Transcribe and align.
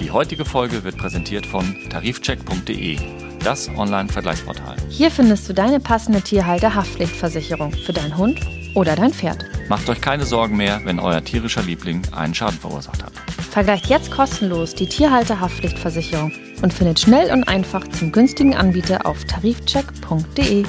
Die 0.00 0.10
heutige 0.10 0.44
Folge 0.44 0.84
wird 0.84 0.96
präsentiert 0.96 1.46
von 1.46 1.76
tarifcheck.de, 1.90 2.98
das 3.44 3.68
Online-Vergleichsportal. 3.76 4.76
Hier 4.88 5.10
findest 5.10 5.48
du 5.48 5.52
deine 5.52 5.80
passende 5.80 6.20
Tierhalter-Haftpflichtversicherung 6.22 7.72
für 7.72 7.92
deinen 7.92 8.16
Hund 8.16 8.40
oder 8.74 8.96
dein 8.96 9.12
Pferd. 9.12 9.44
Macht 9.68 9.88
euch 9.90 10.00
keine 10.00 10.24
Sorgen 10.24 10.56
mehr, 10.56 10.80
wenn 10.84 10.98
euer 10.98 11.22
tierischer 11.22 11.62
Liebling 11.62 12.02
einen 12.12 12.34
Schaden 12.34 12.58
verursacht 12.58 13.02
hat. 13.02 13.12
Vergleicht 13.50 13.86
jetzt 13.86 14.10
kostenlos 14.10 14.74
die 14.74 14.88
Tierhalter-Haftpflichtversicherung 14.88 16.32
und 16.62 16.72
findet 16.72 17.00
schnell 17.00 17.32
und 17.32 17.44
einfach 17.44 17.86
zum 17.88 18.12
günstigen 18.12 18.54
Anbieter 18.54 19.04
auf 19.04 19.24
tarifcheck.de. 19.24 20.64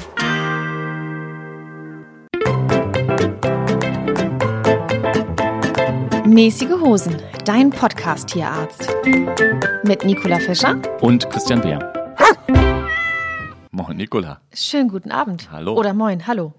Mäßige 6.30 6.70
Hosen, 6.80 7.20
dein 7.44 7.70
Podcast-Tierarzt. 7.70 8.88
Mit 9.82 10.04
Nicola 10.04 10.38
Fischer 10.38 10.80
Und 11.00 11.28
Christian 11.28 11.60
Beer. 11.60 11.92
Moin, 13.72 13.96
Nicola. 13.96 14.40
Schönen 14.54 14.90
guten 14.90 15.10
Abend. 15.10 15.50
Hallo. 15.50 15.74
Oder 15.74 15.92
moin, 15.92 16.28
hallo. 16.28 16.54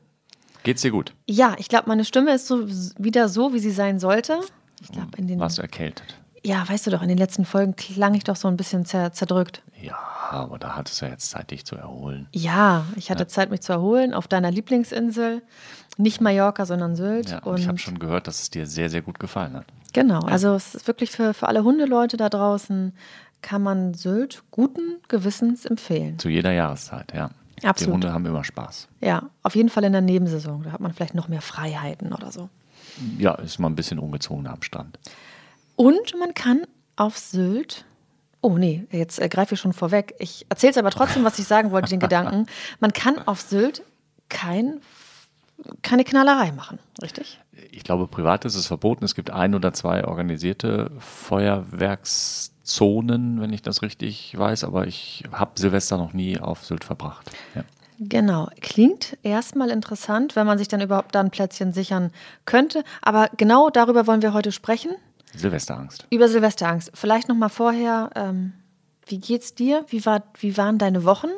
Geht's 0.64 0.81
dir 0.81 0.92
gut? 0.92 1.14
Ja, 1.26 1.55
ich 1.58 1.70
glaube, 1.70 1.88
meine 1.88 2.04
Stimme 2.04 2.34
ist 2.34 2.48
so 2.48 2.68
wieder 2.98 3.30
so, 3.30 3.54
wie 3.54 3.59
sie 3.59 3.72
sein 3.72 4.00
sollte. 4.00 4.42
Ich 4.81 4.90
glaube, 4.90 5.12
in 5.16 5.28
den. 5.28 5.40
Warst 5.40 5.58
du 5.58 5.62
erkältet? 5.62 6.17
Ja, 6.44 6.67
weißt 6.67 6.88
du 6.88 6.92
doch, 6.92 7.02
in 7.02 7.08
den 7.08 7.17
letzten 7.17 7.45
Folgen 7.45 7.78
klang 7.78 8.14
ich 8.14 8.26
doch 8.26 8.36
so 8.36 8.50
ein 8.50 8.58
bisschen 8.58 8.84
zer 8.86 9.14
zerdrückt. 9.14 9.62
Ja, 9.81 9.95
aber 10.31 10.59
da 10.59 10.76
hattest 10.76 11.00
du 11.00 11.06
ja 11.06 11.12
jetzt 11.12 11.30
Zeit, 11.30 11.52
dich 11.52 11.66
zu 11.66 11.78
erholen. 11.78 12.28
Ja, 12.34 12.86
ich 12.98 13.09
hatte 13.09 13.26
Zeit, 13.26 13.52
mich 13.52 13.62
zu 13.62 13.72
erholen 13.72 14.14
auf 14.14 14.28
deiner 14.28 14.52
Lieblingsinsel. 14.52 15.42
Nicht 15.98 16.22
Mallorca, 16.22 16.66
sondern 16.66 16.95
Sylt. 16.95 17.31
Ja, 17.31 17.40
und 17.40 17.59
ich 17.59 17.68
habe 17.68 17.77
schon 17.77 18.00
gehört, 18.00 18.27
dass 18.27 18.41
es 18.41 18.50
dir 18.50 18.66
sehr, 18.66 18.90
sehr 18.90 19.02
gut 19.02 19.20
gefallen 19.20 19.55
hat. 19.55 19.66
Genau, 19.94 20.22
also 20.22 20.54
es 20.55 20.73
ist 20.76 20.88
wirklich 20.88 21.12
für, 21.12 21.34
für 21.34 21.48
alle 21.48 21.64
Hundeleute 21.64 22.16
da 22.17 22.30
draußen, 22.30 22.94
kann 23.41 23.62
man 23.62 23.94
Sylt 23.94 24.44
guten 24.52 24.97
Gewissens 25.09 25.66
empfehlen. 25.66 26.17
Zu 26.17 26.30
jeder 26.30 26.52
Jahreszeit, 26.52 27.14
ja. 27.14 27.31
Die 27.62 27.67
Absolut. 27.67 27.95
Hunde 27.95 28.14
haben 28.14 28.25
immer 28.25 28.44
Spaß. 28.44 28.88
Ja, 29.02 29.30
auf 29.44 29.56
jeden 29.56 29.69
Fall 29.69 29.84
in 29.84 29.92
der 29.92 30.02
Nebensaison. 30.02 30.64
Da 30.64 30.72
hat 30.72 30.80
man 30.80 30.94
vielleicht 30.94 31.14
noch 31.14 31.28
mehr 31.28 31.42
Freiheiten 31.42 32.12
oder 32.14 32.31
so. 32.31 32.50
Ja, 33.17 33.36
ist 33.36 33.59
mal 33.59 33.69
ein 33.69 33.75
bisschen 33.75 34.00
ungezogener 34.00 34.52
am 34.52 34.64
Strand. 34.64 34.97
Und 35.75 36.16
man 36.19 36.34
kann 36.34 36.62
auf 36.95 37.17
Sylt. 37.17 37.86
Oh 38.42 38.58
nee, 38.58 38.88
jetzt 38.92 39.19
äh, 39.19 39.30
greife 39.30 39.53
ich 39.53 39.59
schon 39.59 39.73
vorweg. 39.73 40.16
Ich 40.17 40.45
erzähle 40.50 40.72
es 40.72 40.78
aber 40.78 40.89
trotzdem, 40.89 41.23
was 41.23 41.38
ich 41.38 41.45
sagen 41.45 41.72
wollte, 41.72 41.89
den 41.89 42.00
Gedanken. 42.08 42.47
Man 42.80 42.94
kann 42.94 43.19
auf 43.28 43.42
Sylt 43.42 43.84
kein, 44.30 44.80
keine 45.81 46.04
Knallerei 46.04 46.52
machen, 46.52 46.78
richtig? 47.02 47.40
Ich 47.72 47.84
glaube, 47.84 48.06
privat 48.08 48.45
ist 48.45 48.54
es 48.56 48.67
verboten. 48.67 49.04
Es 49.06 49.16
gibt 49.16 49.31
ein 49.31 49.56
oder 49.56 49.73
zwei 49.73 50.06
organisierte 50.06 50.92
Feuerwerkszonen, 51.00 53.42
wenn 53.42 53.53
ich 53.53 53.62
das 53.62 53.81
richtig 53.81 54.38
weiß. 54.38 54.64
Aber 54.64 54.88
ich 54.88 55.23
habe 55.31 55.52
Silvester 55.56 55.98
noch 55.98 56.14
nie 56.14 56.40
auf 56.40 56.66
Sylt 56.66 56.84
verbracht. 56.84 57.31
Ja. 57.56 57.64
Genau, 58.03 58.50
klingt 58.62 59.16
erstmal 59.22 59.70
interessant, 59.70 60.36
wenn 60.36 60.48
man 60.48 60.58
sich 60.58 60.68
dann 60.68 60.81
überhaupt 60.81 61.14
da 61.14 61.20
ein 61.20 61.30
Plätzchen 61.30 61.72
sichern 61.72 62.12
könnte. 62.46 62.84
Aber 63.03 63.30
genau 63.38 63.70
darüber 63.70 64.08
wollen 64.08 64.23
wir 64.23 64.34
heute 64.34 64.52
sprechen. 64.52 64.90
Silvesterangst. 65.36 66.08
Über 66.09 66.28
Silvesterangst. 66.28 66.90
Vielleicht 66.96 67.30
noch 67.30 67.36
mal 67.36 67.50
vorher, 67.50 68.09
ähm, 68.16 68.53
wie 69.06 69.20
geht's 69.20 69.53
dir? 69.53 69.86
Wie, 69.90 70.03
war, 70.06 70.23
wie 70.40 70.58
waren 70.58 70.80
deine 70.80 71.03
Wochen? 71.03 71.30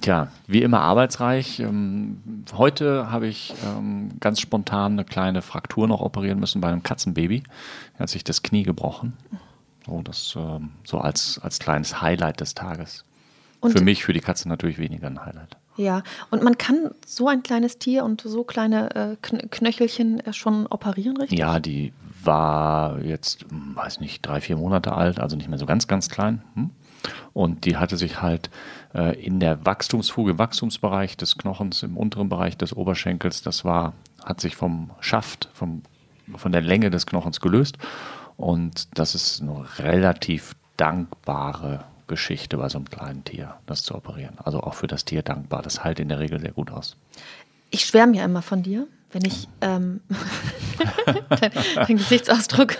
Tja, 0.00 0.28
wie 0.46 0.62
immer 0.62 0.80
arbeitsreich. 0.80 1.60
Ähm, 1.60 2.22
Heute 2.56 3.10
habe 3.10 3.26
ich 3.26 3.52
ähm, 3.66 4.10
ganz 4.20 4.40
spontan 4.40 4.92
eine 4.92 5.04
kleine 5.04 5.42
Fraktur 5.42 5.86
noch 5.86 6.00
operieren 6.00 6.38
müssen 6.40 6.60
bei 6.60 6.68
einem 6.68 6.82
Katzenbaby. 6.82 7.42
Er 7.94 8.00
hat 8.00 8.08
sich 8.08 8.24
das 8.24 8.42
Knie 8.42 8.62
gebrochen. 8.62 9.14
So, 9.86 10.00
das 10.02 10.34
ähm, 10.36 10.70
so 10.84 10.98
als, 10.98 11.38
als 11.42 11.58
kleines 11.58 12.00
Highlight 12.00 12.40
des 12.40 12.54
Tages. 12.54 13.04
Und- 13.60 13.72
für 13.76 13.82
mich, 13.84 14.04
für 14.04 14.12
die 14.12 14.20
Katze 14.20 14.48
natürlich 14.48 14.78
weniger 14.78 15.06
ein 15.08 15.24
Highlight. 15.24 15.56
Ja, 15.76 16.02
und 16.30 16.42
man 16.44 16.56
kann 16.56 16.92
so 17.04 17.26
ein 17.28 17.42
kleines 17.42 17.78
Tier 17.78 18.04
und 18.04 18.20
so 18.20 18.44
kleine 18.44 18.94
äh, 18.94 19.16
Kn 19.20 19.50
Knöchelchen 19.50 20.20
äh, 20.20 20.32
schon 20.32 20.66
operieren, 20.68 21.16
richtig? 21.16 21.36
Ja, 21.38 21.58
die 21.58 21.92
war 22.22 23.00
jetzt, 23.02 23.44
hm, 23.50 23.74
weiß 23.74 23.98
nicht, 24.00 24.24
drei, 24.24 24.40
vier 24.40 24.56
Monate 24.56 24.92
alt, 24.94 25.18
also 25.18 25.34
nicht 25.36 25.48
mehr 25.48 25.58
so 25.58 25.66
ganz, 25.66 25.88
ganz 25.88 26.08
klein. 26.08 26.42
hm. 26.54 26.70
Und 27.34 27.64
die 27.66 27.76
hatte 27.76 27.96
sich 27.98 28.22
halt 28.22 28.48
in 28.94 29.40
der 29.40 29.64
Wachstumsfuge, 29.66 30.38
Wachstumsbereich 30.38 31.16
des 31.16 31.36
Knochens, 31.36 31.82
im 31.82 31.96
unteren 31.96 32.28
Bereich 32.28 32.56
des 32.56 32.72
Oberschenkels, 32.74 33.42
das 33.42 33.64
war, 33.64 33.94
hat 34.24 34.40
sich 34.40 34.54
vom 34.54 34.90
Schaft, 35.00 35.48
vom, 35.52 35.82
von 36.36 36.52
der 36.52 36.60
Länge 36.60 36.90
des 36.90 37.06
Knochens 37.06 37.40
gelöst. 37.40 37.76
Und 38.36 38.98
das 38.98 39.14
ist 39.14 39.42
eine 39.42 39.64
relativ 39.78 40.54
dankbare 40.76 41.84
Geschichte 42.06 42.56
bei 42.56 42.68
so 42.68 42.78
einem 42.78 42.90
kleinen 42.90 43.24
Tier, 43.24 43.56
das 43.66 43.82
zu 43.82 43.94
operieren. 43.94 44.38
Also 44.42 44.60
auch 44.60 44.74
für 44.74 44.86
das 44.86 45.04
Tier 45.04 45.22
dankbar. 45.22 45.62
Das 45.62 45.82
heilt 45.82 46.00
in 46.00 46.08
der 46.08 46.18
Regel 46.18 46.40
sehr 46.40 46.52
gut 46.52 46.70
aus. 46.70 46.96
Ich 47.70 47.84
schwärme 47.86 48.16
ja 48.16 48.24
immer 48.24 48.42
von 48.42 48.62
dir, 48.62 48.86
wenn 49.14 49.24
ich 49.24 49.48
ähm, 49.60 50.00
dein, 51.40 51.52
dein 51.76 51.96
Gesichtsausdruck. 51.96 52.76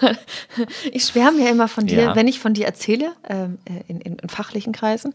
ich 0.93 1.05
schwärme 1.05 1.43
ja 1.43 1.50
immer 1.50 1.69
von 1.69 1.87
dir, 1.87 2.03
Ja. 2.03 2.17
wenn 2.17 2.28
ich 2.28 2.41
von 2.41 2.55
dir 2.55 2.67
erzähle 2.67 3.12
ähm, 3.28 3.59
äh, 3.65 3.83
in, 3.89 4.00
in, 4.00 4.17
in 4.17 4.28
fachlichen 4.28 4.72
Kreisen. 4.72 5.15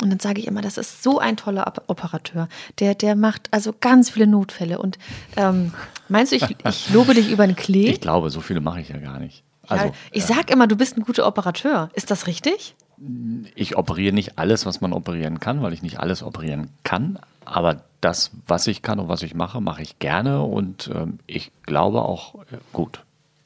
Und 0.00 0.10
dann 0.10 0.20
sage 0.20 0.40
ich 0.40 0.46
immer, 0.46 0.62
das 0.62 0.78
ist 0.78 1.02
so 1.02 1.18
ein 1.18 1.36
toller 1.36 1.66
Op- 1.66 1.82
Operateur. 1.88 2.48
Der, 2.78 2.94
der 2.94 3.16
macht 3.16 3.48
also 3.50 3.74
ganz 3.80 4.10
viele 4.10 4.26
Notfälle. 4.26 4.78
Und 4.78 4.98
ähm, 5.36 5.72
meinst 6.08 6.32
du, 6.32 6.36
ich, 6.36 6.44
ich 6.68 6.90
lobe 6.90 7.14
dich 7.14 7.30
über 7.30 7.46
den 7.46 7.56
Klee? 7.56 7.88
Ich 7.90 8.00
glaube, 8.00 8.30
so 8.30 8.40
viele 8.40 8.60
mache 8.60 8.80
ich 8.80 8.88
ja 8.88 8.98
gar 8.98 9.18
nicht. 9.18 9.42
Also, 9.68 9.86
ja, 9.86 9.92
ich 10.12 10.24
sag 10.24 10.50
immer, 10.50 10.66
du 10.66 10.76
bist 10.76 10.96
ein 10.96 11.02
guter 11.02 11.26
Operateur. 11.26 11.90
Ist 11.94 12.10
das 12.10 12.26
richtig? 12.26 12.74
ich 13.54 13.78
operiere 13.78 14.12
nicht 14.14 14.38
alles, 14.38 14.66
was 14.66 14.82
man 14.82 14.92
operieren 14.92 15.40
kann, 15.40 15.62
weil 15.62 15.72
ich 15.72 15.80
nicht 15.80 15.98
alles 16.00 16.22
operieren 16.22 16.68
kann. 16.84 17.18
Aber 17.46 17.82
das, 18.00 18.30
was 18.46 18.66
ich 18.66 18.82
kann 18.82 18.98
und 18.98 19.08
was 19.08 19.22
ich 19.22 19.34
mache, 19.34 19.60
mache 19.60 19.82
ich 19.82 19.98
gerne 19.98 20.42
und 20.42 20.90
ähm, 20.94 21.18
ich 21.26 21.52
glaube 21.62 22.02
auch 22.02 22.36
äh, 22.36 22.58
gut. 22.72 23.04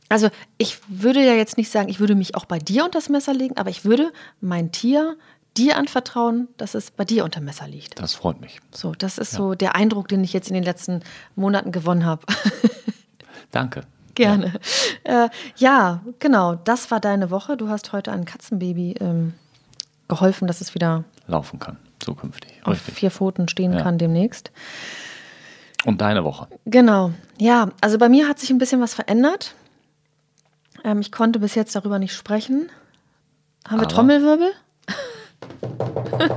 Also 0.08 0.28
ich 0.58 0.78
würde 0.88 1.24
ja 1.24 1.34
jetzt 1.34 1.56
nicht 1.56 1.70
sagen, 1.70 1.88
ich 1.88 1.98
würde 1.98 2.14
mich 2.14 2.34
auch 2.34 2.44
bei 2.44 2.58
dir 2.58 2.84
unter 2.84 2.98
das 2.98 3.08
Messer 3.08 3.34
legen, 3.34 3.56
aber 3.56 3.70
ich 3.70 3.84
würde 3.84 4.12
mein 4.40 4.70
Tier 4.70 5.16
dir 5.56 5.76
anvertrauen, 5.76 6.48
dass 6.56 6.74
es 6.74 6.90
bei 6.90 7.04
dir 7.04 7.24
unter 7.24 7.40
Messer 7.40 7.66
liegt. 7.68 8.00
Das 8.00 8.14
freut 8.14 8.40
mich. 8.40 8.60
So, 8.72 8.92
das 8.92 9.18
ist 9.18 9.32
so 9.32 9.54
der 9.54 9.74
Eindruck, 9.74 10.08
den 10.08 10.24
ich 10.24 10.32
jetzt 10.32 10.48
in 10.48 10.54
den 10.54 10.64
letzten 10.64 11.00
Monaten 11.36 11.72
gewonnen 11.72 12.04
habe. 12.04 12.22
Danke. 13.50 13.82
Gerne. 14.14 14.52
Ja. 15.06 15.24
Äh, 15.24 15.30
ja, 15.56 16.00
genau. 16.18 16.54
Das 16.54 16.90
war 16.90 17.00
deine 17.00 17.30
Woche. 17.30 17.56
Du 17.56 17.68
hast 17.68 17.92
heute 17.92 18.12
ein 18.12 18.24
Katzenbaby 18.24 18.96
ähm, 19.00 19.34
geholfen, 20.08 20.46
dass 20.46 20.60
es 20.60 20.74
wieder 20.74 21.04
Laufen 21.26 21.58
kann, 21.58 21.78
zukünftig. 22.00 22.52
auf 22.64 22.74
Richtig. 22.74 22.94
vier 22.94 23.10
Pfoten 23.10 23.48
stehen 23.48 23.72
Ja. 23.72 23.82
kann 23.82 23.98
demnächst. 23.98 24.50
Und 25.84 26.00
deine 26.00 26.24
Woche. 26.24 26.48
Genau. 26.64 27.12
Ja, 27.38 27.68
also 27.80 27.98
bei 27.98 28.08
mir 28.08 28.28
hat 28.28 28.38
sich 28.38 28.50
ein 28.50 28.58
bisschen 28.58 28.80
was 28.80 28.94
verändert. 28.94 29.54
Ähm, 30.82 31.00
ich 31.00 31.12
konnte 31.12 31.38
bis 31.38 31.54
jetzt 31.54 31.74
darüber 31.76 31.98
nicht 31.98 32.14
sprechen. 32.14 32.70
Haben 33.66 33.80
wir 33.80 33.86
Aber? 33.86 33.94
Trommelwirbel? 33.94 34.52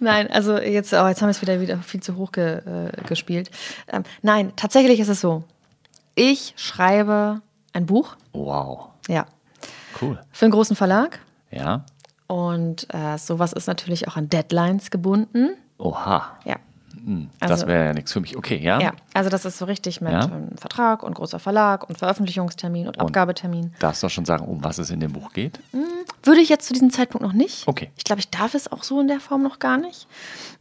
nein, 0.00 0.30
also 0.30 0.58
jetzt, 0.58 0.92
oh, 0.92 1.06
jetzt 1.06 1.20
haben 1.20 1.28
wir 1.28 1.32
es 1.32 1.42
wieder, 1.42 1.60
wieder 1.60 1.78
viel 1.78 2.00
zu 2.02 2.16
hoch 2.16 2.32
ge, 2.32 2.58
äh, 2.58 2.90
gespielt. 3.06 3.50
Ähm, 3.88 4.04
nein, 4.22 4.52
tatsächlich 4.56 5.00
ist 5.00 5.08
es 5.08 5.20
so. 5.20 5.44
Ich 6.14 6.54
schreibe 6.56 7.40
ein 7.72 7.86
Buch, 7.86 8.16
Wow. 8.32 8.88
ja, 9.08 9.26
Cool. 10.00 10.18
für 10.32 10.44
einen 10.44 10.52
großen 10.52 10.76
Verlag. 10.76 11.20
Ja. 11.50 11.84
Und 12.26 12.86
äh, 12.94 13.18
sowas 13.18 13.52
ist 13.52 13.66
natürlich 13.66 14.08
auch 14.08 14.16
an 14.16 14.28
Deadlines 14.28 14.90
gebunden. 14.90 15.50
Oha. 15.78 16.38
Ja. 16.44 16.56
Hm, 17.04 17.28
das 17.40 17.50
Also- 17.50 17.66
wäre 17.66 17.86
ja 17.86 17.92
nichts 17.92 18.12
für 18.12 18.20
mich. 18.20 18.36
Okay, 18.36 18.56
ja. 18.56 18.80
Ja, 18.80 18.92
also 19.12 19.28
das 19.28 19.44
ist 19.44 19.58
so 19.58 19.66
richtig 19.66 20.00
mit 20.00 20.12
Ja. 20.12 20.20
einem 20.20 20.56
Vertrag 20.56 21.02
und 21.02 21.14
großer 21.14 21.38
Verlag 21.38 21.86
und 21.88 21.98
Veröffentlichungstermin 21.98 22.86
und, 22.86 22.98
Abgabetermin. 22.98 23.74
Darfst 23.78 24.02
du 24.02 24.08
schon 24.08 24.24
sagen, 24.24 24.46
um 24.46 24.64
was 24.64 24.78
es 24.78 24.90
in 24.90 25.00
dem 25.00 25.12
Buch 25.12 25.32
geht? 25.32 25.58
Würde 26.22 26.40
ich 26.40 26.48
jetzt 26.48 26.66
zu 26.66 26.72
diesem 26.72 26.90
Zeitpunkt 26.90 27.26
noch 27.26 27.34
nicht. 27.34 27.68
Okay. 27.68 27.90
Ich 27.96 28.04
glaube, 28.04 28.20
ich 28.20 28.30
darf 28.30 28.54
es 28.54 28.70
auch 28.72 28.84
so 28.84 29.00
in 29.00 29.08
der 29.08 29.20
Form 29.20 29.42
noch 29.42 29.58
gar 29.58 29.76
nicht. 29.76 30.06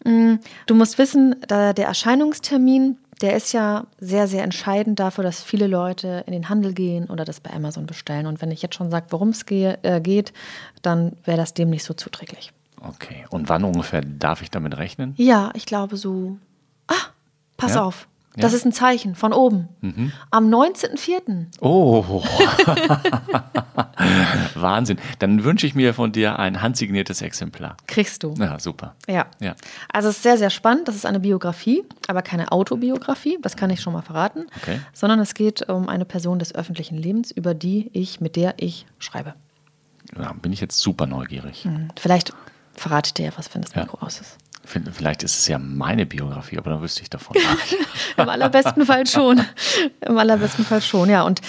Mm, 0.04 0.36
Du 0.66 0.76
musst 0.76 0.98
wissen, 0.98 1.36
der 1.48 1.78
Erscheinungstermin, 1.78 2.98
der 3.24 3.38
ist 3.38 3.54
ja 3.54 3.88
sehr, 4.00 4.28
sehr 4.28 4.44
entscheidend 4.44 5.00
dafür, 5.00 5.24
dass 5.24 5.42
viele 5.42 5.68
Leute 5.68 6.26
in 6.28 6.34
den 6.34 6.50
Handel 6.50 6.74
gehen 6.74 7.06
oder 7.10 7.24
das 7.24 7.40
bei 7.40 7.52
Amazon 7.52 7.86
bestellen. 7.86 8.28
Und 8.28 8.42
wenn 8.42 8.52
ich 8.52 8.62
jetzt 8.62 8.76
schon 8.76 8.92
sage, 8.92 9.06
worum 9.12 9.30
es 9.30 9.46
äh, 9.50 10.02
geht, 10.02 10.34
dann 10.82 11.14
wäre 11.24 11.38
das 11.38 11.54
dem 11.54 11.70
nicht 11.70 11.86
so 11.86 11.94
zuträglich. 11.94 12.52
Okay. 12.82 13.26
Und 13.30 13.48
wann 13.48 13.64
ungefähr 13.64 14.02
darf 14.02 14.42
ich 14.42 14.52
damit 14.52 14.78
rechnen? 14.78 15.14
Ja, 15.16 15.52
ich 15.54 15.66
glaube 15.66 15.96
so. 15.96 16.38
Ah, 16.88 17.12
pass 17.56 17.76
Ja? 17.76 17.86
auf. 17.86 18.10
Das 18.36 18.52
Ja. 18.52 18.58
ist 18.58 18.66
ein 18.66 18.72
Zeichen 18.72 19.14
von 19.16 19.32
oben. 19.32 19.70
Am 20.32 20.50
19.04. 20.50 21.48
Oh, 21.62 22.24
Wahnsinn. 24.56 24.98
Dann 25.20 25.44
wünsche 25.44 25.68
ich 25.68 25.76
mir 25.76 25.94
von 25.94 26.12
dir 26.12 26.40
ein 26.40 26.62
handsigniertes 26.62 27.22
Exemplar. 27.22 27.78
kriegst 27.88 28.24
du. 28.24 28.34
Ja, 28.38 28.60
super. 28.60 28.96
Ja. 29.08 29.26
Ja. 29.40 29.56
Also 29.92 30.10
es 30.10 30.18
ist 30.18 30.24
sehr, 30.24 30.38
sehr 30.38 30.50
spannend. 30.50 30.88
Das 30.88 30.96
ist 30.96 31.06
eine 31.06 31.20
Biografie, 31.20 31.84
aber 32.08 32.22
keine 32.22 32.52
Autobiografie, 32.52 33.38
das 33.42 33.56
kann 33.56 33.70
ich 33.70 33.82
schon 33.82 33.94
mal 33.94 34.02
verraten. 34.02 34.48
Okay. 34.58 34.80
Sondern 34.94 35.20
es 35.20 35.34
geht 35.34 35.70
um 35.70 35.90
eine 35.90 36.06
Person 36.06 36.40
des 36.40 36.56
öffentlichen 36.56 36.98
Lebens, 36.98 37.32
über 37.32 37.54
die 37.54 37.90
ich, 37.94 38.20
mit 38.22 38.36
der 38.36 38.56
ich 38.58 38.86
schreibe. 39.00 39.36
Ja, 40.18 40.34
bin 40.34 40.52
ich 40.52 40.60
jetzt 40.62 40.80
super 40.80 41.06
neugierig. 41.06 41.68
Vielleicht 42.00 42.34
verrate 42.76 43.08
ich 43.10 43.14
dir 43.14 43.26
ja, 43.28 43.32
was, 43.38 43.54
wenn 43.54 43.62
das 43.62 43.74
Ja. 43.74 43.82
Mikro 43.84 43.98
aus 44.06 44.20
ist. 44.22 44.38
Vielleicht 44.66 45.24
ist 45.24 45.38
es 45.38 45.48
ja 45.48 45.60
meine 45.60 46.06
Biografie, 46.06 46.58
aber 46.58 46.72
dann 46.72 46.82
wüsste 46.82 47.02
ich 47.02 47.10
davon. 47.10 47.36
Im 48.18 48.30
allerbesten 48.30 48.86
Fall 48.86 49.06
schon. 49.08 49.42
Im 50.02 50.18
allerbesten 50.18 50.66
Fall 50.66 50.82
schon, 50.82 51.10
ja. 51.10 51.24
Und 51.24 51.42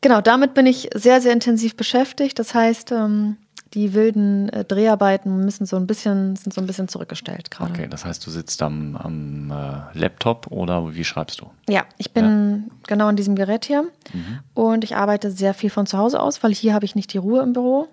genau, 0.00 0.20
damit 0.20 0.54
bin 0.54 0.66
ich 0.66 0.90
sehr, 0.94 1.20
sehr 1.20 1.32
intensiv 1.32 1.76
beschäftigt. 1.76 2.38
Das 2.38 2.54
heißt, 2.54 2.92
ähm, 2.92 3.36
die 3.74 3.92
wilden 3.94 4.48
äh, 4.48 4.64
Dreharbeiten 4.64 5.44
müssen 5.44 5.66
so 5.66 5.76
ein 5.76 5.86
bisschen, 5.86 6.36
sind 6.36 6.52
so 6.54 6.60
ein 6.60 6.66
bisschen 6.66 6.88
zurückgestellt 6.88 7.50
gerade. 7.50 7.70
Okay, 7.72 7.86
das 7.88 8.04
heißt, 8.04 8.26
du 8.26 8.30
sitzt 8.30 8.62
am, 8.62 8.96
am 8.96 9.50
äh, 9.50 9.98
Laptop 9.98 10.46
oder 10.50 10.94
wie 10.94 11.04
schreibst 11.04 11.40
du? 11.40 11.50
Ja, 11.68 11.84
ich 11.98 12.12
bin 12.12 12.70
genau 12.86 13.08
an 13.08 13.16
diesem 13.16 13.34
Gerät 13.36 13.64
hier 13.66 13.84
Mhm. 14.14 14.38
und 14.54 14.84
ich 14.84 14.96
arbeite 14.96 15.30
sehr 15.30 15.52
viel 15.52 15.68
von 15.68 15.86
zu 15.86 15.98
Hause 15.98 16.18
aus, 16.20 16.42
weil 16.42 16.54
hier 16.54 16.72
habe 16.72 16.86
ich 16.86 16.94
nicht 16.94 17.12
die 17.12 17.18
Ruhe 17.18 17.42
im 17.42 17.52
Büro, 17.52 17.88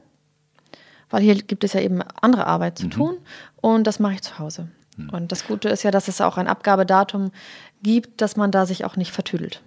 weil 1.09 1.21
hier 1.21 1.35
gibt 1.35 1.63
es 1.63 1.73
ja 1.73 1.81
eben 1.81 2.01
andere 2.21 2.47
Arbeit 2.47 2.79
Mhm. 2.79 2.83
zu 2.83 2.97
tun 2.97 3.17
und 3.61 3.85
das 3.85 3.99
mache 3.99 4.13
ich 4.15 4.21
zu 4.21 4.39
Hause. 4.39 4.67
Und 5.11 5.31
das 5.33 5.45
Gute 5.45 5.67
ist 5.67 5.83
ja, 5.83 5.91
dass 5.91 6.07
es 6.07 6.21
auch 6.21 6.37
ein 6.37 6.47
Abgabedatum 6.47 7.31
gibt, 7.83 8.21
dass 8.21 8.37
man 8.37 8.49
da 8.51 8.65
sich 8.65 8.85
auch 8.85 8.95
nicht 8.95 9.11
vertüdelt. 9.11 9.61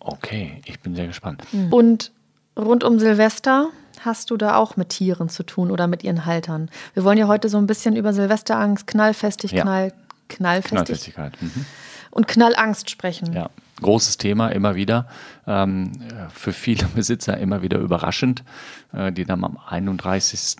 Okay, 0.00 0.60
ich 0.64 0.80
bin 0.80 0.94
sehr 0.96 1.06
gespannt. 1.06 1.44
Und 1.70 2.10
rund 2.58 2.84
um 2.84 2.98
Silvester 2.98 3.68
hast 4.00 4.30
du 4.30 4.36
da 4.36 4.56
auch 4.56 4.76
mit 4.76 4.88
Tieren 4.90 5.28
zu 5.28 5.42
tun 5.42 5.70
oder 5.70 5.86
mit 5.86 6.02
ihren 6.02 6.24
Haltern. 6.24 6.70
Wir 6.94 7.04
wollen 7.04 7.18
ja 7.18 7.28
heute 7.28 7.48
so 7.48 7.58
ein 7.58 7.66
bisschen 7.66 7.96
über 7.96 8.12
Silvesterangst, 8.12 8.86
Knallfestig, 8.86 9.52
Ja. 9.52 9.62
Knall, 9.62 9.92
Knallfestig 10.28 10.70
Knallfestigkeit. 11.14 11.42
Mhm. 11.42 11.66
und 12.10 12.26
Knallangst 12.28 12.88
sprechen. 12.90 13.32
Ja, 13.32 13.50
großes 13.80 14.16
Thema 14.18 14.48
immer 14.48 14.74
wieder. 14.74 15.08
Ähm, 15.46 15.92
äh, 16.08 16.28
für 16.30 16.52
viele 16.52 16.86
Besitzer 16.94 17.36
immer 17.38 17.62
wieder 17.62 17.78
überraschend, 17.78 18.44
äh, 18.92 19.12
die 19.12 19.24
dann 19.24 19.44
am 19.44 19.58
31. 19.58 20.56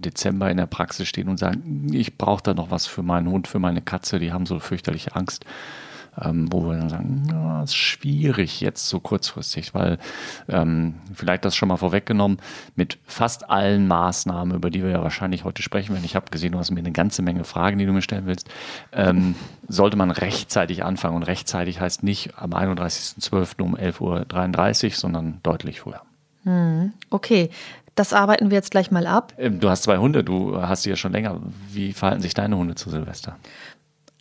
Dezember 0.00 0.50
in 0.50 0.56
der 0.56 0.66
Praxis 0.66 1.08
stehen 1.08 1.28
und 1.28 1.38
sagen, 1.38 1.88
ich 1.92 2.16
brauche 2.16 2.42
da 2.42 2.54
noch 2.54 2.70
was 2.70 2.86
für 2.86 3.02
meinen 3.02 3.28
Hund, 3.28 3.48
für 3.48 3.58
meine 3.58 3.82
Katze, 3.82 4.18
die 4.18 4.32
haben 4.32 4.46
so 4.46 4.58
fürchterliche 4.58 5.16
Angst. 5.16 5.44
Ähm, 6.20 6.52
wo 6.52 6.66
wir 6.66 6.76
dann 6.76 6.88
sagen, 6.88 7.28
ja, 7.30 7.62
ist 7.62 7.76
schwierig 7.76 8.60
jetzt 8.60 8.88
so 8.88 9.00
kurzfristig, 9.00 9.74
weil 9.74 9.98
ähm, 10.48 10.94
vielleicht 11.14 11.44
das 11.44 11.54
schon 11.54 11.68
mal 11.68 11.76
vorweggenommen, 11.76 12.38
mit 12.74 12.98
fast 13.06 13.48
allen 13.48 13.86
Maßnahmen, 13.86 14.54
über 14.54 14.70
die 14.70 14.82
wir 14.82 14.90
ja 14.90 15.02
wahrscheinlich 15.02 15.44
heute 15.44 15.62
sprechen 15.62 15.94
werden, 15.94 16.04
ich 16.04 16.16
habe 16.16 16.30
gesehen, 16.30 16.52
du 16.52 16.58
hast 16.58 16.70
mir 16.70 16.80
eine 16.80 16.92
ganze 16.92 17.22
Menge 17.22 17.44
Fragen, 17.44 17.78
die 17.78 17.86
du 17.86 17.92
mir 17.92 18.02
stellen 18.02 18.26
willst, 18.26 18.48
sollte 19.68 19.96
man 19.96 20.10
rechtzeitig 20.10 20.84
anfangen. 20.84 21.16
Und 21.16 21.22
rechtzeitig 21.22 21.80
heißt 21.80 22.02
nicht 22.02 22.36
am 22.36 22.52
31.12. 22.52 23.62
um 23.62 23.76
11.33 23.76 24.84
Uhr, 24.84 24.90
sondern 24.92 25.40
deutlich 25.42 25.80
früher. 25.80 26.02
Okay, 27.10 27.50
das 27.94 28.12
arbeiten 28.14 28.50
wir 28.50 28.56
jetzt 28.56 28.70
gleich 28.70 28.90
mal 28.90 29.06
ab. 29.06 29.34
Ähm, 29.36 29.60
Du 29.60 29.68
hast 29.68 29.82
zwei 29.82 29.98
Hunde, 29.98 30.24
du 30.24 30.60
hast 30.62 30.84
sie 30.84 30.90
ja 30.90 30.96
schon 30.96 31.12
länger. 31.12 31.38
Wie 31.70 31.92
verhalten 31.92 32.22
sich 32.22 32.32
deine 32.32 32.56
Hunde 32.56 32.74
zu 32.74 32.88
Silvester? 32.88 33.36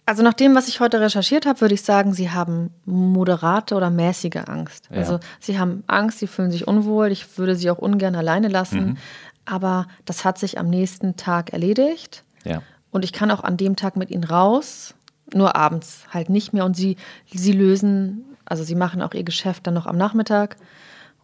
Also 0.09 0.23
nach 0.23 0.33
dem, 0.33 0.55
was 0.55 0.67
ich 0.67 0.79
heute 0.79 0.99
recherchiert 1.01 1.45
habe, 1.45 1.61
würde 1.61 1.75
ich 1.75 1.83
sagen, 1.83 2.13
sie 2.13 2.31
haben 2.31 2.71
moderate 2.85 3.75
oder 3.75 3.91
mäßige 3.91 4.37
Angst. 4.47 4.89
Ja. 4.89 4.97
Also 4.97 5.19
sie 5.39 5.59
haben 5.59 5.83
Angst, 5.85 6.17
sie 6.17 6.25
fühlen 6.25 6.49
sich 6.49 6.67
unwohl. 6.67 7.11
Ich 7.11 7.37
würde 7.37 7.55
sie 7.55 7.69
auch 7.69 7.77
ungern 7.77 8.15
alleine 8.15 8.47
lassen. 8.47 8.83
Mhm. 8.83 8.97
Aber 9.45 9.85
das 10.05 10.25
hat 10.25 10.39
sich 10.39 10.57
am 10.57 10.67
nächsten 10.67 11.15
Tag 11.15 11.53
erledigt. 11.53 12.23
Ja. 12.43 12.63
Und 12.89 13.05
ich 13.05 13.13
kann 13.13 13.29
auch 13.29 13.43
an 13.43 13.55
dem 13.55 13.75
Tag 13.75 13.97
mit 13.97 14.09
ihnen 14.09 14.23
raus, 14.23 14.95
nur 15.31 15.55
abends 15.55 16.05
halt 16.11 16.29
nicht 16.31 16.53
mehr. 16.53 16.65
Und 16.65 16.75
sie, 16.75 16.95
sie 17.31 17.51
lösen, 17.51 18.23
also 18.45 18.63
sie 18.63 18.73
machen 18.73 19.03
auch 19.03 19.13
ihr 19.13 19.23
Geschäft 19.23 19.67
dann 19.67 19.75
noch 19.75 19.85
am 19.85 19.97
Nachmittag. 19.97 20.55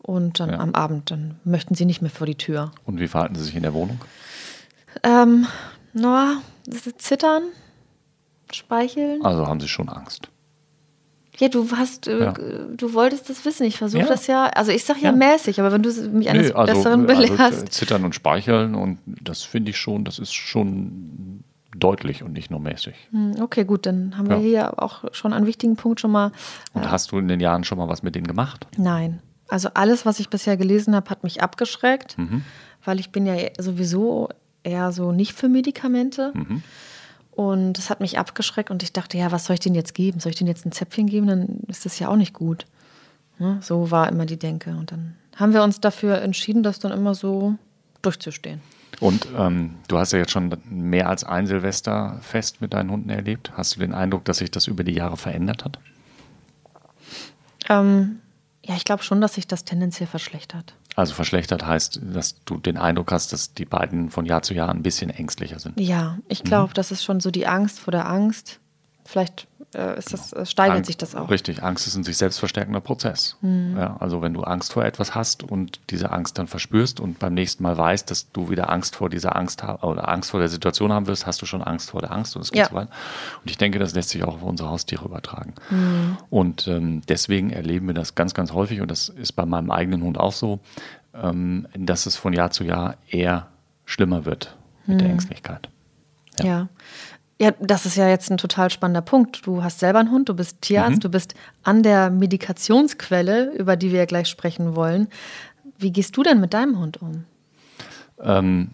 Und 0.03 0.39
dann 0.39 0.51
Ja. 0.51 0.59
am 0.59 0.75
Abend, 0.75 1.09
dann 1.09 1.39
möchten 1.43 1.73
sie 1.73 1.85
nicht 1.85 2.03
mehr 2.03 2.11
vor 2.11 2.27
die 2.27 2.35
Tür. 2.37 2.69
Und 2.85 2.99
wie 2.99 3.07
verhalten 3.07 3.33
sie 3.33 3.45
sich 3.45 3.55
in 3.55 3.63
der 3.63 3.73
Wohnung? 3.73 3.99
Ähm, 5.01 5.47
Noah, 5.93 6.35
das 6.67 6.85
ist 6.85 7.01
zittern, 7.01 7.41
speicheln. 8.55 9.23
Also 9.23 9.47
haben 9.47 9.59
sie 9.59 9.67
schon 9.67 9.89
Angst. 9.89 10.29
Ja, 11.37 11.49
du 11.49 11.67
hast, 11.75 12.07
äh, 12.07 12.19
Ja. 12.23 12.31
du 12.31 12.93
wolltest 12.93 13.29
das 13.29 13.43
wissen. 13.43 13.65
Ich 13.65 13.77
versuche 13.77 14.03
Ja. 14.03 14.07
das 14.07 14.27
ja. 14.27 14.45
Also 14.45 14.71
ich 14.71 14.85
sage 14.85 14.99
ja, 15.01 15.09
Ja. 15.09 15.15
mäßig, 15.15 15.59
aber 15.59 15.71
wenn 15.73 15.83
du 15.83 15.89
mich 16.09 16.29
eines 16.29 16.49
Nö, 16.49 16.55
also, 16.55 16.73
Besseren 16.73 17.09
also 17.09 17.21
belehrst. 17.35 17.63
äh, 17.63 17.69
zittern 17.69 18.05
und 18.05 18.15
speicheln 18.15 18.73
und 18.73 18.99
das 19.05 19.43
finde 19.43 19.71
ich 19.71 19.77
schon, 19.77 20.05
das 20.05 20.17
ist 20.17 20.33
schon 20.33 21.43
deutlich 21.75 22.23
und 22.23 22.31
nicht 22.31 22.51
nur 22.51 22.61
mäßig. 22.61 22.95
Hm, 23.11 23.35
okay, 23.41 23.65
gut, 23.65 23.85
dann 23.85 24.17
haben 24.17 24.29
wir 24.29 24.37
hier 24.37 24.81
auch 24.81 25.03
schon 25.11 25.33
einen 25.33 25.45
wichtigen 25.45 25.75
Punkt 25.75 25.99
schon 25.99 26.11
mal. 26.11 26.31
Und 26.73 26.89
hast 26.89 27.11
du 27.11 27.17
in 27.19 27.27
den 27.27 27.41
Jahren 27.41 27.65
schon 27.65 27.77
mal 27.77 27.89
was 27.89 28.01
mit 28.01 28.15
denen 28.15 28.27
gemacht? 28.27 28.65
Nein. 28.77 29.21
Also 29.49 29.69
alles, 29.73 30.05
was 30.05 30.21
ich 30.21 30.29
bisher 30.29 30.55
gelesen 30.55 30.95
habe, 30.95 31.09
hat 31.09 31.23
mich 31.25 31.43
abgeschreckt, 31.43 32.17
Mhm. 32.17 32.43
weil 32.85 32.99
ich 33.01 33.11
bin 33.11 33.25
ja 33.25 33.35
sowieso 33.59 34.29
eher 34.63 34.93
so 34.93 35.11
nicht 35.11 35.33
für 35.33 35.49
Medikamente. 35.49 36.31
Mhm. 36.33 36.63
Und 37.35 37.77
es 37.77 37.89
hat 37.89 37.99
mich 37.99 38.17
abgeschreckt 38.17 38.71
und 38.71 38.81
ich 38.81 38.93
dachte, 38.93 39.17
ja, 39.17 39.31
was 39.31 39.45
soll 39.45 39.55
ich 39.55 39.59
denen 39.59 39.75
jetzt 39.75 39.93
geben? 39.93 40.19
Soll 40.19 40.31
ich 40.31 40.37
denen 40.37 40.47
jetzt 40.47 40.65
ein 40.65 40.71
Zäpfchen 40.71 41.07
geben? 41.07 41.27
Dann 41.27 41.59
ist 41.67 41.85
das 41.85 41.99
ja 41.99 42.07
auch 42.07 42.15
nicht 42.15 42.33
gut. 42.33 42.65
Ne? 43.39 43.59
So 43.61 43.91
war 43.91 44.07
immer 44.07 44.25
die 44.25 44.39
Denke. 44.39 44.71
Und 44.71 44.91
dann 44.93 45.15
haben 45.35 45.53
wir 45.53 45.61
uns 45.63 45.81
dafür 45.81 46.21
entschieden, 46.21 46.63
das 46.63 46.79
dann 46.79 46.93
immer 46.93 47.13
so 47.13 47.55
durchzustehen. 48.01 48.61
Und 49.01 49.27
ähm, 49.37 49.75
du 49.89 49.97
hast 49.97 50.13
ja 50.13 50.19
jetzt 50.19 50.31
schon 50.31 50.55
mehr 50.69 51.09
als 51.09 51.25
ein 51.25 51.45
Silvesterfest 51.47 52.61
mit 52.61 52.73
deinen 52.73 52.89
Hunden 52.89 53.09
erlebt. 53.09 53.51
Hast 53.57 53.75
du 53.75 53.81
den 53.81 53.93
Eindruck, 53.93 54.23
dass 54.23 54.37
sich 54.37 54.51
das 54.51 54.67
über 54.67 54.85
die 54.85 54.93
Jahre 54.93 55.17
verändert 55.17 55.65
hat? 55.65 55.79
Ähm, 57.67 58.21
ja, 58.63 58.75
ich 58.75 58.85
glaube 58.85 59.03
schon, 59.03 59.19
dass 59.19 59.33
sich 59.33 59.47
das 59.47 59.65
tendenziell 59.65 60.07
verschlechtert. 60.07 60.73
Also 60.95 61.13
verschlechtert 61.13 61.65
heißt, 61.65 61.99
dass 62.13 62.43
du 62.45 62.57
den 62.57 62.77
Eindruck 62.77 63.11
hast, 63.11 63.33
dass 63.33 63.53
die 63.53 63.65
beiden 63.65 64.09
von 64.09 64.25
Jahr 64.25 64.41
zu 64.43 64.53
Jahr 64.53 64.69
ein 64.69 64.81
bisschen 64.81 65.09
ängstlicher 65.09 65.59
sind. 65.59 65.79
Ja, 65.79 66.17
ich 66.29 66.43
Mhm. 66.43 66.47
glaube, 66.47 66.73
das 66.73 66.91
ist 66.91 67.03
schon 67.03 67.19
so 67.19 67.31
die 67.31 67.47
Angst 67.47 67.79
vor 67.79 67.91
der 67.91 68.07
Angst. 68.07 68.59
Vielleicht 69.07 69.45
äh, 69.75 69.99
ist 69.99 70.13
das, 70.13 70.33
äh, 70.33 70.47
steigert 70.47 70.77
Angst- 70.77 70.87
sich 70.87 70.97
das 70.97 71.13
auch. 71.13 71.29
Richtig, 71.29 71.61
Angst 71.61 71.85
ist 71.85 71.95
ein 71.95 72.03
sich 72.03 72.17
selbst 72.17 72.39
verstärkender 72.39 72.81
Prozess. 72.81 73.37
Mhm. 73.41 73.77
Ja, 73.77 73.97
also 73.99 74.23
wenn 74.23 74.33
du 74.33 74.41
Angst 74.41 74.73
vor 74.73 74.83
etwas 74.83 75.13
hast 75.13 75.43
und 75.43 75.79
diese 75.91 76.11
Angst 76.11 76.39
dann 76.39 76.47
verspürst 76.47 76.99
und 76.99 77.19
beim 77.19 77.35
nächsten 77.35 77.61
Mal 77.61 77.77
weißt, 77.77 78.09
dass 78.09 78.31
du 78.31 78.49
wieder 78.49 78.71
Angst 78.71 78.95
vor 78.95 79.09
dieser 79.09 79.35
Angst 79.35 79.63
oder 79.63 80.09
Angst 80.09 80.31
vor 80.31 80.39
der 80.39 80.49
Situation 80.49 80.91
haben 80.91 81.05
wirst, 81.05 81.27
hast 81.27 81.39
du 81.41 81.45
schon 81.45 81.61
Angst 81.61 81.91
vor 81.91 82.01
der 82.01 82.11
Angst 82.11 82.35
und 82.35 82.41
es 82.41 82.51
geht 82.51 82.61
Ja. 82.61 82.69
so 82.69 82.75
weiter. 82.75 82.89
Und 83.43 83.51
ich 83.51 83.57
denke, 83.59 83.77
das 83.77 83.93
lässt 83.93 84.09
sich 84.09 84.23
auch 84.23 84.35
auf 84.35 84.41
unsere 84.43 84.69
Haustiere 84.71 85.05
übertragen. 85.05 85.53
Mhm. 85.69 86.17
Und 86.31 86.67
ähm, 86.67 87.01
deswegen 87.07 87.51
erleben 87.51 87.85
wir 87.85 87.93
das 87.93 88.15
ganz, 88.15 88.33
ganz 88.33 88.53
häufig 88.53 88.81
und 88.81 88.89
das 88.89 89.09
ist 89.09 89.33
bei 89.33 89.45
meinem 89.45 89.69
eigenen 89.69 90.01
Hund 90.01 90.19
auch 90.19 90.33
so, 90.33 90.61
ähm, 91.13 91.67
dass 91.77 92.07
es 92.07 92.15
von 92.15 92.33
Jahr 92.33 92.49
zu 92.49 92.63
Jahr 92.63 92.95
eher 93.07 93.47
schlimmer 93.85 94.25
wird 94.25 94.55
mit 94.87 94.95
Mhm. 94.95 94.99
der 94.99 95.09
Ängstlichkeit. 95.11 95.69
Ja. 96.39 96.45
ja. 96.45 96.67
Das 97.59 97.85
ist 97.85 97.97
ja 97.97 98.07
jetzt 98.07 98.31
ein 98.31 98.37
total 98.37 98.69
spannender 98.69 99.01
Punkt. 99.01 99.45
Du 99.45 99.61
hast 99.63 99.79
selber 99.79 99.99
einen 99.99 100.11
Hund, 100.11 100.29
du 100.29 100.33
bist 100.33 100.61
Tierarzt, 100.61 100.97
Mhm. 100.97 101.01
du 101.01 101.09
bist 101.09 101.35
an 101.63 101.83
der 101.83 102.09
Medikationsquelle, 102.09 103.51
über 103.53 103.75
die 103.75 103.91
wir 103.91 103.99
ja 103.99 104.05
gleich 104.05 104.27
sprechen 104.29 104.75
wollen. 104.75 105.07
Wie 105.77 105.91
gehst 105.91 106.15
du 106.15 106.23
denn 106.23 106.39
mit 106.39 106.53
deinem 106.53 106.79
Hund 106.79 107.01
um? 107.01 107.25
Ähm, 108.21 108.69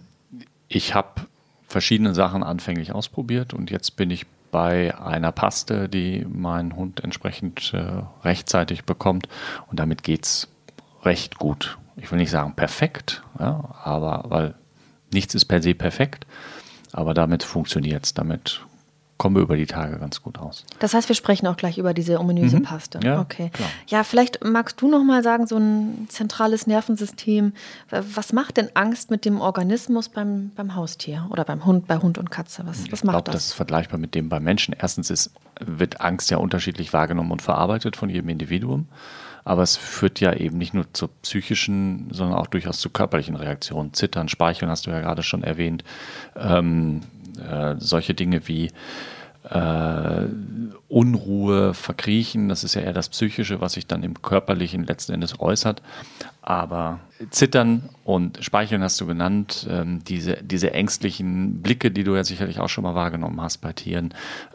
ich 0.68 0.94
habe 0.94 1.22
verschiedene 1.68 2.14
Sachen 2.14 2.44
anfänglich 2.44 2.92
ausprobiert 2.94 3.54
und 3.54 3.72
jetzt 3.72 3.96
bin 3.96 4.12
ich 4.12 4.26
bei 4.52 4.96
einer 5.00 5.32
Paste, 5.32 5.88
die 5.90 6.28
mein 6.30 6.76
Hund 6.76 7.04
entsprechend 7.04 7.74
äh, 7.74 8.04
rechtzeitig 8.24 8.84
bekommt 8.84 9.28
und 9.70 9.80
damit 9.80 10.04
geht 10.04 10.26
es 10.26 10.48
recht 11.04 11.40
gut. 11.40 11.78
Ich 11.96 12.12
will 12.12 12.20
nicht 12.20 12.32
sagen 12.32 12.54
perfekt, 12.56 13.24
ja, 13.40 13.74
aber 13.84 14.26
weil 14.28 14.54
nichts 15.14 15.34
ist 15.34 15.46
per 15.46 15.62
se 15.62 15.74
perfekt, 15.74 16.26
aber 16.94 17.14
damit 17.14 17.44
funktioniert 17.44 18.06
es, 18.06 18.14
damit 18.14 18.62
kommen 19.18 19.36
wir 19.36 19.44
über 19.44 19.56
die 19.56 19.68
Tage 19.68 20.00
ganz 20.00 20.24
gut 20.24 20.40
aus. 20.40 20.66
Das 20.80 20.96
heißt, 20.96 21.08
wir 21.08 21.16
sprechen 21.16 21.46
auch 21.46 21.56
gleich 21.56 21.78
über 21.78 21.94
diese 21.94 22.20
ominöse 22.20 22.58
Mhm. 22.58 22.64
Paste. 22.64 23.00
Ja, 23.04 23.22
okay. 23.22 23.52
klar. 23.54 23.70
Ja, 23.86 24.04
vielleicht 24.04 24.44
magst 24.44 24.82
du 24.82 24.88
noch 24.88 25.04
mal 25.04 25.22
sagen, 25.22 25.46
so 25.46 25.58
ein 25.58 26.08
zentrales 26.10 26.66
Nervensystem. 26.66 27.54
Was 27.92 28.34
macht 28.34 28.58
denn 28.58 28.70
Angst 28.74 29.12
mit 29.12 29.24
dem 29.26 29.40
Organismus 29.40 30.10
beim, 30.10 30.50
beim 30.56 30.74
Haustier 30.74 31.28
oder 31.30 31.46
beim 31.46 31.66
Hund, 31.66 31.86
bei 31.86 31.98
Hund 32.00 32.18
und 32.18 32.32
Katze? 32.32 32.64
Was, 32.66 32.80
was 32.92 33.00
ich 33.00 33.04
macht 33.04 33.14
glaube, 33.14 33.26
das? 33.26 33.36
das 33.36 33.46
ist 33.50 33.54
vergleichbar 33.54 34.00
mit 34.00 34.16
dem 34.16 34.28
beim 34.28 34.44
Menschen. 34.44 34.76
Erstens 34.76 35.12
ist, 35.12 35.30
wird 35.60 36.02
Angst 36.02 36.32
ja 36.32 36.38
unterschiedlich 36.38 36.92
wahrgenommen 36.92 37.32
und 37.32 37.44
verarbeitet 37.44 37.96
von 37.98 38.10
jedem 38.10 38.30
Individuum. 38.30 38.88
Aber 39.44 39.64
es 39.64 39.78
führt 39.78 40.20
ja 40.20 40.34
eben 40.34 40.58
nicht 40.58 40.74
nur 40.74 40.86
zur 40.94 41.10
psychischen, 41.22 42.08
sondern 42.12 42.38
auch 42.38 42.48
durchaus 42.48 42.80
zu 42.80 42.90
körperlichen 42.90 43.36
Reaktionen. 43.36 43.94
Zittern, 43.94 44.30
Speicheln 44.30 44.70
hast 44.70 44.86
du 44.86 44.92
ja 44.92 45.00
gerade 45.00 45.24
schon 45.24 45.44
erwähnt. 45.44 45.84
Ähm, 46.36 47.02
äh, 47.40 47.76
solche 47.78 48.14
Dinge 48.14 48.48
wie 48.48 48.72
äh, 49.50 50.26
Unruhe, 50.88 51.74
Verkriechen, 51.74 52.50
das 52.50 52.64
ist 52.64 52.76
ja 52.76 52.82
eher 52.82 52.94
das 52.94 53.10
Psychische, 53.10 53.62
was 53.62 53.74
sich 53.74 53.88
dann 53.88 54.04
im 54.04 54.22
Körperlichen 54.22 54.86
letzten 54.86 55.14
Endes 55.14 55.40
äußert. 55.40 55.82
Aber 56.44 57.00
Zittern 57.30 57.90
und 58.04 58.44
Speicheln 58.44 58.82
hast 58.82 59.00
du 59.00 59.06
genannt, 59.06 59.68
ähm, 59.70 60.04
diese, 60.04 60.38
diese 60.42 60.74
ängstlichen 60.74 61.62
Blicke, 61.62 61.92
die 61.92 62.04
du 62.04 62.16
ja 62.16 62.24
sicherlich 62.24 62.60
auch 62.60 62.70
schon 62.70 62.84
mal 62.84 62.96
wahrgenommen 62.96 63.40
hast 63.42 63.60
bei 63.60 63.74
Tieren, 63.74 64.14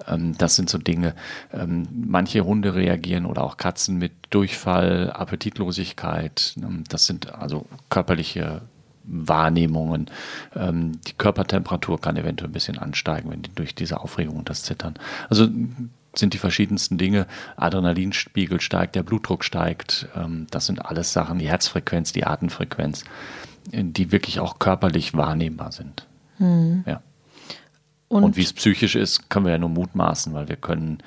ähm, 0.09 0.37
das 0.37 0.57
sind 0.57 0.69
so 0.69 0.79
Dinge. 0.79 1.15
Ähm, 1.53 1.89
manche 1.93 2.45
Hunde 2.45 2.75
reagieren 2.75 3.25
oder 3.25 3.45
auch 3.45 3.57
Katzen 3.57 3.99
mit 3.99 4.13
Durchfall, 4.31 5.11
Appetitlosigkeit. 5.13 6.55
Ähm, 6.59 6.85
das 6.89 7.07
sind 7.07 7.35
also 7.35 7.67
körperliche 7.89 8.63
Wahrnehmungen. 9.07 10.07
Ähm, 10.55 11.01
die 11.07 11.13
Körpertemperatur 11.13 12.01
kann 12.01 12.17
eventuell 12.17 12.51
ein 12.51 12.53
bisschen 12.53 12.79
ansteigen, 12.79 13.31
wenn 13.31 13.43
die 13.43 13.55
durch 13.55 13.75
diese 13.75 14.01
Aufregung 14.01 14.37
und 14.37 14.51
das 14.51 14.63
Zittern. 14.63 14.95
Also 15.29 15.49
sind 16.15 16.35
die 16.35 16.39
verschiedensten 16.39 16.99
Dinge. 16.99 17.27
Adrenalinspiegel 17.57 18.61
steigt, 18.61 18.95
der 18.95 19.03
Blutdruck 19.03 19.45
steigt. 19.45 20.09
Ähm, 20.17 20.47
das 20.51 20.67
sind 20.67 20.85
alles 20.85 21.13
Sachen, 21.13 21.39
die 21.39 21.49
Herzfrequenz, 21.49 22.13
die 22.13 22.27
Atemfrequenz, 22.27 23.05
die 23.73 24.13
wirklich 24.13 24.41
auch 24.41 24.59
körperlich 24.59 25.15
wahrnehmbar 25.15 25.73
sind. 25.73 26.07
Mhm. 26.39 26.85
Ja. 26.87 27.01
Und, 28.09 28.23
und 28.23 28.37
wie 28.37 28.43
es 28.43 28.53
psychisch 28.53 28.95
ist, 28.95 29.31
können 29.31 29.47
wir 29.47 29.53
ja 29.53 29.59
nur 29.59 29.69
mutmaßen, 29.69 30.33
weil 30.33 30.49
wir 30.49 30.57
können 30.57 30.99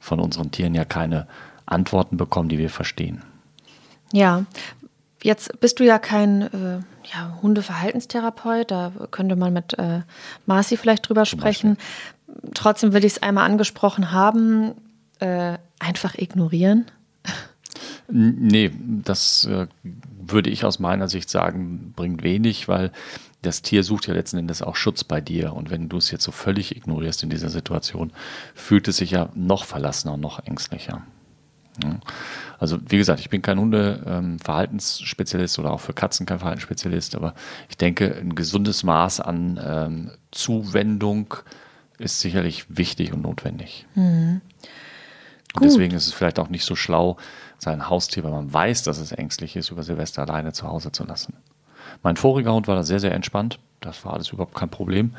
von 0.00 0.18
unseren 0.18 0.50
Tieren 0.50 0.74
ja 0.74 0.84
keine 0.84 1.28
Antworten 1.66 2.16
bekommen, 2.16 2.48
die 2.48 2.58
wir 2.58 2.70
verstehen. 2.70 3.22
Ja, 4.12 4.46
Jetzt 5.22 5.60
bist 5.60 5.80
du 5.80 5.84
ja 5.84 5.98
kein 5.98 6.42
äh, 6.42 6.80
ja, 7.12 7.38
Hundeverhaltenstherapeut, 7.42 8.70
da 8.70 8.92
könnte 9.10 9.36
man 9.36 9.52
mit 9.52 9.78
äh, 9.78 10.02
Marci 10.46 10.76
vielleicht 10.76 11.08
drüber 11.08 11.24
sprechen. 11.24 11.76
Trotzdem 12.54 12.92
will 12.92 13.04
ich 13.04 13.14
es 13.14 13.22
einmal 13.22 13.44
angesprochen 13.46 14.12
haben, 14.12 14.74
äh, 15.18 15.58
einfach 15.80 16.14
ignorieren. 16.14 16.86
Nee, 18.10 18.72
das 18.80 19.44
äh, 19.44 19.66
würde 19.82 20.50
ich 20.50 20.64
aus 20.64 20.78
meiner 20.78 21.08
Sicht 21.08 21.28
sagen, 21.28 21.92
bringt 21.94 22.22
wenig, 22.22 22.68
weil 22.68 22.92
das 23.42 23.62
Tier 23.62 23.84
sucht 23.84 24.06
ja 24.08 24.14
letzten 24.14 24.38
Endes 24.38 24.62
auch 24.62 24.76
Schutz 24.76 25.04
bei 25.04 25.20
dir. 25.20 25.52
Und 25.52 25.70
wenn 25.70 25.88
du 25.88 25.98
es 25.98 26.10
jetzt 26.10 26.24
so 26.24 26.32
völlig 26.32 26.76
ignorierst 26.76 27.22
in 27.22 27.30
dieser 27.30 27.50
Situation, 27.50 28.12
fühlt 28.54 28.88
es 28.88 28.96
sich 28.96 29.10
ja 29.10 29.28
noch 29.34 29.64
verlassener 29.64 30.14
und 30.14 30.20
noch 30.20 30.44
ängstlicher. 30.44 31.02
Also 32.58 32.78
wie 32.88 32.98
gesagt, 32.98 33.20
ich 33.20 33.30
bin 33.30 33.40
kein 33.40 33.58
Hundeverhaltensspezialist 33.58 35.58
ähm, 35.58 35.64
oder 35.64 35.72
auch 35.72 35.80
für 35.80 35.92
Katzen 35.92 36.26
kein 36.26 36.40
Verhaltensspezialist, 36.40 37.14
aber 37.14 37.34
ich 37.68 37.76
denke, 37.76 38.16
ein 38.16 38.34
gesundes 38.34 38.82
Maß 38.82 39.20
an 39.20 39.60
ähm, 39.64 40.10
Zuwendung 40.32 41.34
ist 41.98 42.20
sicherlich 42.20 42.66
wichtig 42.68 43.12
und 43.12 43.22
notwendig. 43.22 43.86
Mhm. 43.94 44.40
Und 45.54 45.64
deswegen 45.64 45.94
ist 45.94 46.06
es 46.06 46.12
vielleicht 46.12 46.38
auch 46.38 46.50
nicht 46.50 46.64
so 46.64 46.76
schlau, 46.76 47.16
sein 47.58 47.88
Haustier, 47.88 48.22
weil 48.22 48.30
man 48.30 48.52
weiß, 48.52 48.82
dass 48.82 48.98
es 48.98 49.12
ängstlich 49.12 49.56
ist, 49.56 49.70
über 49.70 49.82
Silvester 49.82 50.22
alleine 50.22 50.52
zu 50.52 50.68
Hause 50.68 50.92
zu 50.92 51.04
lassen. 51.04 51.34
Mein 52.02 52.16
voriger 52.16 52.52
Hund 52.52 52.68
war 52.68 52.76
da 52.76 52.82
sehr, 52.82 53.00
sehr 53.00 53.14
entspannt. 53.14 53.58
Das 53.80 54.04
war 54.04 54.14
alles 54.14 54.30
überhaupt 54.30 54.54
kein 54.54 54.68
Problem. 54.68 55.14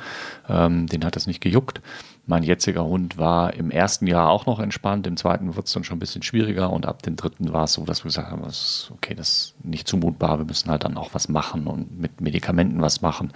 Ähm, 0.47 0.87
den 0.87 1.05
hat 1.05 1.15
es 1.15 1.27
nicht 1.27 1.41
gejuckt. 1.41 1.81
Mein 2.29 2.43
jetziger 2.43 2.85
Hund 2.85 3.17
war 3.17 3.55
im 3.55 3.71
ersten 3.71 4.05
Jahr 4.05 4.29
auch 4.29 4.45
noch 4.45 4.59
entspannt, 4.59 5.07
im 5.07 5.17
zweiten 5.17 5.55
wird 5.55 5.65
es 5.65 5.73
dann 5.73 5.83
schon 5.83 5.97
ein 5.97 5.99
bisschen 5.99 6.21
schwieriger 6.21 6.71
und 6.71 6.85
ab 6.85 7.01
dem 7.01 7.15
dritten 7.15 7.53
war 7.53 7.63
es 7.63 7.73
so, 7.73 7.85
dass 7.85 8.03
wir 8.03 8.09
gesagt 8.09 8.29
haben, 8.29 8.43
das 8.43 8.61
ist, 8.61 8.91
okay, 8.91 9.15
das 9.15 9.29
ist 9.29 9.65
nicht 9.65 9.87
zumutbar, 9.87 10.37
wir 10.37 10.45
müssen 10.45 10.69
halt 10.69 10.83
dann 10.83 10.95
auch 10.95 11.09
was 11.13 11.27
machen 11.27 11.65
und 11.65 11.99
mit 11.99 12.21
Medikamenten 12.21 12.83
was 12.83 13.01
machen, 13.01 13.31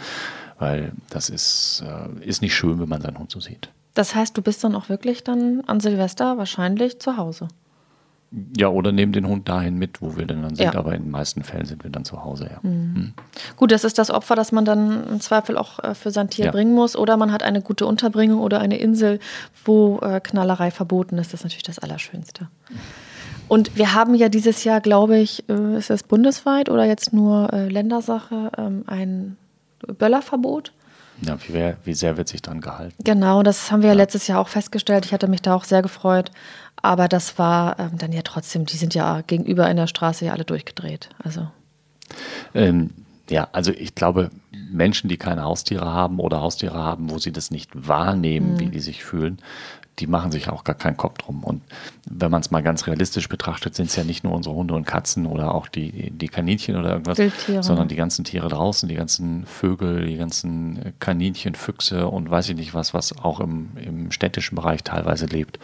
weil 0.60 0.92
das 1.10 1.30
ist, 1.30 1.84
äh, 1.88 2.24
ist 2.24 2.44
nicht 2.44 2.54
schön, 2.54 2.80
wenn 2.80 2.88
man 2.88 3.02
seinen 3.02 3.18
Hund 3.18 3.32
so 3.32 3.40
sieht. 3.40 3.70
Das 3.96 4.14
heißt, 4.14 4.38
du 4.38 4.44
bist 4.44 4.64
dann 4.64 4.76
auch 4.76 4.90
wirklich 4.90 5.24
dann 5.24 5.62
an 5.66 5.80
Silvester 5.80 6.38
wahrscheinlich 6.38 7.00
zu 7.00 7.18
Hause. 7.18 7.48
Ja, 8.58 8.68
oder 8.70 8.92
nehmen 8.92 9.14
den 9.14 9.28
Hund 9.28 9.48
dahin 9.48 9.78
mit, 9.78 10.02
wo 10.02 10.18
wir 10.18 10.26
denn 10.26 10.42
dann 10.42 10.56
sind. 10.56 10.74
Ja. 10.74 10.80
Aber 10.80 10.96
in 10.96 11.04
den 11.04 11.12
meisten 11.12 11.44
Fällen 11.44 11.66
sind 11.66 11.84
wir 11.84 11.92
dann 11.92 12.04
zu 12.04 12.24
Hause, 12.24 12.50
ja. 12.52 12.60
Mhm. 12.68 12.94
Mhm. 12.94 13.14
Gut, 13.58 13.72
das 13.72 13.84
ist 13.84 14.00
das 14.00 14.10
Opfer, 14.10 14.36
das 14.36 14.52
man 14.52 14.66
dann 14.66 15.08
im 15.08 15.20
Zweifel 15.22 15.56
auch 15.58 15.80
äh, 15.80 15.94
für 15.94 16.10
sein 16.10 16.30
Tier 16.30 16.46
ja. 16.46 16.52
bringen 16.52 16.74
muss. 16.74 16.96
Oder 16.96 17.16
man 17.16 17.32
hat 17.32 17.44
eine 17.44 17.62
gute 17.62 17.86
Unterbringung 17.86 18.42
oder 18.42 18.60
eine 18.60 18.78
Insel, 18.78 19.20
wo 19.66 20.00
äh, 20.00 20.20
Knallerei 20.20 20.72
verboten 20.72 21.18
ist. 21.20 21.32
Das 21.32 21.42
ist 21.42 21.44
natürlich 21.44 21.64
das 21.64 21.78
Allerschönste. 21.78 22.48
Und 23.48 23.78
wir 23.78 23.94
haben 23.94 24.16
ja 24.16 24.30
dieses 24.30 24.64
Jahr, 24.64 24.82
glaube 24.82 25.18
ich, 25.20 25.48
äh, 25.48 25.78
ist 25.78 25.92
es 25.92 26.02
bundesweit 26.02 26.70
oder 26.70 26.86
jetzt 26.86 27.14
nur 27.14 27.50
Ländersache, 27.52 28.52
ähm, 28.58 28.84
ein 28.88 29.38
Böllerverbot. 29.86 30.74
Ja, 31.22 31.38
wie, 31.48 31.74
wie, 31.86 31.94
sehr 31.94 32.18
wird 32.18 32.28
sich 32.28 32.42
dann 32.42 32.60
gehalten? 32.60 32.96
Genau, 33.04 33.44
das 33.44 33.72
haben 33.72 33.82
wir 33.82 33.90
ja. 33.90 33.96
letztes 33.96 34.28
Jahr 34.28 34.40
auch 34.40 34.48
festgestellt. 34.48 35.06
Ich 35.06 35.14
hatte 35.14 35.28
mich 35.28 35.42
da 35.42 35.56
auch 35.56 35.64
sehr 35.64 35.82
gefreut. 35.82 36.32
Aber 36.84 37.08
das 37.08 37.40
war 37.40 37.80
ähm, 37.80 37.98
dann 37.98 38.12
ja 38.12 38.22
trotzdem, 38.24 38.66
die 38.66 38.76
sind 38.78 38.94
ja 38.94 39.22
gegenüber 39.22 39.70
in 39.72 39.78
der 39.78 39.88
Straße 39.88 40.26
ja 40.26 40.34
alle 40.34 40.44
durchgedreht. 40.44 41.10
Also. 41.24 41.48
Ähm, 42.54 42.92
ja, 43.30 43.48
also 43.54 43.72
ich 43.72 43.96
glaube, 43.96 44.30
Menschen, 44.52 45.10
die 45.10 45.18
keine 45.18 45.44
Haustiere 45.44 45.86
haben 45.86 46.20
oder 46.20 46.42
Haustiere 46.42 46.78
haben, 46.78 47.10
wo 47.10 47.20
sie 47.20 47.32
das 47.32 47.52
nicht 47.52 47.72
wahrnehmen, 47.88 48.56
mhm. 48.56 48.60
wie 48.60 48.66
die 48.68 48.82
sich 48.82 49.06
fühlen, 49.06 49.40
die 50.00 50.08
machen 50.08 50.32
sich 50.32 50.50
auch 50.50 50.66
gar 50.66 50.76
keinen 50.76 50.98
Kopf 50.98 51.20
drum. 51.20 51.44
Und 51.44 51.62
wenn 52.10 52.30
man 52.30 52.42
es 52.42 52.52
mal 52.52 52.62
ganz 52.62 52.86
realistisch 52.86 53.30
betrachtet, 53.30 53.76
sind 53.76 53.86
es 53.86 53.96
ja 53.96 54.04
nicht 54.04 54.26
nur 54.26 54.34
unsere 54.34 54.54
Hunde 54.54 54.74
und 54.74 54.86
Katzen 54.86 55.26
oder 55.26 55.56
auch 55.56 55.70
die, 55.70 56.12
die 56.12 56.28
Kaninchen 56.28 56.76
oder 56.76 56.92
irgendwas, 56.92 57.18
Wildtiere. 57.18 57.64
sondern 57.64 57.88
die 57.88 57.96
ganzen 57.96 58.26
Tiere 58.26 58.50
draußen, 58.50 58.90
die 58.90 58.96
ganzen 58.96 59.46
Vögel, 59.46 60.06
die 60.06 60.18
ganzen 60.18 60.94
Kaninchen, 61.00 61.56
Füchse 61.56 62.08
und 62.08 62.30
weiß 62.30 62.50
ich 62.50 62.56
nicht 62.58 62.74
was, 62.74 62.94
was 62.94 63.18
auch 63.18 63.40
im, 63.40 63.70
im 63.78 64.12
städtischen 64.12 64.56
Bereich 64.56 64.84
teilweise 64.84 65.28
lebt. 65.28 65.60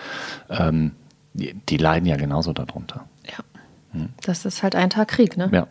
Ähm, 0.50 0.92
die, 1.34 1.54
die, 1.54 1.78
leiden 1.78 2.06
ja 2.08 2.16
genauso 2.16 2.54
darunter. 2.54 3.06
Ja. 3.26 3.44
Hm. 3.92 4.10
Das 4.22 4.46
ist 4.46 4.64
halt 4.64 4.76
ein 4.76 4.90
Tag 4.90 5.10
Krieg, 5.10 5.38
ne? 5.38 5.50
Ja. 5.52 5.68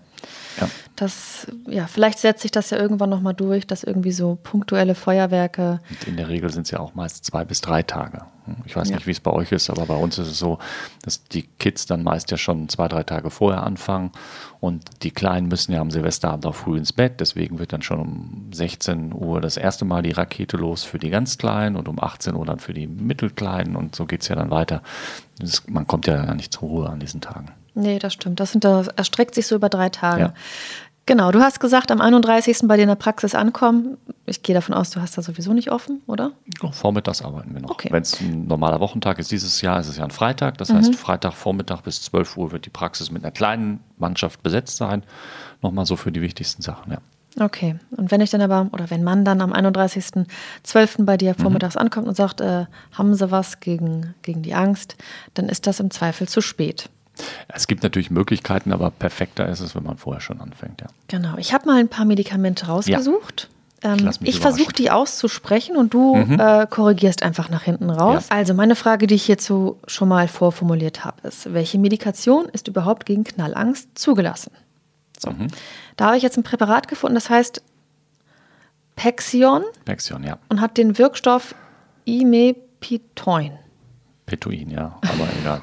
Ja. 0.61 0.69
Das, 0.97 1.47
ja, 1.67 1.87
vielleicht 1.87 2.19
setzt 2.19 2.43
sich 2.43 2.50
das 2.50 2.71
ja 2.71 2.79
irgendwann 2.79 3.11
nochmal 3.11 3.35
durch, 3.35 3.67
dass 3.67 3.85
irgendwie 3.85 4.12
so 4.12 4.38
punktuelle 4.43 4.95
Feuerwerke. 4.95 5.81
Und 5.91 6.09
in 6.09 6.17
der 6.17 6.29
Regel 6.29 6.50
sind 6.50 6.67
es 6.67 6.71
ja 6.71 6.81
auch 6.81 6.95
meist 6.95 7.25
zwei 7.25 7.45
bis 7.45 7.61
drei 7.61 7.83
Tage. 7.83 8.23
Ich 8.65 8.77
weiß 8.77 8.88
ja. 8.88 8.97
nicht, 8.97 9.07
wie 9.07 9.11
es 9.11 9.21
bei 9.21 9.31
euch 9.31 9.53
ist, 9.53 9.71
aber 9.71 9.87
bei 9.87 9.97
uns 9.97 10.19
ist 10.19 10.29
es 10.29 10.38
so, 10.38 10.59
dass 11.03 11.25
die 11.25 11.43
Kids 11.43 11.87
dann 11.87 12.03
meist 12.03 12.31
ja 12.31 12.37
schon 12.37 12.69
zwei, 12.69 12.88
drei 12.88 13.03
Tage 13.03 13.31
vorher 13.31 13.62
anfangen 13.62 14.12
und 14.61 14.85
die 15.03 15.11
Kleinen 15.11 15.49
müssen 15.49 15.73
ja 15.73 15.81
am 15.81 15.91
Silvesterabend 15.91 16.47
auch 16.47 16.55
früh 16.55 16.79
ins 16.79 16.93
Bett. 16.93 17.21
Deswegen 17.21 17.59
wird 17.59 17.73
dann 17.73 17.83
schon 17.83 18.00
um 18.00 18.49
16 18.53 19.12
Uhr 19.12 19.41
das 19.41 19.57
erste 19.57 19.85
Mal 19.85 20.03
die 20.03 20.12
Rakete 20.12 20.57
los 20.57 20.85
für 20.85 20.99
die 20.99 21.11
ganz 21.11 21.38
Kleinen 21.38 21.77
und 21.77 21.88
um 21.88 22.03
18 22.03 22.35
Uhr 22.35 22.47
dann 22.47 22.59
für 22.59 22.75
die 22.75 22.87
Mittelkleinen 22.87 23.77
und 23.77 23.95
so 23.95 24.07
geht 24.07 24.23
es 24.23 24.29
ja 24.29 24.37
dann 24.37 24.50
weiter. 24.50 24.83
Das, 25.38 25.69
man 25.69 25.87
kommt 25.87 26.07
ja 26.07 26.35
nicht 26.35 26.53
zur 26.53 26.69
Ruhe 26.69 26.88
an 26.88 27.00
diesen 27.00 27.21
Tagen. 27.21 27.53
Nee, 27.78 27.99
das 27.99 28.12
stimmt. 28.12 28.40
Das, 28.40 28.52
sind, 28.52 28.64
das 28.64 28.88
erstreckt 28.88 29.35
sich 29.35 29.47
so 29.47 29.54
über 29.54 29.68
drei 29.68 29.88
Tage. 29.88 30.20
Ja. 30.20 30.35
Genau, 31.06 31.30
du 31.30 31.40
hast 31.40 31.58
gesagt, 31.58 31.90
am 31.90 32.02
31. 32.02 32.58
bei 32.64 32.76
dir 32.76 32.82
in 32.82 32.88
der 32.88 32.94
Praxis 32.97 33.35
ankommen. 33.35 33.97
Ich 34.26 34.42
gehe 34.42 34.54
davon 34.54 34.75
aus, 34.75 34.90
du 34.90 35.00
hast 35.00 35.16
da 35.16 35.23
sowieso 35.23 35.54
nicht 35.54 35.70
offen, 35.70 36.02
oder? 36.06 36.32
vormittags 36.73 37.23
arbeiten 37.23 37.54
wir 37.54 37.62
noch. 37.62 37.70
Okay. 37.70 37.88
Wenn 37.90 38.02
es 38.02 38.20
ein 38.20 38.47
normaler 38.47 38.78
Wochentag 38.80 39.18
ist, 39.18 39.30
dieses 39.30 39.62
Jahr 39.62 39.80
ist 39.80 39.88
es 39.88 39.97
ja 39.97 40.04
ein 40.04 40.11
Freitag. 40.11 40.58
Das 40.58 40.68
mhm. 40.68 40.76
heißt, 40.76 40.97
Freitag 40.97 41.32
Vormittag 41.32 41.82
bis 41.82 42.02
12 42.02 42.37
Uhr 42.37 42.52
wird 42.52 42.66
die 42.66 42.70
Praxis 42.70 43.11
mit 43.11 43.25
einer 43.25 43.30
kleinen 43.30 43.80
Mannschaft 43.97 44.42
besetzt 44.42 44.76
sein. 44.76 45.02
Nochmal 45.62 45.87
so 45.87 45.97
für 45.97 46.12
die 46.12 46.20
wichtigsten 46.20 46.61
Sachen, 46.61 46.92
ja. 46.92 46.99
Okay. 47.40 47.76
Und 47.90 48.11
wenn 48.11 48.20
ich 48.20 48.30
dann 48.30 48.40
aber, 48.40 48.68
oder 48.73 48.90
wenn 48.90 49.04
man 49.04 49.25
dann 49.25 49.40
am 49.40 49.52
31.12. 49.52 51.04
bei 51.04 51.16
dir 51.16 51.35
vormittags 51.35 51.76
mhm. 51.76 51.82
ankommt 51.82 52.08
und 52.08 52.16
sagt, 52.16 52.40
äh, 52.40 52.66
haben 52.92 53.14
sie 53.14 53.30
was 53.30 53.61
gegen, 53.61 54.14
gegen 54.23 54.42
die 54.42 54.54
Angst, 54.54 54.97
dann 55.32 55.49
ist 55.49 55.66
das 55.66 55.80
im 55.80 55.90
Zweifel 55.90 56.28
zu 56.28 56.40
spät. 56.40 56.90
Es 57.49 57.67
gibt 57.67 57.83
natürlich 57.83 58.11
Möglichkeiten, 58.11 58.73
aber 58.73 58.91
perfekter 58.91 59.49
ist 59.49 59.61
es, 59.61 59.75
wenn 59.75 59.83
man 59.85 59.97
vorher 59.97 60.21
schon 60.21 60.41
anfängt. 60.41 60.81
Ja. 60.81 60.89
Genau. 61.09 61.37
Ich 61.39 61.53
habe 61.53 61.67
mal 61.67 61.79
ein 61.79 61.89
paar 61.89 62.05
Medikamente 62.05 62.67
rausgesucht. 62.67 63.49
Ja. 63.83 63.95
Ähm, 63.95 64.11
ich 64.23 64.41
versuche 64.41 64.73
die 64.73 64.91
auszusprechen 64.91 65.77
und 65.77 65.95
du 65.95 66.17
mhm. 66.17 66.41
äh, 66.41 66.67
korrigierst 66.69 67.23
einfach 67.23 67.49
nach 67.49 67.63
hinten 67.63 67.91
raus. 67.91 68.27
Ja. 68.29 68.37
Also 68.37 68.55
meine 68.55 68.75
Frage, 68.75 69.07
die 69.07 69.15
ich 69.15 69.25
hierzu 69.25 69.79
schon 69.87 70.09
mal 70.09 70.27
vorformuliert 70.27 71.05
habe, 71.05 71.29
ist, 71.29 71.53
welche 71.53 71.79
Medikation 71.79 72.47
ist 72.47 72.67
überhaupt 72.67 73.07
gegen 73.07 73.23
Knallangst 73.25 73.97
zugelassen? 73.97 74.53
So. 75.19 75.31
Mhm. 75.31 75.49
Da 75.97 76.07
habe 76.07 76.17
ich 76.17 76.23
jetzt 76.23 76.37
ein 76.37 76.43
Präparat 76.43 76.89
gefunden, 76.89 77.15
das 77.15 77.31
heißt 77.31 77.63
Pexion. 78.97 79.63
Pexion, 79.85 80.25
ja. 80.25 80.39
Und 80.49 80.61
hat 80.61 80.77
den 80.77 80.99
Wirkstoff 80.99 81.55
Imepitoin. 82.05 83.53
Petuin, 84.28 84.70
ja, 84.70 84.99
aber 85.00 85.26
egal. 85.40 85.62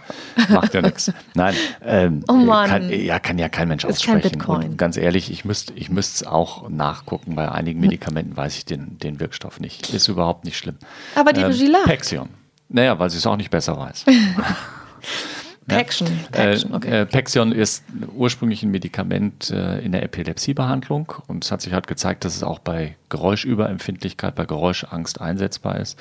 Macht 0.49 0.73
ja 0.73 0.81
nichts. 0.81 1.13
Nein, 1.35 1.53
ähm, 1.83 2.23
oh 2.27 2.33
Mann. 2.33 2.67
Kann, 2.67 2.89
ja, 2.89 3.19
kann 3.19 3.37
ja 3.37 3.47
kein 3.47 3.67
Mensch 3.67 3.83
ist 3.83 3.91
aussprechen. 3.91 4.39
Kein. 4.39 4.55
Und 4.55 4.77
ganz 4.77 4.97
ehrlich, 4.97 5.31
ich 5.31 5.45
müsste 5.45 5.73
ich 5.73 5.89
es 5.89 6.25
auch 6.25 6.67
nachgucken. 6.69 7.35
Bei 7.35 7.51
einigen 7.51 7.79
Medikamenten 7.79 8.35
weiß 8.35 8.57
ich 8.57 8.65
den, 8.65 8.97
den 8.97 9.19
Wirkstoff 9.19 9.59
nicht. 9.59 9.93
Ist 9.93 10.07
überhaupt 10.07 10.45
nicht 10.45 10.57
schlimm. 10.57 10.77
Aber 11.13 11.31
die 11.31 11.41
ähm, 11.41 11.75
Pexion. 11.85 12.29
Naja, 12.69 12.97
weil 12.97 13.11
sie 13.11 13.19
es 13.19 13.27
auch 13.27 13.37
nicht 13.37 13.51
besser 13.51 13.77
weiß. 13.77 14.05
Pexion. 15.67 16.09
Pexion, 16.31 16.71
äh, 16.71 16.75
okay. 16.75 17.01
Äh, 17.01 17.05
Pexion 17.05 17.51
ist 17.51 17.83
ursprünglich 18.15 18.61
ein 18.63 18.71
Medikament 18.71 19.49
äh, 19.49 19.79
in 19.79 19.91
der 19.91 20.03
Epilepsiebehandlung 20.03 21.13
und 21.27 21.43
es 21.43 21.51
hat 21.51 21.61
sich 21.61 21.73
halt 21.73 21.87
gezeigt, 21.87 22.23
dass 22.23 22.35
es 22.35 22.43
auch 22.43 22.59
bei 22.59 22.95
Geräuschüberempfindlichkeit, 23.09 24.35
bei 24.35 24.45
Geräuschangst 24.45 25.21
einsetzbar 25.21 25.79
ist. 25.79 25.97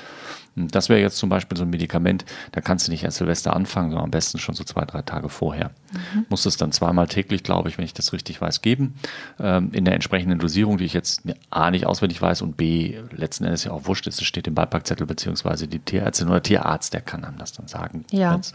Das 0.57 0.89
wäre 0.89 1.01
jetzt 1.01 1.17
zum 1.17 1.29
Beispiel 1.29 1.57
so 1.57 1.65
ein 1.65 1.71
Medikament, 1.71 2.25
da 2.53 2.61
kannst 2.61 2.87
du 2.87 2.93
nicht 2.93 3.03
erst 3.05 3.19
Silvester 3.19 3.55
anfangen, 3.55 3.91
sondern 3.91 4.05
am 4.05 4.11
besten 4.11 4.39
schon 4.39 4.55
so 4.55 4.63
zwei, 4.63 4.85
drei 4.85 5.03
Tage 5.03 5.29
vorher. 5.29 5.71
Mhm. 5.93 6.27
Muss 6.29 6.47
es 6.47 6.57
dann 6.57 6.71
zweimal 6.71 7.09
täglich, 7.09 7.43
glaube 7.43 7.69
ich, 7.69 7.79
wenn 7.79 7.85
ich 7.85 7.95
das 7.95 8.13
richtig 8.13 8.41
weiß, 8.41 8.63
geben. 8.63 8.95
Ähm, 9.41 9.71
in 9.73 9.85
der 9.85 9.95
entsprechenden 9.95 10.39
Dosierung, 10.39 10.79
die 10.79 10.85
ich 10.85 10.93
jetzt 10.93 11.23
A 11.51 11.71
nicht 11.71 11.87
auswendig 11.87 12.23
weiß 12.23 12.43
und 12.43 12.57
B 12.57 12.99
letzten 13.11 13.45
Endes 13.45 13.65
ja 13.65 13.73
auch 13.73 13.87
wurscht 13.87 14.07
ist, 14.07 14.21
es 14.21 14.27
steht 14.27 14.47
im 14.47 14.55
Beipackzettel, 14.55 15.07
beziehungsweise 15.07 15.67
die 15.67 15.81
Tierärztin 15.81 16.29
oder 16.29 16.43
Tierarzt, 16.43 16.95
der 16.95 17.01
kann 17.01 17.25
einem 17.25 17.39
das 17.39 17.53
dann 17.53 17.67
sagen. 17.67 18.05
Ja. 18.11 18.37
Ist. 18.37 18.55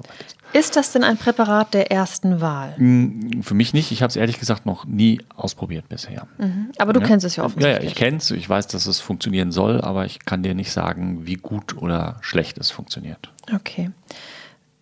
ist 0.54 0.76
das 0.76 0.94
denn 0.94 1.04
ein 1.04 1.18
Präparat 1.18 1.74
der 1.74 1.92
ersten 1.92 2.40
Wahl? 2.40 2.76
Hm, 2.78 3.44
für 3.44 3.56
mich 3.56 3.74
nicht. 3.74 3.92
Ich 3.92 4.02
habe 4.02 4.10
es 4.10 4.16
ehrlich 4.16 4.40
gesagt 4.40 4.66
noch 4.66 4.86
nie 4.86 5.22
ausprobiert 5.36 5.90
bisher. 5.90 6.28
Mhm. 6.38 6.72
Aber 6.78 6.94
du 6.94 7.02
ja? 7.02 7.08
kennst 7.08 7.26
es 7.26 7.36
ja 7.36 7.44
offensichtlich. 7.44 7.78
Ja, 7.78 7.84
ja 7.84 7.88
ich 7.88 7.96
kenne 7.96 8.18
es. 8.18 8.32
Ich 8.32 8.50
weiß, 8.50 8.68
dass 8.68 8.86
es 8.86 9.00
funktionieren 9.00 9.52
soll, 9.52 9.82
aber 9.82 10.06
ich 10.06 10.26
kann 10.26 10.44
dir 10.44 10.54
nicht 10.54 10.72
sagen, 10.72 11.26
wie 11.26 11.36
gut 11.36 11.76
oder 11.78 11.89
oder 11.90 12.18
schlecht 12.22 12.58
es 12.58 12.72
funktioniert. 12.72 13.30
Okay. 13.54 13.92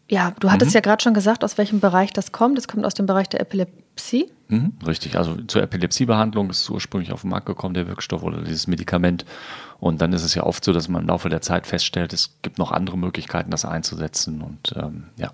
Ja, 0.09 0.33
du 0.39 0.51
hattest 0.51 0.71
mhm. 0.71 0.75
ja 0.75 0.81
gerade 0.81 1.03
schon 1.03 1.13
gesagt, 1.13 1.43
aus 1.43 1.57
welchem 1.57 1.79
Bereich 1.79 2.13
das 2.13 2.31
kommt. 2.31 2.57
Es 2.57 2.67
kommt 2.67 2.85
aus 2.85 2.93
dem 2.93 3.05
Bereich 3.05 3.27
der 3.27 3.41
Epilepsie. 3.41 4.31
Mhm, 4.47 4.73
richtig, 4.85 5.17
also 5.17 5.35
zur 5.35 5.61
Epilepsiebehandlung 5.61 6.49
ist 6.49 6.69
ursprünglich 6.69 7.11
auf 7.11 7.21
den 7.21 7.29
Markt 7.31 7.45
gekommen, 7.45 7.73
der 7.73 7.87
Wirkstoff 7.87 8.23
oder 8.23 8.41
dieses 8.41 8.67
Medikament. 8.67 9.25
Und 9.79 10.01
dann 10.01 10.13
ist 10.13 10.23
es 10.23 10.33
ja 10.33 10.43
oft 10.43 10.63
so, 10.63 10.71
dass 10.71 10.87
man 10.87 11.01
im 11.01 11.07
Laufe 11.09 11.29
der 11.29 11.41
Zeit 11.41 11.67
feststellt, 11.67 12.13
es 12.13 12.37
gibt 12.41 12.57
noch 12.57 12.71
andere 12.71 12.97
Möglichkeiten, 12.97 13.51
das 13.51 13.65
einzusetzen. 13.65 14.41
Und 14.41 14.73
ähm, 14.77 15.05
ja. 15.17 15.31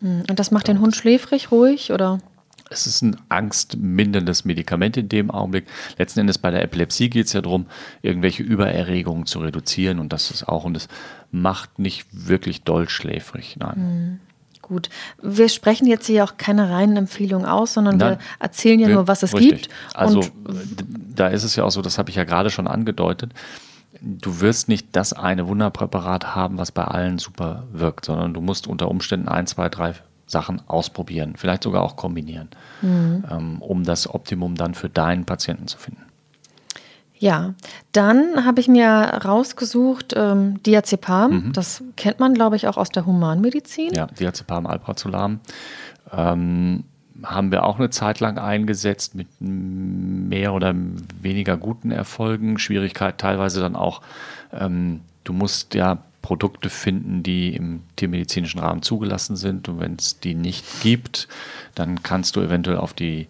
Mhm. 0.00 0.24
Und 0.28 0.38
das 0.38 0.50
macht 0.50 0.68
den 0.68 0.80
Hund 0.80 0.96
schläfrig, 0.96 1.50
ruhig 1.50 1.92
oder? 1.92 2.18
Es 2.70 2.86
ist 2.86 3.02
ein 3.02 3.16
angstminderndes 3.28 4.44
Medikament 4.44 4.96
in 4.96 5.08
dem 5.08 5.30
Augenblick. 5.30 5.66
Letzten 5.98 6.20
Endes 6.20 6.38
bei 6.38 6.50
der 6.50 6.62
Epilepsie 6.62 7.10
geht 7.10 7.26
es 7.26 7.32
ja 7.32 7.40
darum, 7.40 7.66
irgendwelche 8.02 8.42
Übererregungen 8.42 9.26
zu 9.26 9.40
reduzieren 9.40 9.98
und 9.98 10.12
das 10.12 10.30
ist 10.30 10.48
auch, 10.48 10.64
und 10.64 10.76
es 10.76 10.88
macht 11.30 11.78
nicht 11.78 12.06
wirklich 12.12 12.62
doll 12.62 12.88
schläfrig, 12.88 13.56
nein. 13.58 14.20
Mhm. 14.20 14.20
Gut, 14.62 14.88
wir 15.20 15.50
sprechen 15.50 15.86
jetzt 15.86 16.06
hier 16.06 16.24
auch 16.24 16.38
keine 16.38 16.70
reinen 16.70 16.96
Empfehlungen 16.96 17.46
aus, 17.46 17.74
sondern 17.74 17.98
Nein, 17.98 18.12
wir 18.12 18.18
erzählen 18.38 18.80
ja 18.80 18.88
wir, 18.88 18.94
nur, 18.94 19.08
was 19.08 19.22
es 19.22 19.34
richtig. 19.34 19.64
gibt. 19.64 19.74
Also 19.92 20.22
da 21.14 21.26
ist 21.26 21.44
es 21.44 21.54
ja 21.54 21.64
auch 21.64 21.70
so, 21.70 21.82
das 21.82 21.98
habe 21.98 22.08
ich 22.08 22.16
ja 22.16 22.24
gerade 22.24 22.48
schon 22.48 22.66
angedeutet, 22.66 23.34
du 24.00 24.40
wirst 24.40 24.68
nicht 24.68 24.88
das 24.92 25.12
eine 25.12 25.48
Wunderpräparat 25.48 26.34
haben, 26.34 26.56
was 26.56 26.72
bei 26.72 26.84
allen 26.84 27.18
super 27.18 27.64
wirkt, 27.72 28.06
sondern 28.06 28.32
du 28.32 28.40
musst 28.40 28.66
unter 28.66 28.88
Umständen 28.88 29.28
ein, 29.28 29.46
zwei, 29.46 29.68
drei, 29.68 29.94
Sachen 30.26 30.62
ausprobieren, 30.66 31.34
vielleicht 31.36 31.62
sogar 31.62 31.82
auch 31.82 31.96
kombinieren, 31.96 32.48
mhm. 32.82 33.24
ähm, 33.30 33.62
um 33.62 33.84
das 33.84 34.12
Optimum 34.12 34.54
dann 34.54 34.74
für 34.74 34.88
deinen 34.88 35.24
Patienten 35.24 35.68
zu 35.68 35.78
finden. 35.78 36.02
Ja, 37.16 37.54
dann 37.92 38.44
habe 38.44 38.60
ich 38.60 38.68
mir 38.68 38.86
rausgesucht 39.24 40.14
ähm, 40.16 40.62
Diazepam. 40.64 41.46
Mhm. 41.46 41.52
Das 41.52 41.82
kennt 41.96 42.20
man, 42.20 42.34
glaube 42.34 42.56
ich, 42.56 42.68
auch 42.68 42.76
aus 42.76 42.90
der 42.90 43.06
Humanmedizin. 43.06 43.94
Ja, 43.94 44.06
Diazepam, 44.06 44.66
Alprazolam. 44.66 45.40
Ähm, 46.12 46.84
haben 47.22 47.52
wir 47.52 47.64
auch 47.64 47.78
eine 47.78 47.90
Zeit 47.90 48.20
lang 48.20 48.38
eingesetzt 48.38 49.14
mit 49.14 49.28
mehr 49.40 50.52
oder 50.52 50.74
weniger 51.22 51.56
guten 51.56 51.90
Erfolgen. 51.90 52.58
Schwierigkeit 52.58 53.18
teilweise 53.18 53.60
dann 53.60 53.76
auch, 53.76 54.02
ähm, 54.52 55.00
du 55.24 55.32
musst 55.32 55.74
ja 55.74 56.02
Produkte 56.22 56.70
finden, 56.70 57.22
die 57.22 57.54
im 57.54 57.82
tiermedizinischen 57.96 58.58
Rahmen 58.58 58.80
zugelassen 58.80 59.36
sind. 59.36 59.68
Und 59.68 59.78
wenn 59.80 59.96
es 59.96 60.20
die 60.20 60.34
nicht 60.34 60.64
gibt, 60.80 61.28
dann 61.74 62.02
kannst 62.02 62.36
du 62.36 62.40
eventuell 62.40 62.78
auf 62.78 62.94
die 62.94 63.26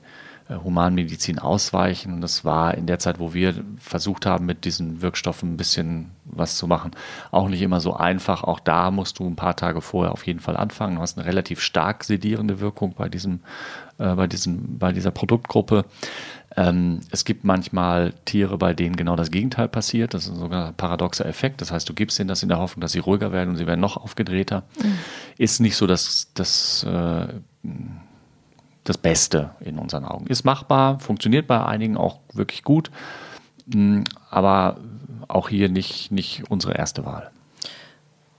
Humanmedizin 0.48 1.38
ausweichen. 1.38 2.12
Und 2.12 2.20
das 2.20 2.44
war 2.44 2.74
in 2.74 2.86
der 2.86 2.98
Zeit, 2.98 3.18
wo 3.18 3.32
wir 3.32 3.54
versucht 3.78 4.26
haben, 4.26 4.44
mit 4.44 4.64
diesen 4.64 5.00
Wirkstoffen 5.00 5.54
ein 5.54 5.56
bisschen 5.56 6.10
was 6.24 6.56
zu 6.58 6.66
machen, 6.66 6.90
auch 7.30 7.48
nicht 7.48 7.62
immer 7.62 7.80
so 7.80 7.94
einfach. 7.94 8.44
Auch 8.44 8.60
da 8.60 8.90
musst 8.90 9.18
du 9.18 9.26
ein 9.26 9.36
paar 9.36 9.56
Tage 9.56 9.80
vorher 9.80 10.12
auf 10.12 10.26
jeden 10.26 10.40
Fall 10.40 10.56
anfangen. 10.56 10.96
Du 10.96 11.02
hast 11.02 11.18
eine 11.18 11.26
relativ 11.26 11.60
stark 11.60 12.04
sedierende 12.04 12.60
Wirkung 12.60 12.94
bei, 12.94 13.08
diesem, 13.08 13.40
äh, 13.98 14.14
bei, 14.14 14.26
diesem, 14.26 14.78
bei 14.78 14.92
dieser 14.92 15.10
Produktgruppe. 15.10 15.86
Ähm, 16.56 17.00
es 17.10 17.24
gibt 17.24 17.44
manchmal 17.44 18.12
Tiere, 18.26 18.58
bei 18.58 18.74
denen 18.74 18.96
genau 18.96 19.16
das 19.16 19.30
Gegenteil 19.30 19.68
passiert. 19.68 20.14
Das 20.14 20.24
ist 20.24 20.30
ein 20.30 20.38
sogenannter 20.38 20.72
paradoxer 20.72 21.26
Effekt. 21.26 21.60
Das 21.62 21.72
heißt, 21.72 21.88
du 21.88 21.94
gibst 21.94 22.18
ihnen 22.18 22.28
das 22.28 22.42
in 22.42 22.48
der 22.48 22.58
Hoffnung, 22.58 22.82
dass 22.82 22.92
sie 22.92 23.00
ruhiger 23.00 23.32
werden 23.32 23.50
und 23.50 23.56
sie 23.56 23.66
werden 23.66 23.80
noch 23.80 23.96
aufgedrehter. 23.96 24.62
Mhm. 24.82 24.98
Ist 25.38 25.60
nicht 25.60 25.76
so 25.76 25.86
das, 25.86 26.30
das, 26.34 26.84
äh, 26.84 27.28
das 28.84 28.98
Beste 28.98 29.50
in 29.60 29.78
unseren 29.78 30.04
Augen. 30.04 30.26
Ist 30.26 30.44
machbar, 30.44 31.00
funktioniert 31.00 31.46
bei 31.46 31.64
einigen 31.64 31.96
auch 31.96 32.20
wirklich 32.32 32.62
gut, 32.62 32.90
mm, 33.66 34.02
aber 34.30 34.76
auch 35.28 35.48
hier 35.48 35.68
nicht, 35.68 36.12
nicht 36.12 36.44
unsere 36.50 36.74
erste 36.74 37.04
Wahl. 37.04 37.30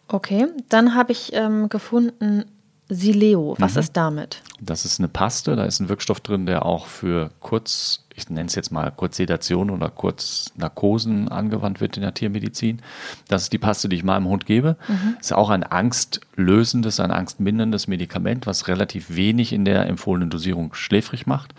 Okay, 0.07 0.47
dann 0.69 0.93
habe 0.93 1.11
ich 1.11 1.33
ähm, 1.33 1.67
gefunden 1.67 2.45
Sileo. 2.87 3.55
Was 3.57 3.73
mhm. 3.73 3.79
ist 3.79 3.93
damit? 3.93 4.41
Das 4.61 4.85
ist 4.85 4.99
eine 4.99 5.07
Paste, 5.07 5.55
da 5.55 5.63
ist 5.63 5.79
ein 5.79 5.89
Wirkstoff 5.89 6.19
drin, 6.19 6.45
der 6.45 6.65
auch 6.65 6.85
für 6.85 7.31
kurz, 7.39 8.05
ich 8.15 8.29
nenne 8.29 8.47
es 8.47 8.55
jetzt 8.55 8.71
mal 8.71 8.91
kurz 8.91 9.17
Sedation 9.17 9.71
oder 9.71 9.89
kurz 9.89 10.51
Narkosen 10.55 11.27
angewandt 11.29 11.81
wird 11.81 11.97
in 11.97 12.03
der 12.03 12.13
Tiermedizin. 12.13 12.81
Das 13.27 13.43
ist 13.43 13.53
die 13.53 13.57
Paste, 13.57 13.89
die 13.89 13.95
ich 13.95 14.03
meinem 14.03 14.27
Hund 14.27 14.45
gebe. 14.45 14.77
Mhm. 14.87 15.17
Ist 15.19 15.33
auch 15.33 15.49
ein 15.49 15.63
angstlösendes, 15.63 16.99
ein 16.99 17.11
angstminderndes 17.11 17.87
Medikament, 17.87 18.45
was 18.45 18.67
relativ 18.67 19.15
wenig 19.15 19.51
in 19.51 19.65
der 19.65 19.87
empfohlenen 19.87 20.29
Dosierung 20.29 20.73
schläfrig 20.75 21.25
macht. 21.25 21.55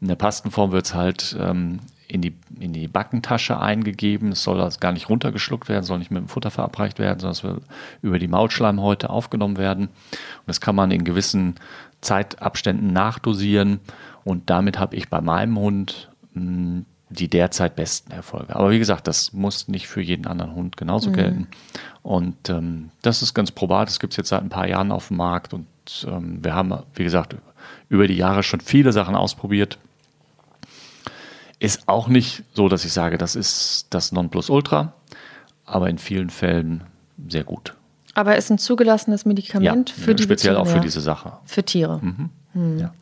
In 0.00 0.08
der 0.08 0.16
Pastenform 0.16 0.72
wird 0.72 0.86
es 0.86 0.94
halt 0.94 1.36
ähm, 1.38 1.80
in 2.08 2.20
die, 2.20 2.34
in 2.60 2.72
die 2.72 2.88
Backentasche 2.88 3.58
eingegeben. 3.58 4.32
Es 4.32 4.42
soll 4.42 4.60
also 4.60 4.78
gar 4.78 4.92
nicht 4.92 5.08
runtergeschluckt 5.08 5.68
werden, 5.68 5.84
soll 5.84 5.98
nicht 5.98 6.10
mit 6.10 6.20
dem 6.20 6.28
Futter 6.28 6.50
verabreicht 6.50 6.98
werden, 6.98 7.20
sondern 7.20 7.32
es 7.32 7.44
wird 7.44 7.62
über 8.02 8.18
die 8.18 8.28
Maulschleimhäute 8.28 9.10
aufgenommen 9.10 9.56
werden. 9.56 9.86
Und 9.86 10.46
das 10.46 10.60
kann 10.60 10.74
man 10.74 10.90
in 10.90 11.04
gewissen 11.04 11.56
Zeitabständen 12.00 12.92
nachdosieren. 12.92 13.80
Und 14.24 14.50
damit 14.50 14.78
habe 14.78 14.96
ich 14.96 15.08
bei 15.08 15.20
meinem 15.20 15.58
Hund 15.58 16.10
mh, 16.34 16.42
hm, 16.42 16.86
die 17.10 17.28
derzeit 17.28 17.76
besten 17.76 18.10
Erfolge. 18.12 18.56
Aber 18.56 18.70
wie 18.70 18.78
gesagt, 18.78 19.06
das 19.06 19.32
muss 19.32 19.68
nicht 19.68 19.86
für 19.86 20.00
jeden 20.00 20.26
anderen 20.26 20.54
Hund 20.54 20.76
genauso 20.76 21.10
mhm. 21.10 21.14
gelten. 21.14 21.48
Und 22.02 22.48
ähm, 22.50 22.90
das 23.02 23.22
ist 23.22 23.34
ganz 23.34 23.50
probat. 23.50 23.88
Das 23.88 24.00
gibt 24.00 24.14
es 24.14 24.16
jetzt 24.16 24.28
seit 24.28 24.42
ein 24.42 24.48
paar 24.48 24.68
Jahren 24.68 24.90
auf 24.90 25.08
dem 25.08 25.18
Markt. 25.18 25.54
Und 25.54 25.66
ähm, 26.06 26.42
wir 26.42 26.54
haben, 26.54 26.74
wie 26.94 27.04
gesagt, 27.04 27.36
über 27.88 28.08
die 28.08 28.16
Jahre 28.16 28.42
schon 28.42 28.60
viele 28.60 28.92
Sachen 28.92 29.14
ausprobiert. 29.14 29.78
Ist 31.64 31.88
auch 31.88 32.08
nicht 32.08 32.44
so, 32.52 32.68
dass 32.68 32.84
ich 32.84 32.92
sage, 32.92 33.16
das 33.16 33.36
ist 33.36 33.86
das 33.88 34.12
Nonplusultra, 34.12 34.92
aber 35.64 35.88
in 35.88 35.96
vielen 35.96 36.28
Fällen 36.28 36.84
sehr 37.28 37.44
gut. 37.44 37.74
Aber 38.12 38.36
ist 38.36 38.50
ein 38.50 38.58
zugelassenes 38.58 39.24
Medikament 39.24 39.94
ja, 39.96 40.04
für 40.04 40.14
die 40.14 40.22
Speziell 40.22 40.56
auch 40.56 40.66
für 40.66 40.80
diese 40.80 41.00
Sache. 41.00 41.38
Für 41.46 41.62
Tiere. 41.62 42.00
Mhm. 42.02 42.30
Hm. 42.52 42.78
Ja. 42.78 42.94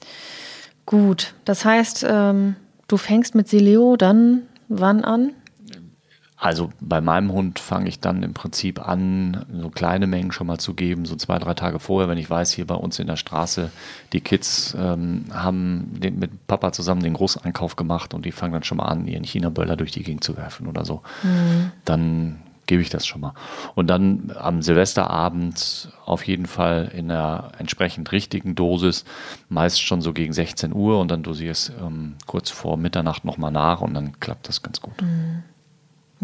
Gut, 0.86 1.34
das 1.44 1.64
heißt, 1.64 2.06
ähm, 2.08 2.54
du 2.86 2.96
fängst 2.96 3.34
mit 3.34 3.48
Sileo 3.48 3.96
dann 3.96 4.42
wann 4.68 5.02
an? 5.02 5.32
Also 6.42 6.70
bei 6.80 7.00
meinem 7.00 7.30
Hund 7.30 7.60
fange 7.60 7.88
ich 7.88 8.00
dann 8.00 8.24
im 8.24 8.34
Prinzip 8.34 8.84
an, 8.84 9.46
so 9.60 9.70
kleine 9.70 10.08
Mengen 10.08 10.32
schon 10.32 10.48
mal 10.48 10.58
zu 10.58 10.74
geben, 10.74 11.04
so 11.04 11.14
zwei, 11.14 11.38
drei 11.38 11.54
Tage 11.54 11.78
vorher, 11.78 12.08
wenn 12.08 12.18
ich 12.18 12.28
weiß, 12.28 12.50
hier 12.50 12.66
bei 12.66 12.74
uns 12.74 12.98
in 12.98 13.06
der 13.06 13.14
Straße, 13.14 13.70
die 14.12 14.20
Kids 14.20 14.76
ähm, 14.76 15.26
haben 15.32 16.00
den, 16.00 16.18
mit 16.18 16.48
Papa 16.48 16.72
zusammen 16.72 17.04
den 17.04 17.14
Großeinkauf 17.14 17.76
gemacht 17.76 18.12
und 18.12 18.24
die 18.24 18.32
fangen 18.32 18.54
dann 18.54 18.64
schon 18.64 18.78
mal 18.78 18.86
an, 18.86 19.06
ihren 19.06 19.22
China-Böller 19.22 19.76
durch 19.76 19.92
die 19.92 20.02
Gegend 20.02 20.24
zu 20.24 20.36
werfen 20.36 20.66
oder 20.66 20.84
so. 20.84 21.02
Mhm. 21.22 21.70
Dann 21.84 22.40
gebe 22.66 22.82
ich 22.82 22.90
das 22.90 23.06
schon 23.06 23.20
mal. 23.20 23.34
Und 23.76 23.86
dann 23.86 24.32
am 24.36 24.62
Silvesterabend 24.62 25.92
auf 26.04 26.26
jeden 26.26 26.46
Fall 26.46 26.90
in 26.92 27.08
einer 27.08 27.52
entsprechend 27.58 28.10
richtigen 28.10 28.56
Dosis, 28.56 29.04
meist 29.48 29.80
schon 29.80 30.02
so 30.02 30.12
gegen 30.12 30.32
16 30.32 30.74
Uhr 30.74 30.98
und 30.98 31.08
dann 31.08 31.22
dosiere 31.22 31.52
ich 31.52 31.58
es 31.58 31.72
ähm, 31.80 32.16
kurz 32.26 32.50
vor 32.50 32.76
Mitternacht 32.76 33.24
nochmal 33.24 33.52
nach 33.52 33.80
und 33.80 33.94
dann 33.94 34.18
klappt 34.18 34.48
das 34.48 34.60
ganz 34.60 34.80
gut. 34.80 35.00
Mhm. 35.00 35.44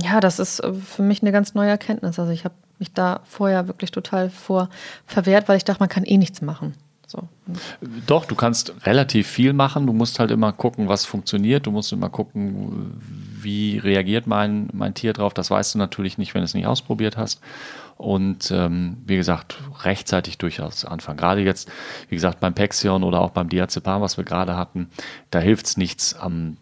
Ja, 0.00 0.20
das 0.20 0.38
ist 0.38 0.61
äh, 0.61 0.72
für 0.72 1.02
mich 1.02 1.22
eine 1.22 1.32
ganz 1.32 1.54
neue 1.54 1.70
Erkenntnis. 1.70 2.18
Also 2.18 2.32
ich 2.32 2.44
habe 2.44 2.54
mich 2.78 2.92
da 2.92 3.20
vorher 3.24 3.66
wirklich 3.66 3.90
total 3.90 4.30
vor 4.30 4.68
verwehrt, 5.06 5.48
weil 5.48 5.56
ich 5.56 5.64
dachte, 5.64 5.80
man 5.80 5.88
kann 5.88 6.04
eh 6.04 6.16
nichts 6.16 6.40
machen. 6.40 6.74
So. 7.06 7.26
Doch, 8.06 8.26
du 8.26 8.34
kannst 8.34 8.74
relativ 8.84 9.26
viel 9.26 9.54
machen. 9.54 9.87
Du 9.87 9.94
musst 9.94 10.20
halt 10.20 10.30
immer 10.30 10.52
gucken, 10.52 10.88
was 10.88 11.06
funktioniert. 11.06 11.66
Du 11.66 11.70
musst 11.70 11.90
immer 11.90 12.11
gucken, 12.11 13.00
wie 13.40 13.78
reagiert 13.78 14.26
mein, 14.26 14.68
mein 14.74 14.92
Tier 14.92 15.14
drauf. 15.14 15.32
Das 15.32 15.50
weißt 15.50 15.74
du 15.74 15.78
natürlich 15.78 16.18
nicht, 16.18 16.34
wenn 16.34 16.42
du 16.42 16.44
es 16.44 16.52
nicht 16.52 16.66
ausprobiert 16.66 17.16
hast. 17.16 17.40
Und 17.96 18.50
ähm, 18.50 18.98
wie 19.06 19.16
gesagt, 19.16 19.56
rechtzeitig 19.84 20.37
durchaus 20.37 20.84
anfangen. 20.84 21.16
Gerade 21.16 21.40
jetzt, 21.40 21.70
wie 22.11 22.14
gesagt, 22.14 22.40
beim 22.40 22.54
Pexion 22.54 23.02
oder 23.02 23.20
auch 23.20 23.30
beim 23.30 23.48
Diazepam, 23.48 24.02
was 24.02 24.18
wir 24.18 24.24
gerade 24.24 24.56
hatten, 24.56 24.90
da 25.30 25.40
hilft 25.40 25.66
es 25.66 25.76
nichts, 25.78 26.14
am 26.14 26.58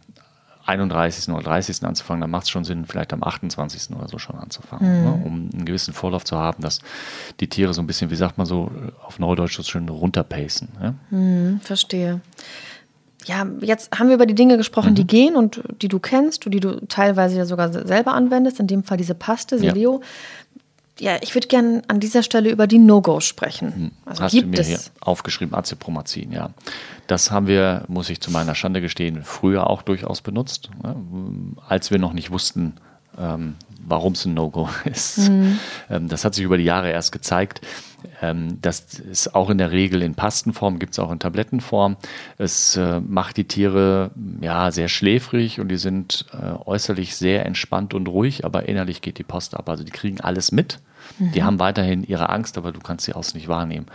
31. 0.66 1.33
oder 1.33 1.42
30. 1.42 1.83
anzufangen, 1.85 2.20
dann 2.20 2.31
macht 2.31 2.44
es 2.44 2.50
schon 2.50 2.64
Sinn, 2.64 2.85
vielleicht 2.87 3.12
am 3.12 3.22
28. 3.22 3.96
oder 3.96 4.09
so 4.09 4.18
schon 4.18 4.37
anzufangen, 4.37 4.98
mhm. 4.98 5.05
ne, 5.05 5.22
um 5.24 5.50
einen 5.52 5.64
gewissen 5.64 5.94
Vorlauf 5.94 6.24
zu 6.24 6.37
haben, 6.37 6.62
dass 6.62 6.81
die 7.40 7.48
Tiere 7.48 7.72
so 7.72 7.81
ein 7.81 7.87
bisschen, 7.87 8.11
wie 8.11 8.16
sagt 8.16 8.38
man 8.38 8.46
so, 8.46 8.70
auf 9.05 9.18
Neudeutsch 9.18 9.57
so 9.57 9.62
schön 9.62 9.88
runterpacen. 9.88 10.68
Ja? 10.83 10.94
Mhm, 11.11 11.61
verstehe. 11.62 12.20
ja, 13.26 13.46
jetzt 13.61 13.96
haben 13.98 14.09
wir 14.09 14.14
über 14.14 14.26
die 14.26 14.35
Dinge 14.35 14.57
gesprochen, 14.57 14.90
mhm. 14.90 14.96
die 14.96 15.07
gehen 15.07 15.37
und 15.37 15.62
die 15.83 15.88
du 15.88 15.98
kennst 15.98 16.46
und 16.46 16.52
die 16.52 16.61
du 16.61 16.85
teilweise 16.87 17.37
ja 17.37 17.46
sogar 17.46 17.72
selber 17.72 18.14
anwendest, 18.14 18.61
in 18.61 18.66
dem 18.66 18.85
Fall 18.85 18.96
diese 18.96 19.14
Paste, 19.14 19.59
Sileo. 19.59 20.00
Ja. 20.00 20.07
Ja 20.98 21.16
ich 21.20 21.35
würde 21.35 21.48
gerne 21.48 21.82
an 21.88 22.00
dieser 22.00 22.22
Stelle 22.22 22.50
über 22.50 22.66
die 22.66 22.78
No-Gos 22.78 23.24
sprechen. 23.24 23.74
Hm. 23.74 23.90
Also 24.04 24.22
Hast 24.22 24.32
gibt 24.32 24.44
du 24.44 24.48
mir 24.50 24.61
es? 24.61 24.66
hier 24.66 24.80
aufgeschrieben, 25.00 25.54
Azepromazin, 25.54 26.32
ja. 26.32 26.50
Das 27.06 27.30
haben 27.30 27.46
wir, 27.46 27.85
muss 27.88 28.11
ich 28.11 28.20
zu 28.20 28.30
meiner 28.30 28.54
Schande 28.54 28.80
gestehen, 28.80 29.22
früher 29.22 29.68
auch 29.70 29.82
durchaus 29.82 30.20
benutzt, 30.20 30.70
ne? 30.82 30.96
als 31.68 31.90
wir 31.90 31.98
noch 31.98 32.12
nicht 32.12 32.30
wussten, 32.30 32.74
ähm, 33.18 33.56
warum 33.87 34.12
es 34.14 34.24
ein 34.24 34.35
No-Go 34.35 34.68
ist. 34.85 35.28
Mhm. 35.30 35.59
Ähm, 35.90 36.09
das 36.09 36.24
hat 36.24 36.35
sich 36.35 36.44
über 36.44 36.59
die 36.59 36.64
Jahre 36.64 36.90
erst 36.90 37.12
gezeigt. 37.12 37.61
Ähm, 38.23 38.59
das 38.61 38.81
ist 38.99 39.35
auch 39.35 39.51
in 39.51 39.59
der 39.59 39.71
Regel 39.71 40.03
in 40.03 40.14
Pastenform, 40.14 40.79
gibt 40.79 40.92
es 40.92 40.99
auch 40.99 41.11
in 41.11 41.19
Tablettenform. 41.19 41.97
Es 42.38 42.77
äh, 42.77 43.01
macht 43.01 43.37
die 43.37 43.45
Tiere 43.45 44.11
ja 44.40 44.71
sehr 44.71 44.88
schläfrig 44.88 45.61
und 45.61 45.69
die 45.69 45.77
sind 45.77 46.27
äh, 46.33 46.53
äußerlich 46.64 47.16
sehr 47.16 47.47
entspannt 47.47 47.95
und 47.95 48.09
ruhig, 48.09 48.45
aber 48.45 48.69
innerlich 48.69 49.03
geht 49.03 49.19
die 49.19 49.25
Post 49.25 49.55
ab. 49.55 49.69
Also 49.69 49.85
die 49.85 49.92
kriegen 49.92 50.21
alles 50.21 50.53
mit. 50.53 50.81
Mhm. 51.19 51.33
Die 51.33 51.42
haben 51.45 51.59
weiterhin 51.59 52.05
ihre 52.05 52.31
Angst, 52.31 52.59
aber 52.59 52.73
du 52.73 52.81
kannst 52.81 53.05
sie 53.05 53.12
aus 53.12 53.35
nicht 53.35 53.49
wahrnehmen. 53.49 53.87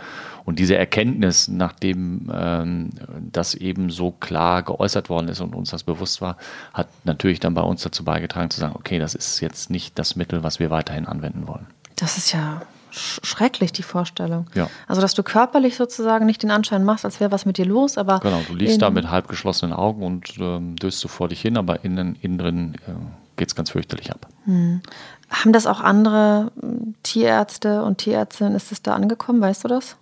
Und 0.44 0.58
diese 0.58 0.76
Erkenntnis, 0.76 1.48
nachdem 1.48 2.30
ähm, 2.34 2.90
das 3.30 3.54
eben 3.54 3.90
so 3.90 4.10
klar 4.10 4.62
geäußert 4.62 5.08
worden 5.08 5.28
ist 5.28 5.40
und 5.40 5.54
uns 5.54 5.70
das 5.70 5.84
bewusst 5.84 6.20
war, 6.20 6.36
hat 6.72 6.88
natürlich 7.04 7.40
dann 7.40 7.54
bei 7.54 7.62
uns 7.62 7.82
dazu 7.82 8.04
beigetragen 8.04 8.50
zu 8.50 8.60
sagen, 8.60 8.74
okay, 8.76 8.98
das 8.98 9.14
ist 9.14 9.40
jetzt 9.40 9.70
nicht 9.70 9.98
das 9.98 10.16
Mittel, 10.16 10.42
was 10.42 10.58
wir 10.58 10.70
weiterhin 10.70 11.06
anwenden 11.06 11.46
wollen. 11.46 11.66
Das 11.96 12.16
ist 12.16 12.32
ja 12.32 12.62
schrecklich, 12.92 13.72
die 13.72 13.82
Vorstellung. 13.82 14.46
Ja. 14.54 14.68
Also, 14.86 15.00
dass 15.00 15.14
du 15.14 15.22
körperlich 15.22 15.76
sozusagen 15.76 16.26
nicht 16.26 16.42
den 16.42 16.50
Anschein 16.50 16.84
machst, 16.84 17.04
als 17.04 17.20
wäre 17.20 17.32
was 17.32 17.46
mit 17.46 17.58
dir 17.58 17.66
los, 17.66 17.98
aber. 17.98 18.20
Genau, 18.20 18.42
du 18.46 18.54
liegst 18.54 18.82
da 18.82 18.90
mit 18.90 19.10
halb 19.10 19.28
geschlossenen 19.28 19.74
Augen 19.74 20.02
und 20.02 20.34
ähm, 20.38 20.76
döst 20.76 21.00
so 21.00 21.08
vor 21.08 21.28
dich 21.28 21.40
hin, 21.40 21.56
aber 21.56 21.84
innen, 21.84 22.16
innen 22.20 22.38
drin 22.38 22.74
äh, 22.86 22.92
geht 23.36 23.48
es 23.48 23.54
ganz 23.54 23.70
fürchterlich 23.70 24.10
ab. 24.10 24.28
Hm. 24.44 24.82
Haben 25.30 25.52
das 25.52 25.66
auch 25.66 25.80
andere 25.80 26.52
hm, 26.60 26.94
Tierärzte 27.02 27.82
und 27.82 27.98
Tierärztinnen, 27.98 28.54
ist 28.54 28.72
es 28.72 28.82
da 28.82 28.94
angekommen, 28.94 29.40
weißt 29.40 29.64
du 29.64 29.68
das? 29.68 29.96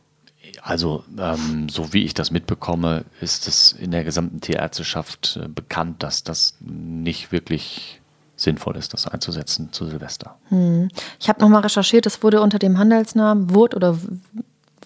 Also, 0.62 1.05
ähm, 1.18 1.68
so 1.68 1.92
wie 1.92 2.05
ich 2.05 2.14
das 2.14 2.31
mitbekomme, 2.31 3.05
ist 3.20 3.46
es 3.46 3.72
in 3.72 3.90
der 3.90 4.05
gesamten 4.05 4.40
Tierärzteschaft 4.40 5.38
äh, 5.42 5.48
bekannt, 5.48 6.03
dass 6.03 6.24
das 6.24 6.57
nicht 6.61 7.31
wirklich 7.31 7.99
sinnvoll 8.42 8.76
ist, 8.76 8.92
das 8.92 9.07
einzusetzen 9.07 9.72
zu 9.72 9.87
Silvester. 9.87 10.37
Hm. 10.48 10.88
Ich 11.18 11.29
habe 11.29 11.40
nochmal 11.40 11.62
recherchiert, 11.62 12.07
es 12.07 12.22
wurde 12.22 12.40
unter 12.40 12.59
dem 12.59 12.79
Handelsnamen 12.79 13.55
Wurt 13.55 13.74
oder 13.74 13.96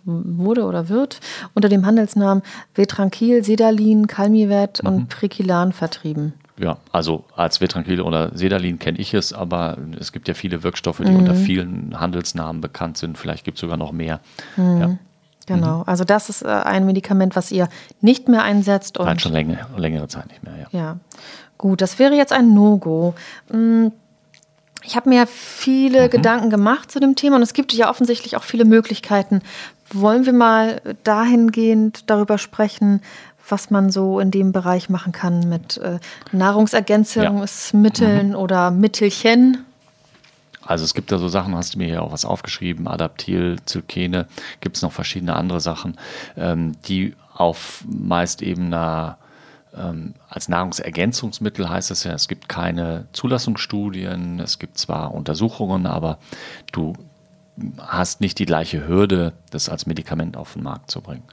wurde 0.04 0.64
oder 0.64 0.88
wird 0.88 1.20
unter 1.54 1.68
dem 1.68 1.86
Handelsnamen 1.86 2.42
Vetranquil, 2.74 3.42
Sedalin, 3.42 4.06
Calmivet 4.06 4.82
mhm. 4.82 4.88
und 4.88 5.08
Prikilan 5.08 5.72
vertrieben. 5.72 6.34
Ja, 6.56 6.76
also 6.92 7.24
als 7.34 7.60
Vetranquil 7.60 8.00
oder 8.00 8.30
Sedalin 8.36 8.78
kenne 8.78 8.98
ich 8.98 9.12
es, 9.12 9.32
aber 9.32 9.76
es 9.98 10.12
gibt 10.12 10.28
ja 10.28 10.34
viele 10.34 10.62
Wirkstoffe, 10.62 10.98
die 10.98 11.10
mhm. 11.10 11.20
unter 11.20 11.34
vielen 11.34 11.98
Handelsnamen 11.98 12.60
bekannt 12.60 12.96
sind. 12.96 13.18
Vielleicht 13.18 13.44
gibt 13.44 13.56
es 13.56 13.60
sogar 13.60 13.76
noch 13.76 13.92
mehr. 13.92 14.20
Mhm. 14.56 14.80
Ja. 14.80 14.98
Genau, 15.46 15.78
mhm. 15.78 15.84
also 15.86 16.04
das 16.04 16.30
ist 16.30 16.42
äh, 16.42 16.48
ein 16.48 16.86
Medikament, 16.86 17.36
was 17.36 17.50
ihr 17.52 17.68
nicht 18.00 18.28
mehr 18.28 18.42
einsetzt. 18.42 18.98
Und 18.98 19.06
Nein, 19.06 19.18
schon 19.18 19.32
längere, 19.32 19.66
längere 19.76 20.08
Zeit 20.08 20.28
nicht 20.28 20.42
mehr, 20.42 20.54
ja. 20.56 20.78
Ja, 20.78 20.96
gut, 21.64 21.80
das 21.80 21.98
wäre 21.98 22.14
jetzt 22.14 22.34
ein 22.34 22.52
No-Go. 22.52 23.14
Hm, 23.50 23.90
ich 24.82 24.96
habe 24.96 25.08
mir 25.08 25.26
viele 25.26 26.08
mhm. 26.08 26.10
Gedanken 26.10 26.50
gemacht 26.50 26.92
zu 26.92 27.00
dem 27.00 27.16
Thema 27.16 27.36
und 27.36 27.42
es 27.42 27.54
gibt 27.54 27.72
ja 27.72 27.88
offensichtlich 27.88 28.36
auch 28.36 28.42
viele 28.42 28.66
Möglichkeiten. 28.66 29.40
Wollen 29.90 30.26
wir 30.26 30.34
mal 30.34 30.82
dahingehend 31.04 32.10
darüber 32.10 32.36
sprechen, 32.36 33.00
was 33.48 33.70
man 33.70 33.90
so 33.90 34.20
in 34.20 34.30
dem 34.30 34.52
Bereich 34.52 34.90
machen 34.90 35.12
kann 35.12 35.48
mit 35.48 35.78
äh, 35.78 36.00
Nahrungsergänzungsmitteln 36.32 38.28
ja. 38.32 38.36
mhm. 38.36 38.42
oder 38.42 38.70
Mittelchen? 38.70 39.64
Also 40.66 40.84
es 40.84 40.92
gibt 40.92 41.12
da 41.12 41.18
so 41.18 41.28
Sachen, 41.28 41.56
hast 41.56 41.76
du 41.76 41.78
mir 41.78 41.86
hier 41.86 42.02
auch 42.02 42.12
was 42.12 42.26
aufgeschrieben, 42.26 42.88
Adaptil, 42.88 43.56
Zylkene, 43.64 44.26
gibt 44.60 44.76
es 44.76 44.82
noch 44.82 44.92
verschiedene 44.92 45.34
andere 45.34 45.60
Sachen, 45.60 45.96
ähm, 46.36 46.76
die 46.88 47.14
auf 47.32 47.84
meist 47.88 48.42
eben 48.42 48.66
einer 48.66 49.16
ähm, 49.76 50.14
als 50.28 50.48
Nahrungsergänzungsmittel 50.48 51.68
heißt 51.68 51.90
es 51.90 52.04
ja, 52.04 52.12
es 52.12 52.28
gibt 52.28 52.48
keine 52.48 53.06
Zulassungsstudien, 53.12 54.40
es 54.40 54.58
gibt 54.58 54.78
zwar 54.78 55.12
Untersuchungen, 55.12 55.86
aber 55.86 56.18
du 56.72 56.94
hast 57.78 58.20
nicht 58.20 58.38
die 58.38 58.46
gleiche 58.46 58.86
Hürde, 58.86 59.32
das 59.50 59.68
als 59.68 59.86
Medikament 59.86 60.36
auf 60.36 60.54
den 60.54 60.62
Markt 60.62 60.90
zu 60.90 61.00
bringen. 61.00 61.24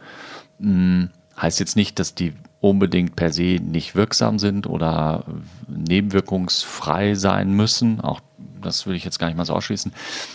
Hm, 0.60 1.10
heißt 1.40 1.60
jetzt 1.60 1.76
nicht, 1.76 2.00
dass 2.00 2.16
die 2.16 2.34
unbedingt 2.60 3.16
per 3.16 3.32
se 3.32 3.60
nicht 3.62 3.96
wirksam 3.96 4.38
sind 4.38 4.68
oder 4.68 5.24
nebenwirkungsfrei 5.68 7.16
sein 7.16 7.54
müssen. 7.54 8.02
Auch 8.02 8.22
das 8.62 8.86
würde 8.86 8.98
ich 8.98 9.04
jetzt 9.04 9.18
gar 9.18 9.28
nicht 9.28 9.38
mal 9.38 9.46
so 9.46 9.54
ausschließen. 9.54 9.92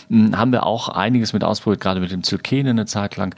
Hm, 0.09 0.37
haben 0.37 0.51
wir 0.51 0.65
auch 0.65 0.89
einiges 0.89 1.33
mit 1.33 1.43
ausprobiert, 1.43 1.81
gerade 1.81 1.99
mit 1.99 2.11
dem 2.11 2.23
Zylkene 2.23 2.69
eine 2.69 2.85
Zeit 2.85 3.15
lang. 3.15 3.35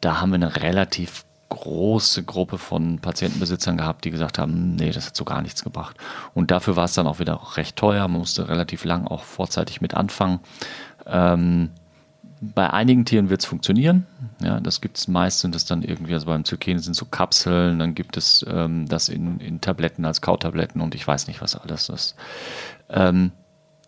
Da 0.00 0.20
haben 0.20 0.30
wir 0.30 0.36
eine 0.36 0.56
relativ 0.56 1.24
große 1.48 2.24
Gruppe 2.24 2.58
von 2.58 2.98
Patientenbesitzern 2.98 3.76
gehabt, 3.76 4.04
die 4.04 4.10
gesagt 4.10 4.38
haben, 4.38 4.74
nee, 4.76 4.90
das 4.90 5.06
hat 5.06 5.16
so 5.16 5.24
gar 5.24 5.42
nichts 5.42 5.62
gebracht. 5.62 5.96
Und 6.34 6.50
dafür 6.50 6.76
war 6.76 6.84
es 6.84 6.94
dann 6.94 7.06
auch 7.06 7.18
wieder 7.18 7.40
recht 7.56 7.76
teuer. 7.76 8.08
Man 8.08 8.20
musste 8.20 8.48
relativ 8.48 8.84
lang 8.84 9.06
auch 9.06 9.22
vorzeitig 9.22 9.80
mit 9.80 9.94
anfangen. 9.94 10.40
Ähm, 11.06 11.70
bei 12.40 12.70
einigen 12.70 13.04
Tieren 13.04 13.30
wird 13.30 13.40
es 13.40 13.46
funktionieren. 13.46 14.06
Ja, 14.42 14.60
das 14.60 14.80
gibt 14.80 14.98
es 14.98 15.08
meist, 15.08 15.40
sind 15.40 15.54
es 15.54 15.64
dann 15.64 15.82
irgendwie, 15.82 16.14
also 16.14 16.26
beim 16.26 16.44
Zykene 16.44 16.80
sind 16.80 16.94
so 16.94 17.06
Kapseln, 17.06 17.78
dann 17.78 17.94
gibt 17.94 18.16
es 18.16 18.44
ähm, 18.48 18.86
das 18.86 19.08
in, 19.08 19.40
in 19.40 19.60
Tabletten 19.60 20.04
als 20.04 20.20
Kautabletten 20.20 20.80
und 20.80 20.94
ich 20.94 21.06
weiß 21.06 21.28
nicht, 21.28 21.40
was 21.40 21.56
alles 21.56 21.88
ist. 21.88 22.14
Ähm, 22.90 23.32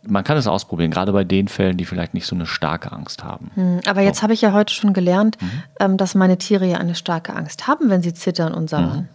man 0.02 0.24
kann 0.24 0.36
es 0.36 0.46
ausprobieren, 0.46 0.90
gerade 0.90 1.12
bei 1.12 1.24
den 1.24 1.48
Fällen, 1.48 1.76
die 1.76 1.84
vielleicht 1.84 2.14
nicht 2.14 2.26
so 2.26 2.34
eine 2.34 2.46
starke 2.46 2.92
Angst 2.92 3.24
haben. 3.24 3.50
Hm, 3.54 3.80
aber 3.86 4.00
jetzt 4.00 4.22
habe 4.22 4.32
ich 4.32 4.40
ja 4.40 4.52
heute 4.52 4.72
schon 4.72 4.92
gelernt, 4.92 5.36
mhm. 5.40 5.62
ähm, 5.80 5.96
dass 5.96 6.14
meine 6.14 6.38
Tiere 6.38 6.66
ja 6.66 6.78
eine 6.78 6.94
starke 6.94 7.34
Angst 7.34 7.66
haben, 7.66 7.90
wenn 7.90 8.02
sie 8.02 8.14
zittern 8.14 8.54
und 8.54 8.70
sammeln. 8.70 9.08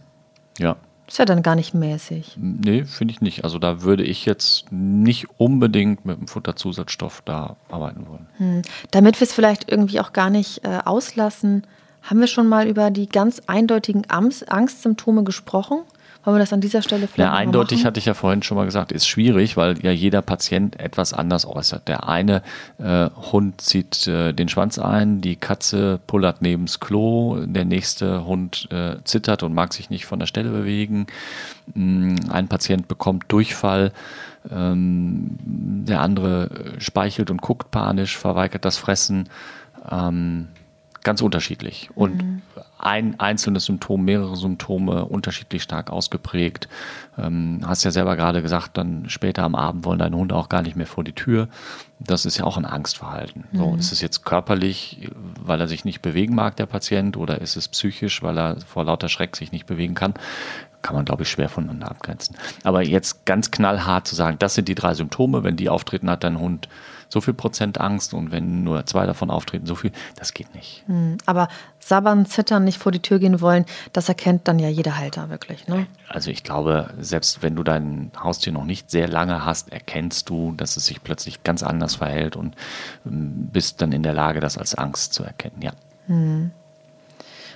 Mhm. 0.57 0.63
Ja. 0.63 0.75
Ist 1.07 1.19
ja 1.19 1.25
dann 1.25 1.43
gar 1.43 1.55
nicht 1.55 1.73
mäßig. 1.73 2.37
Nee, 2.39 2.85
finde 2.85 3.13
ich 3.13 3.21
nicht. 3.21 3.43
Also 3.43 3.59
da 3.59 3.81
würde 3.81 4.03
ich 4.03 4.25
jetzt 4.25 4.71
nicht 4.71 5.27
unbedingt 5.37 6.05
mit 6.05 6.17
einem 6.17 6.27
Futterzusatzstoff 6.27 7.21
da 7.25 7.57
arbeiten 7.69 8.07
wollen. 8.07 8.27
Hm. 8.37 8.61
Damit 8.91 9.19
wir 9.19 9.25
es 9.25 9.33
vielleicht 9.33 9.69
irgendwie 9.69 9.99
auch 9.99 10.13
gar 10.13 10.29
nicht 10.29 10.63
äh, 10.63 10.79
auslassen, 10.85 11.67
haben 12.01 12.19
wir 12.19 12.27
schon 12.27 12.47
mal 12.47 12.67
über 12.67 12.89
die 12.89 13.07
ganz 13.09 13.41
eindeutigen 13.47 14.09
Angstsymptome 14.09 15.23
gesprochen? 15.23 15.81
Wollen 16.23 16.35
wir 16.35 16.39
das 16.39 16.53
an 16.53 16.61
dieser 16.61 16.81
Stelle 16.81 17.07
vielleicht 17.07 17.17
Ja, 17.17 17.33
eindeutig 17.33 17.79
machen? 17.79 17.87
hatte 17.87 17.99
ich 17.99 18.05
ja 18.05 18.13
vorhin 18.13 18.43
schon 18.43 18.55
mal 18.55 18.63
gesagt, 18.65 18.91
ist 18.93 19.07
schwierig, 19.07 19.57
weil 19.57 19.83
ja 19.83 19.91
jeder 19.91 20.21
Patient 20.21 20.79
etwas 20.79 21.11
anders 21.13 21.45
äußert. 21.45 21.87
Der 21.89 22.07
eine 22.07 22.41
äh, 22.77 23.09
Hund 23.31 23.59
zieht 23.59 24.07
äh, 24.07 24.31
den 24.33 24.47
Schwanz 24.47 24.79
ein, 24.79 25.19
die 25.19 25.35
Katze 25.35 25.99
pullert 26.07 26.41
neben's 26.41 26.79
Klo, 26.79 27.45
der 27.45 27.65
nächste 27.65 28.25
Hund 28.25 28.69
äh, 28.71 28.95
zittert 29.03 29.43
und 29.43 29.53
mag 29.53 29.73
sich 29.73 29.89
nicht 29.89 30.05
von 30.05 30.19
der 30.19 30.27
Stelle 30.27 30.49
bewegen. 30.49 31.07
Mm, 31.73 32.15
ein 32.29 32.47
Patient 32.47 32.87
bekommt 32.87 33.25
Durchfall. 33.27 33.91
Ähm, 34.49 35.37
der 35.45 36.01
andere 36.01 36.49
speichelt 36.77 37.31
und 37.31 37.41
guckt 37.41 37.71
panisch, 37.71 38.17
verweigert 38.17 38.65
das 38.65 38.77
Fressen. 38.77 39.29
Ähm, 39.89 40.47
ganz 41.03 41.21
unterschiedlich. 41.21 41.89
Und 41.95 42.23
mhm. 42.23 42.41
ein 42.77 43.19
einzelnes 43.19 43.65
Symptom, 43.65 44.03
mehrere 44.05 44.35
Symptome 44.35 45.05
unterschiedlich 45.05 45.63
stark 45.63 45.89
ausgeprägt. 45.91 46.67
Ähm, 47.17 47.61
hast 47.65 47.83
ja 47.83 47.91
selber 47.91 48.15
gerade 48.15 48.41
gesagt, 48.41 48.77
dann 48.77 49.09
später 49.09 49.43
am 49.43 49.55
Abend 49.55 49.85
wollen 49.85 49.99
deine 49.99 50.15
Hunde 50.15 50.35
auch 50.35 50.49
gar 50.49 50.61
nicht 50.61 50.75
mehr 50.75 50.87
vor 50.87 51.03
die 51.03 51.13
Tür. 51.13 51.47
Das 51.99 52.25
ist 52.25 52.37
ja 52.37 52.45
auch 52.45 52.57
ein 52.57 52.65
Angstverhalten. 52.65 53.45
Mhm. 53.51 53.57
So, 53.57 53.75
ist 53.75 53.91
es 53.91 54.01
jetzt 54.01 54.25
körperlich, 54.25 55.09
weil 55.41 55.59
er 55.59 55.67
sich 55.67 55.85
nicht 55.85 56.01
bewegen 56.01 56.35
mag, 56.35 56.55
der 56.55 56.65
Patient, 56.65 57.17
oder 57.17 57.41
ist 57.41 57.55
es 57.55 57.67
psychisch, 57.67 58.23
weil 58.23 58.37
er 58.37 58.61
vor 58.61 58.83
lauter 58.83 59.09
Schreck 59.09 59.35
sich 59.35 59.51
nicht 59.51 59.65
bewegen 59.65 59.95
kann? 59.95 60.13
Kann 60.81 60.95
man, 60.95 61.05
glaube 61.05 61.23
ich, 61.23 61.29
schwer 61.29 61.47
voneinander 61.47 61.89
abgrenzen. 61.89 62.35
Aber 62.63 62.83
jetzt 62.83 63.25
ganz 63.25 63.51
knallhart 63.51 64.07
zu 64.07 64.15
sagen, 64.15 64.37
das 64.39 64.55
sind 64.55 64.67
die 64.67 64.75
drei 64.75 64.93
Symptome, 64.93 65.43
wenn 65.43 65.55
die 65.55 65.69
auftreten, 65.69 66.09
hat 66.09 66.25
dein 66.25 66.39
Hund 66.39 66.67
so 67.13 67.21
viel 67.21 67.35
Prozent 67.35 67.79
Angst 67.79 68.15
und 68.15 68.31
wenn 68.31 68.63
nur 68.63 68.87
zwei 68.87 69.05
davon 69.05 69.29
auftreten, 69.29 69.67
so 69.67 69.75
viel, 69.75 69.91
das 70.15 70.33
geht 70.33 70.53
nicht. 70.55 70.83
Hm, 70.87 71.19
aber 71.27 71.47
sabbern, 71.79 72.25
zittern, 72.25 72.63
nicht 72.63 72.79
vor 72.79 72.91
die 72.91 73.01
Tür 73.01 73.19
gehen 73.19 73.39
wollen, 73.39 73.65
das 73.93 74.09
erkennt 74.09 74.47
dann 74.47 74.57
ja 74.57 74.67
jeder 74.67 74.97
Halter 74.97 75.29
wirklich. 75.29 75.67
Ne? 75.67 75.85
Also 76.09 76.31
ich 76.31 76.43
glaube, 76.43 76.89
selbst 76.99 77.43
wenn 77.43 77.55
du 77.55 77.63
dein 77.63 78.11
Haustier 78.19 78.51
noch 78.51 78.65
nicht 78.65 78.89
sehr 78.89 79.07
lange 79.07 79.45
hast, 79.45 79.71
erkennst 79.71 80.27
du, 80.27 80.53
dass 80.57 80.75
es 80.75 80.87
sich 80.87 81.03
plötzlich 81.03 81.43
ganz 81.43 81.61
anders 81.61 81.95
verhält 81.95 82.35
und 82.35 82.55
ähm, 83.05 83.49
bist 83.53 83.81
dann 83.83 83.91
in 83.91 84.01
der 84.01 84.13
Lage, 84.13 84.39
das 84.39 84.57
als 84.57 84.73
Angst 84.73 85.13
zu 85.13 85.23
erkennen, 85.23 85.61
ja. 85.61 85.71
Hm. 86.07 86.49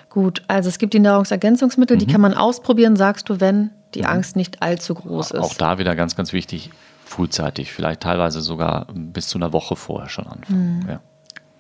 Gut, 0.10 0.44
also 0.48 0.70
es 0.70 0.78
gibt 0.78 0.94
die 0.94 1.00
Nahrungsergänzungsmittel, 1.00 1.98
mhm. 1.98 2.00
die 2.00 2.08
kann 2.08 2.22
man 2.22 2.36
ausprobieren, 2.36 2.96
sagst 2.96 3.28
du, 3.28 3.40
wenn 3.40 3.72
die 3.96 4.02
mhm. 4.02 4.10
Angst 4.10 4.36
nicht 4.36 4.62
allzu 4.62 4.94
groß 4.94 5.32
ist. 5.32 5.42
Auch 5.42 5.56
da 5.56 5.80
wieder 5.80 5.96
ganz, 5.96 6.16
ganz 6.16 6.32
wichtig, 6.32 6.70
frühzeitig, 7.08 7.72
vielleicht 7.72 8.02
teilweise 8.02 8.42
sogar 8.42 8.88
bis 8.94 9.28
zu 9.28 9.38
einer 9.38 9.54
Woche 9.54 9.76
vorher 9.76 10.10
schon 10.10 10.28
anfangen. 10.28 10.80
Mhm. 10.84 10.90
Ja. 10.90 11.00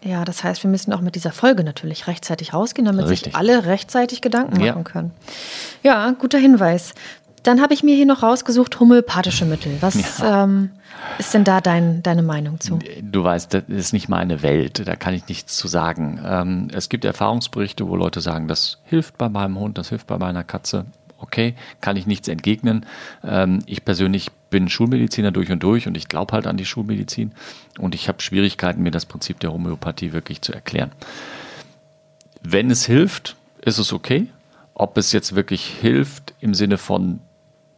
Ja, 0.03 0.25
das 0.25 0.43
heißt, 0.43 0.63
wir 0.63 0.69
müssen 0.69 0.93
auch 0.93 1.01
mit 1.01 1.15
dieser 1.15 1.31
Folge 1.31 1.63
natürlich 1.63 2.05
rechtzeitig 2.07 2.53
rausgehen, 2.53 2.85
damit 2.85 3.07
Richtig. 3.07 3.33
sich 3.33 3.35
alle 3.35 3.65
rechtzeitig 3.65 4.21
Gedanken 4.21 4.59
Ja. 4.61 4.73
machen 4.73 4.83
können. 4.83 5.11
Ja, 5.81 6.11
guter 6.11 6.37
Hinweis. 6.37 6.93
Dann 7.43 7.61
habe 7.61 7.73
ich 7.73 7.81
mir 7.81 7.95
hier 7.95 8.05
noch 8.05 8.23
rausgesucht, 8.23 8.79
homöopathische 8.79 9.45
Mittel. 9.45 9.77
Was 9.81 10.21
ähm, 10.23 10.71
ist 11.17 11.33
denn 11.33 11.43
da 11.43 11.61
dein, 11.61 12.03
deine 12.03 12.21
Meinung 12.21 12.59
zu? 12.59 12.77
Du 13.01 13.23
weißt, 13.23 13.53
das 13.53 13.63
ist 13.69 13.93
nicht 13.93 14.07
meine 14.07 14.41
Welt, 14.43 14.87
da 14.87 14.95
kann 14.95 15.13
ich 15.13 15.27
nichts 15.27 15.57
zu 15.57 15.67
sagen. 15.67 16.19
Ähm, 16.23 16.67
es 16.73 16.89
gibt 16.89 17.03
Erfahrungsberichte, 17.05 17.87
wo 17.87 17.95
Leute 17.95 18.21
sagen, 18.21 18.47
das 18.47 18.79
hilft 18.83 19.17
bei 19.17 19.29
meinem 19.29 19.57
Hund, 19.59 19.77
das 19.77 19.89
hilft 19.89 20.07
bei 20.07 20.17
meiner 20.17 20.43
Katze. 20.43 20.85
Okay, 21.19 21.55
kann 21.81 21.95
ich 21.97 22.05
nichts 22.05 22.27
entgegnen. 22.27 22.85
Ähm, 23.23 23.59
ich 23.65 23.83
persönlich 23.83 24.29
bin 24.49 24.69
Schulmediziner 24.69 25.31
durch 25.31 25.51
und 25.51 25.63
durch 25.63 25.87
und 25.87 25.97
ich 25.97 26.07
glaube 26.07 26.33
halt 26.33 26.47
an 26.47 26.57
die 26.57 26.65
Schulmedizin 26.65 27.33
und 27.79 27.95
ich 27.95 28.07
habe 28.07 28.21
Schwierigkeiten, 28.21 28.83
mir 28.83 28.91
das 28.91 29.05
Prinzip 29.05 29.39
der 29.39 29.51
Homöopathie 29.51 30.13
wirklich 30.13 30.41
zu 30.41 30.53
erklären. 30.53 30.91
Wenn 32.43 32.71
es 32.71 32.85
hilft, 32.85 33.35
ist 33.61 33.77
es 33.77 33.91
okay. 33.93 34.27
Ob 34.73 34.97
es 34.97 35.11
jetzt 35.11 35.35
wirklich 35.35 35.65
hilft 35.65 36.33
im 36.39 36.53
Sinne 36.53 36.77
von, 36.77 37.19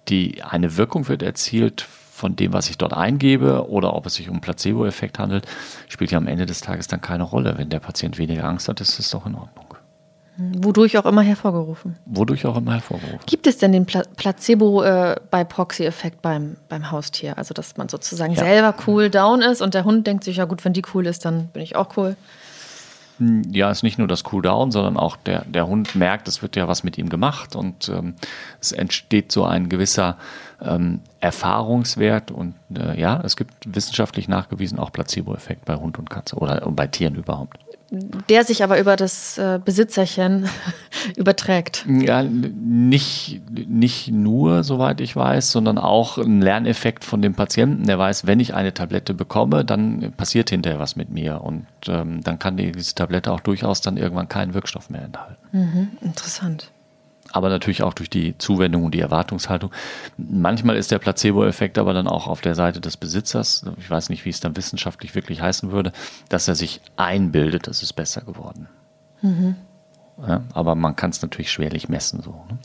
die 0.10 0.44
eine 0.44 0.78
Wirkung 0.78 1.08
wird 1.08 1.24
erzielt 1.24 1.82
von 1.82 2.36
dem, 2.36 2.52
was 2.52 2.70
ich 2.70 2.78
dort 2.78 2.94
eingebe, 2.94 3.70
oder 3.70 3.96
ob 3.96 4.06
es 4.06 4.16
sich 4.16 4.28
um 4.28 4.36
einen 4.36 4.42
Placebo-Effekt 4.42 5.20
handelt, 5.20 5.48
spielt 5.88 6.12
ja 6.12 6.18
am 6.18 6.28
Ende 6.28 6.46
des 6.46 6.60
Tages 6.60 6.88
dann 6.88 7.00
keine 7.00 7.24
Rolle. 7.24 7.58
Wenn 7.58 7.70
der 7.70 7.80
Patient 7.80 8.18
weniger 8.18 8.44
Angst 8.44 8.68
hat, 8.68 8.82
ist 8.82 9.00
es 9.00 9.10
doch 9.10 9.26
in 9.26 9.36
Ordnung. 9.36 9.69
Wodurch 10.40 10.98
auch 10.98 11.06
immer 11.06 11.22
hervorgerufen. 11.22 11.96
Wodurch 12.06 12.46
auch 12.46 12.58
immer 12.58 12.74
hervorgerufen. 12.74 13.20
Gibt 13.26 13.46
es 13.48 13.58
denn 13.58 13.72
den 13.74 13.86
Pla 13.86 14.04
Placebo 14.16 14.84
äh, 14.84 15.16
bei 15.30 15.44
Proxy-Effekt 15.44 16.22
beim, 16.22 16.56
beim 16.70 16.92
Haustier? 16.92 17.38
Also, 17.38 17.54
dass 17.54 17.76
man 17.78 17.90
sozusagen 17.90 18.34
Ja. 18.34 18.40
selber 18.44 18.74
cool 18.88 19.10
down 19.10 19.42
ist 19.42 19.62
und 19.62 19.74
der 19.74 19.84
Hund 19.84 20.08
denkt 20.08 20.24
sich, 20.24 20.38
ja 20.38 20.46
gut, 20.46 20.64
wenn 20.64 20.74
die 20.74 20.84
cool 20.94 21.06
ist, 21.08 21.26
dann 21.26 21.48
bin 21.48 21.62
ich 21.62 21.76
auch 21.76 21.98
cool. 21.98 22.16
Ja, 23.52 23.70
ist 23.70 23.84
nicht 23.84 23.98
nur 23.98 24.08
das 24.08 24.24
Cooldown, 24.24 24.72
sondern 24.72 24.96
auch 24.96 25.18
der, 25.18 25.44
der 25.44 25.68
Hund 25.68 25.94
merkt, 25.94 26.30
es 26.30 26.42
wird 26.42 26.56
ja 26.56 26.70
was 26.70 26.86
mit 26.86 26.98
ihm 26.98 27.10
gemacht 27.10 27.54
und 27.54 27.90
ähm, 27.90 28.14
es 28.62 28.72
entsteht 28.72 29.34
so 29.34 29.44
ein 29.44 29.68
gewisser 29.68 30.16
ähm, 30.62 31.02
Erfahrungswert 31.20 32.32
und 32.32 32.56
äh, 32.74 32.98
ja, 32.98 33.20
es 33.26 33.36
gibt 33.36 33.76
wissenschaftlich 33.76 34.30
nachgewiesen 34.30 34.80
auch 34.80 34.94
Placebo-Effekt 34.94 35.66
bei 35.66 35.76
Hund 35.76 36.00
und 36.00 36.10
Katze 36.10 36.38
oder 36.38 36.62
bei 36.72 36.88
Tieren 36.88 37.16
überhaupt. 37.16 37.58
Der 37.92 38.44
sich 38.44 38.64
aber 38.64 38.80
über 38.80 38.96
das 38.96 39.38
äh, 39.38 39.60
Besitzerchen 39.64 40.48
überträgt. 41.16 41.86
Ja, 41.88 42.24
nicht, 42.24 43.42
nicht 43.68 44.10
nur, 44.12 44.64
soweit 44.64 45.02
ich 45.02 45.16
weiß, 45.16 45.52
sondern 45.52 45.78
auch 45.78 46.18
ein 46.18 46.42
Lerneffekt 46.42 47.04
von 47.04 47.22
dem 47.22 47.34
Patienten. 47.34 47.86
Der 47.86 47.98
weiß, 47.98 48.28
wenn 48.28 48.40
ich 48.40 48.54
eine 48.54 48.74
Tablette 48.74 49.14
bekomme, 49.14 49.66
dann 49.66 50.14
passiert 50.16 50.50
hinterher 50.50 50.80
was 50.80 50.96
mit 50.96 51.10
mir. 51.10 51.42
Und 51.42 51.66
ähm, 51.88 52.22
dann 52.24 52.38
kann 52.38 52.58
die, 52.58 52.72
diese 52.72 52.96
Tablette 52.96 53.32
auch 53.32 53.40
durchaus 53.40 53.82
dann 53.82 53.98
irgendwann 53.98 54.30
keinen 54.30 54.54
Wirkstoff 54.54 54.90
mehr 54.90 55.04
enthalten. 55.04 55.98
Interessant. 56.02 56.72
Aber 57.32 57.50
natürlich 57.50 57.84
auch 57.84 57.94
durch 57.94 58.10
die 58.10 58.38
Zuwendung 58.38 58.84
und 58.86 58.94
die 58.94 59.02
Erwartungshaltung. 59.02 59.72
Manchmal 60.18 60.78
ist 60.78 60.92
der 60.92 61.00
Placebo-Effekt 61.00 61.78
aber 61.78 61.94
dann 61.94 62.08
auch 62.08 62.28
auf 62.28 62.42
der 62.42 62.56
Seite 62.56 62.82
des 62.82 62.98
Besitzers. 62.98 63.66
Ich 63.78 63.90
weiß 63.90 64.10
nicht, 64.10 64.26
wie 64.26 64.30
es 64.30 64.40
dann 64.40 64.56
wissenschaftlich 64.58 65.16
wirklich 65.16 65.42
heißen 65.42 65.72
würde, 65.72 65.92
dass 66.30 66.48
er 66.48 66.56
sich 66.56 66.82
einbildet, 66.98 67.68
es 67.68 67.84
ist 67.84 67.94
besser 67.94 68.22
geworden. 68.22 68.68
Ja, 70.28 70.44
aber 70.54 70.76
man 70.76 70.96
kann 70.96 71.12
es 71.12 71.22
natürlich 71.22 71.52
schwerlich 71.52 71.88
messen. 71.90 72.22
So, 72.22 72.32
ne? 72.32 72.58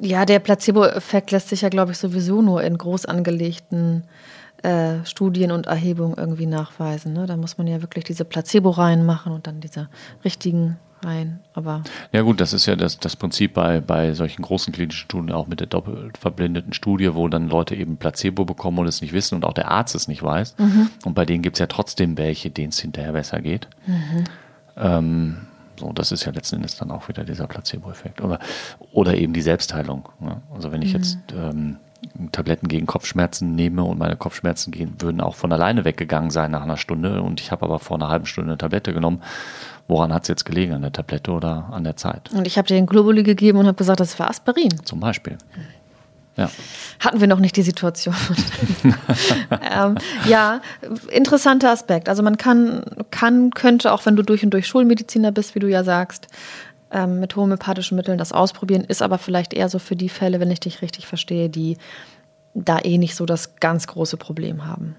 Ja, 0.00 0.24
der 0.24 0.38
Placebo-Effekt 0.38 1.30
lässt 1.30 1.48
sich 1.48 1.62
ja, 1.62 1.68
glaube 1.68 1.92
ich, 1.92 1.98
sowieso 1.98 2.40
nur 2.40 2.62
in 2.62 2.78
groß 2.78 3.06
angelegten 3.06 4.04
äh, 4.62 5.04
Studien 5.04 5.50
und 5.50 5.66
Erhebungen 5.66 6.14
irgendwie 6.16 6.46
nachweisen. 6.46 7.12
Ne? 7.12 7.26
Da 7.26 7.36
muss 7.36 7.58
man 7.58 7.66
ja 7.66 7.80
wirklich 7.80 8.04
diese 8.04 8.24
Placebo-Reihen 8.24 9.04
machen 9.04 9.32
und 9.32 9.46
dann 9.46 9.60
diese 9.60 9.88
richtigen 10.24 10.78
Reihen. 11.02 11.40
Aber 11.54 11.82
Ja 12.12 12.22
gut, 12.22 12.40
das 12.40 12.52
ist 12.52 12.66
ja 12.66 12.76
das, 12.76 12.98
das 12.98 13.16
Prinzip 13.16 13.54
bei, 13.54 13.80
bei 13.80 14.14
solchen 14.14 14.42
großen 14.42 14.72
klinischen 14.72 15.04
Studien, 15.04 15.32
auch 15.32 15.46
mit 15.46 15.60
der 15.60 15.66
doppelt 15.66 16.18
verblindeten 16.18 16.72
Studie, 16.72 17.14
wo 17.14 17.28
dann 17.28 17.48
Leute 17.48 17.74
eben 17.74 17.96
Placebo 17.96 18.44
bekommen 18.44 18.78
und 18.78 18.86
es 18.86 19.00
nicht 19.00 19.12
wissen 19.12 19.34
und 19.34 19.44
auch 19.44 19.54
der 19.54 19.70
Arzt 19.70 19.94
es 19.94 20.08
nicht 20.08 20.22
weiß. 20.22 20.56
Und 21.04 21.14
bei 21.14 21.24
denen 21.24 21.42
gibt 21.42 21.56
es 21.56 21.60
ja 21.60 21.66
trotzdem 21.66 22.18
welche, 22.18 22.50
denen 22.50 22.70
es 22.70 22.78
hinterher 22.78 23.12
besser 23.12 23.40
geht. 23.40 23.68
Ähm, 24.76 25.36
so, 25.78 25.92
das 25.92 26.12
ist 26.12 26.24
ja 26.24 26.32
letzten 26.32 26.56
Endes 26.56 26.76
dann 26.76 26.90
auch 26.90 27.08
wieder 27.08 27.24
dieser 27.24 27.46
Placebo-Effekt. 27.46 28.20
Oder, 28.20 28.38
oder 28.92 29.16
eben 29.16 29.32
die 29.32 29.42
Selbstheilung. 29.42 30.08
Ne? 30.20 30.40
Also 30.52 30.72
wenn 30.72 30.82
ich 30.82 30.92
jetzt 30.92 31.18
ähm, 31.32 31.76
Tabletten 32.32 32.68
gegen 32.68 32.86
Kopfschmerzen 32.86 33.54
nehme 33.54 33.84
und 33.84 33.98
meine 33.98 34.16
Kopfschmerzen 34.16 34.70
gehen, 34.70 34.94
würden 34.98 35.20
auch 35.20 35.34
von 35.34 35.52
alleine 35.52 35.84
weggegangen 35.84 36.30
sein 36.30 36.50
nach 36.50 36.62
einer 36.62 36.76
Stunde 36.76 37.22
und 37.22 37.40
ich 37.40 37.52
habe 37.52 37.64
aber 37.64 37.78
vor 37.78 37.96
einer 37.96 38.08
halben 38.08 38.26
Stunde 38.26 38.50
eine 38.50 38.58
Tablette 38.58 38.92
genommen. 38.92 39.22
Woran 39.86 40.12
hat 40.12 40.22
es 40.22 40.28
jetzt 40.28 40.44
gelegen? 40.44 40.74
An 40.74 40.82
der 40.82 40.92
Tablette 40.92 41.30
oder 41.30 41.70
an 41.72 41.84
der 41.84 41.96
Zeit? 41.96 42.30
und 42.32 42.46
ich 42.46 42.58
habe 42.58 42.68
dir 42.68 42.74
den 42.74 42.86
Globuli 42.86 43.22
gegeben 43.22 43.58
und 43.58 43.66
habe 43.66 43.76
gesagt, 43.76 44.00
das 44.00 44.18
war 44.18 44.28
Aspirin. 44.28 44.84
Zum 44.84 45.00
Beispiel. 45.00 45.38
Ja. 46.38 46.48
Hatten 47.00 47.20
wir 47.20 47.26
noch 47.26 47.40
nicht 47.40 47.56
die 47.56 47.62
Situation. 47.62 48.14
ähm, 49.74 49.96
ja, 50.26 50.60
interessanter 51.10 51.70
Aspekt. 51.70 52.08
Also 52.08 52.22
man 52.22 52.36
kann, 52.36 52.84
kann, 53.10 53.50
könnte, 53.50 53.92
auch 53.92 54.06
wenn 54.06 54.14
du 54.14 54.22
durch 54.22 54.44
und 54.44 54.50
durch 54.50 54.68
Schulmediziner 54.68 55.32
bist, 55.32 55.56
wie 55.56 55.58
du 55.58 55.68
ja 55.68 55.82
sagst, 55.82 56.28
ähm, 56.90 57.20
mit 57.20 57.36
homöopathischen 57.36 57.96
Mitteln 57.96 58.18
das 58.18 58.32
ausprobieren, 58.32 58.84
ist 58.84 59.02
aber 59.02 59.18
vielleicht 59.18 59.52
eher 59.52 59.68
so 59.68 59.78
für 59.78 59.96
die 59.96 60.08
Fälle, 60.08 60.40
wenn 60.40 60.50
ich 60.50 60.60
dich 60.60 60.82
richtig 60.82 61.06
verstehe, 61.06 61.48
die 61.48 61.76
da 62.54 62.78
eh 62.78 62.98
nicht 62.98 63.14
so 63.14 63.26
das 63.26 63.56
ganz 63.56 63.86
große 63.86 64.16
Problem 64.16 64.66
haben. 64.66 64.96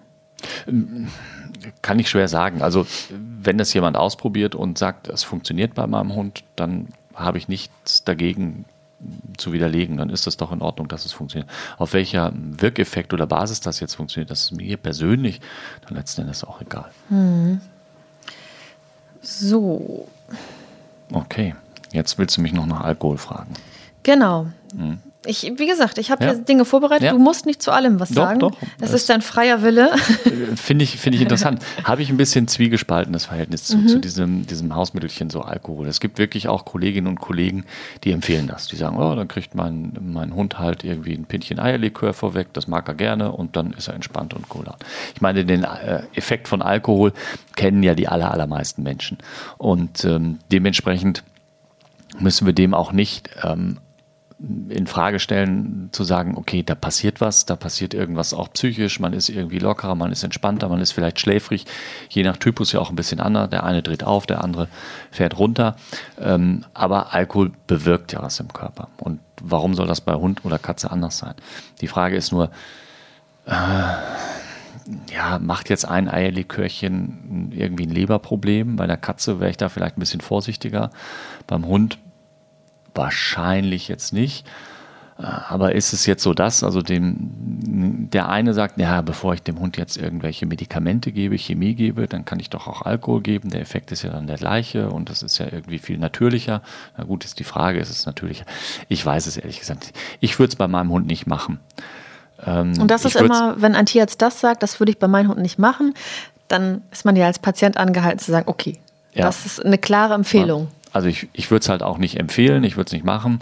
Kann 1.81 1.99
ich 1.99 2.09
schwer 2.09 2.27
sagen. 2.27 2.61
Also, 2.61 2.85
wenn 3.09 3.57
das 3.57 3.73
jemand 3.73 3.97
ausprobiert 3.97 4.55
und 4.55 4.77
sagt, 4.77 5.07
es 5.07 5.23
funktioniert 5.23 5.73
bei 5.73 5.85
meinem 5.87 6.15
Hund, 6.15 6.43
dann 6.55 6.89
habe 7.13 7.37
ich 7.37 7.47
nichts 7.47 8.03
dagegen 8.03 8.65
zu 9.37 9.51
widerlegen. 9.51 9.97
Dann 9.97 10.09
ist 10.09 10.27
das 10.27 10.37
doch 10.37 10.51
in 10.51 10.61
Ordnung, 10.61 10.87
dass 10.87 11.05
es 11.05 11.11
funktioniert. 11.11 11.49
Auf 11.77 11.93
welcher 11.93 12.31
Wirkeffekt 12.35 13.13
oder 13.13 13.27
Basis 13.27 13.59
das 13.59 13.79
jetzt 13.81 13.95
funktioniert, 13.95 14.29
das 14.29 14.43
ist 14.43 14.51
mir 14.51 14.77
persönlich 14.77 15.41
dann 15.85 15.97
letzten 15.97 16.21
Endes 16.21 16.43
auch 16.45 16.61
egal. 16.61 16.91
So, 19.21 20.07
Okay, 21.11 21.55
jetzt 21.91 22.17
willst 22.17 22.37
du 22.37 22.41
mich 22.41 22.53
noch 22.53 22.65
nach 22.65 22.81
Alkohol 22.81 23.17
fragen. 23.17 23.53
genau. 24.03 24.47
Ich, 25.25 25.51
wie 25.57 25.67
gesagt, 25.67 25.97
ich 25.97 26.11
habe 26.11 26.23
Ja. 26.23 26.31
hier 26.31 26.39
Dinge 26.41 26.63
vorbereitet. 26.63 27.03
Ja. 27.07 27.11
Du 27.11 27.19
musst 27.19 27.45
nicht 27.45 27.61
zu 27.61 27.71
allem 27.71 27.99
was 27.99 28.07
Doch, 28.09 28.23
sagen. 28.23 28.39
doch. 28.39 28.53
Es 28.79 28.91
Das- 28.91 28.93
ist 29.01 29.09
dein 29.09 29.21
freier 29.21 29.61
Wille. 29.63 29.91
Äh, 29.91 30.55
Finde 30.55 30.83
ich, 30.83 30.95
finde 30.97 31.17
ich 31.17 31.21
interessant. 31.23 31.61
Habe 31.83 32.01
ich 32.01 32.09
ein 32.09 32.15
bisschen 32.15 32.47
zwiegespaltenes 32.47 33.25
Verhältnis 33.25 33.65
zu, 33.65 33.85
zu 33.85 33.99
diesem, 33.99 34.47
diesem 34.47 34.73
Hausmittelchen, 34.73 35.29
so 35.29 35.41
Alkohol. 35.41 35.87
Es 35.87 35.99
gibt 35.99 36.19
wirklich 36.19 36.47
auch 36.47 36.63
Kolleginnen 36.63 37.07
und 37.07 37.19
Kollegen, 37.19 37.65
die 38.05 38.13
empfehlen 38.13 38.47
das. 38.47 38.67
Die 38.67 38.77
sagen, 38.77 38.97
oh, 38.97 39.13
dann 39.13 39.27
kriegt 39.27 39.55
mein, 39.55 39.91
mein 39.99 40.33
Hund 40.33 40.57
halt 40.57 40.85
irgendwie 40.85 41.13
ein 41.15 41.25
Pinchen 41.25 41.59
Eierlikör 41.59 42.13
vorweg, 42.13 42.53
das 42.53 42.67
mag 42.67 42.87
er 42.87 42.93
gerne 42.95 43.33
und 43.33 43.57
dann 43.57 43.73
ist 43.73 43.89
er 43.89 43.95
entspannt 43.95 44.33
und 44.33 44.45
cool. 44.55 44.63
Ich 45.15 45.21
meine, 45.21 45.43
den 45.43 45.63
äh, 45.65 46.03
Effekt 46.15 46.47
von 46.47 46.61
Alkohol 46.61 47.11
kennen 47.57 47.83
ja 47.83 47.93
die 47.93 48.07
aller, 48.07 48.31
allermeisten 48.31 48.83
Menschen. 48.83 49.17
Und 49.57 50.05
ähm, 50.05 50.39
dementsprechend 50.49 51.23
müssen 52.17 52.45
wir 52.45 52.53
dem 52.53 52.73
auch 52.73 52.91
nicht 52.91 53.29
ähm, 53.43 53.77
in 54.69 54.87
Frage 54.87 55.19
stellen, 55.19 55.89
zu 55.91 56.05
sagen, 56.05 56.37
okay, 56.37 56.63
da 56.63 56.73
passiert 56.73 57.19
was, 57.19 57.45
da 57.45 57.57
passiert 57.57 57.93
irgendwas 57.93 58.33
auch 58.33 58.51
psychisch, 58.53 58.99
man 58.99 59.11
ist 59.11 59.27
irgendwie 59.27 59.59
lockerer, 59.59 59.95
man 59.95 60.13
ist 60.13 60.23
entspannter, 60.23 60.69
man 60.69 60.79
ist 60.79 60.93
vielleicht 60.93 61.19
schläfrig, 61.19 61.65
je 62.09 62.23
nach 62.23 62.37
Typus 62.37 62.71
ja 62.71 62.79
auch 62.79 62.89
ein 62.89 62.95
bisschen 62.95 63.19
anders. 63.19 63.49
Der 63.49 63.63
eine 63.63 63.83
dreht 63.83 64.03
auf, 64.03 64.25
der 64.25 64.43
andere 64.43 64.69
fährt 65.11 65.37
runter. 65.37 65.75
Ähm, 66.17 66.63
aber 66.73 67.13
Alkohol 67.13 67.51
bewirkt 67.67 68.13
ja 68.13 68.21
was 68.21 68.39
im 68.39 68.53
Körper. 68.53 68.87
Und 68.97 69.19
warum 69.41 69.73
soll 69.73 69.87
das 69.87 69.99
bei 69.99 70.13
Hund 70.13 70.45
oder 70.45 70.57
Katze 70.57 70.89
anders 70.89 71.17
sein? 71.17 71.35
Die 71.81 71.87
Frage 71.87 72.15
ist 72.15 72.31
nur, 72.31 72.49
ja, 75.13 75.39
macht 75.39 75.69
jetzt 75.69 75.85
ein 75.85 76.09
Eierlikörchen 76.09 77.51
irgendwie 77.55 77.85
ein 77.85 77.91
Leberproblem? 77.91 78.75
Bei 78.75 78.87
der 78.87 78.97
Katze 78.97 79.39
wäre 79.39 79.51
ich 79.51 79.57
da 79.57 79.69
vielleicht 79.69 79.97
ein 79.97 79.99
bisschen 79.99 80.21
vorsichtiger. 80.21 80.89
Beim 81.47 81.65
Hund 81.65 81.97
wahrscheinlich 82.95 83.87
jetzt 83.87 84.13
nicht. 84.13 84.47
Äh, 85.17 85.23
Aber 85.23 85.75
ist 85.75 85.93
es 85.93 86.05
jetzt 86.05 86.23
so 86.23 86.33
das, 86.33 86.63
also 86.63 86.81
dem, 86.81 88.09
der 88.11 88.29
eine 88.29 88.53
sagt, 88.53 88.79
ja, 88.79 89.01
bevor 89.01 89.33
ich 89.33 89.43
dem 89.43 89.59
Hund 89.59 89.77
jetzt 89.77 89.97
irgendwelche 89.97 90.45
Medikamente 90.45 91.11
gebe, 91.11 91.37
Chemie 91.37 91.75
gebe, 91.75 92.07
dann 92.07 92.25
kann 92.25 92.39
ich 92.39 92.49
doch 92.49 92.67
auch 92.67 92.81
Alkohol 92.83 93.21
geben. 93.21 93.49
Der 93.49 93.61
Effekt 93.61 93.91
ist 93.91 94.03
ja 94.03 94.09
dann 94.09 94.27
der 94.27 94.37
gleiche 94.37 94.89
und 94.89 95.09
das 95.09 95.21
ist 95.21 95.37
ja 95.37 95.45
irgendwie 95.51 95.79
viel 95.79 95.97
natürlicher. 95.97 96.61
Na 96.97 97.03
gut, 97.03 97.25
ist 97.25 97.39
die 97.39 97.43
Frage, 97.43 97.79
ist 97.79 97.89
es 97.89 98.05
natürlicher? 98.05 98.45
Ich 98.87 99.05
weiß 99.05 99.27
es 99.27 99.37
ehrlich 99.37 99.59
gesagt. 99.59 99.93
Ich 100.19 100.39
würde 100.39 100.49
es 100.49 100.55
bei 100.55 100.67
meinem 100.67 100.89
Hund 100.89 101.07
nicht 101.07 101.27
machen. 101.27 101.59
Und 102.45 102.87
das 102.87 103.05
ist 103.05 103.15
immer, 103.15 103.61
wenn 103.61 103.75
ein 103.75 103.85
Tierarzt 103.85 104.21
das 104.21 104.39
sagt, 104.39 104.63
das 104.63 104.79
würde 104.79 104.91
ich 104.91 104.99
bei 104.99 105.07
meinem 105.07 105.29
Hund 105.29 105.39
nicht 105.41 105.59
machen, 105.59 105.93
dann 106.47 106.81
ist 106.91 107.05
man 107.05 107.15
ja 107.15 107.25
als 107.25 107.39
Patient 107.39 107.77
angehalten 107.77 108.19
zu 108.19 108.31
sagen, 108.31 108.47
okay, 108.49 108.79
Ja. 109.13 109.25
das 109.25 109.45
ist 109.45 109.63
eine 109.65 109.77
klare 109.77 110.13
Empfehlung. 110.13 110.67
Also 110.93 111.07
ich, 111.07 111.27
ich 111.33 111.51
würde 111.51 111.61
es 111.63 111.69
halt 111.69 111.83
auch 111.83 111.97
nicht 111.97 112.19
empfehlen, 112.19 112.63
ich 112.63 112.75
würde 112.77 112.87
es 112.87 112.93
nicht 112.93 113.05
machen. 113.05 113.39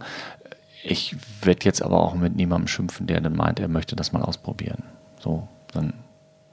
Ich 0.83 1.15
werde 1.41 1.63
jetzt 1.63 1.81
aber 1.81 2.01
auch 2.01 2.15
mit 2.15 2.35
niemandem 2.35 2.67
schimpfen, 2.67 3.07
der 3.07 3.21
dann 3.21 3.35
meint, 3.35 3.59
er 3.59 3.67
möchte 3.67 3.95
das 3.95 4.11
mal 4.13 4.21
ausprobieren. 4.21 4.83
So, 5.19 5.47
dann 5.73 5.93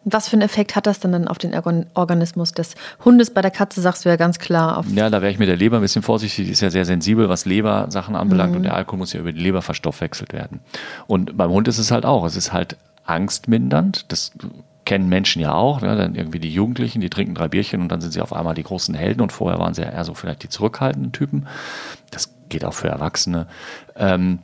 Was 0.04 0.28
für 0.28 0.34
einen 0.34 0.42
Effekt 0.42 0.76
hat 0.76 0.86
das 0.86 1.00
denn 1.00 1.12
dann 1.12 1.28
auf 1.28 1.38
den 1.38 1.54
Organismus 1.94 2.52
des 2.52 2.74
Hundes? 3.04 3.30
Bei 3.30 3.40
der 3.40 3.50
Katze 3.50 3.80
sagst 3.80 4.04
du 4.04 4.08
ja 4.08 4.16
ganz 4.16 4.38
klar. 4.38 4.78
Auf 4.78 4.86
ja, 4.90 5.08
da 5.08 5.22
wäre 5.22 5.32
ich 5.32 5.38
mit 5.38 5.48
der 5.48 5.56
Leber 5.56 5.76
ein 5.76 5.82
bisschen 5.82 6.02
vorsichtig. 6.02 6.46
Die 6.46 6.52
ist 6.52 6.60
ja 6.60 6.70
sehr 6.70 6.84
sensibel, 6.84 7.28
was 7.28 7.46
Lebersachen 7.46 8.14
anbelangt. 8.14 8.52
Mhm. 8.52 8.56
Und 8.58 8.62
der 8.64 8.74
Alkohol 8.74 8.98
muss 8.98 9.12
ja 9.12 9.20
über 9.20 9.32
die 9.32 9.40
Leber 9.40 9.62
verstoffwechselt 9.62 10.32
werden. 10.32 10.60
Und 11.06 11.36
beim 11.36 11.50
Hund 11.50 11.68
ist 11.68 11.78
es 11.78 11.90
halt 11.90 12.04
auch. 12.04 12.24
Es 12.24 12.36
ist 12.36 12.52
halt 12.52 12.76
angstmindernd. 13.04 14.12
Das 14.12 14.32
kennen 14.84 15.08
Menschen 15.08 15.40
ja 15.40 15.54
auch. 15.54 15.80
Ne? 15.80 15.96
Dann 15.96 16.14
irgendwie 16.14 16.38
die 16.40 16.52
Jugendlichen, 16.52 17.00
die 17.00 17.10
trinken 17.10 17.34
drei 17.34 17.48
Bierchen 17.48 17.80
und 17.80 17.88
dann 17.88 18.00
sind 18.00 18.12
sie 18.12 18.20
auf 18.20 18.32
einmal 18.32 18.54
die 18.54 18.62
großen 18.62 18.94
Helden. 18.94 19.22
Und 19.22 19.32
vorher 19.32 19.58
waren 19.58 19.74
sie 19.74 19.82
ja 19.82 19.90
eher 19.90 20.04
so 20.04 20.14
vielleicht 20.14 20.42
die 20.42 20.48
zurückhaltenden 20.48 21.12
Typen. 21.12 21.46
Das 22.10 22.34
geht 22.48 22.64
auch 22.64 22.74
für 22.74 22.88
Erwachsene. 22.88 23.46
Ähm, 23.96 24.40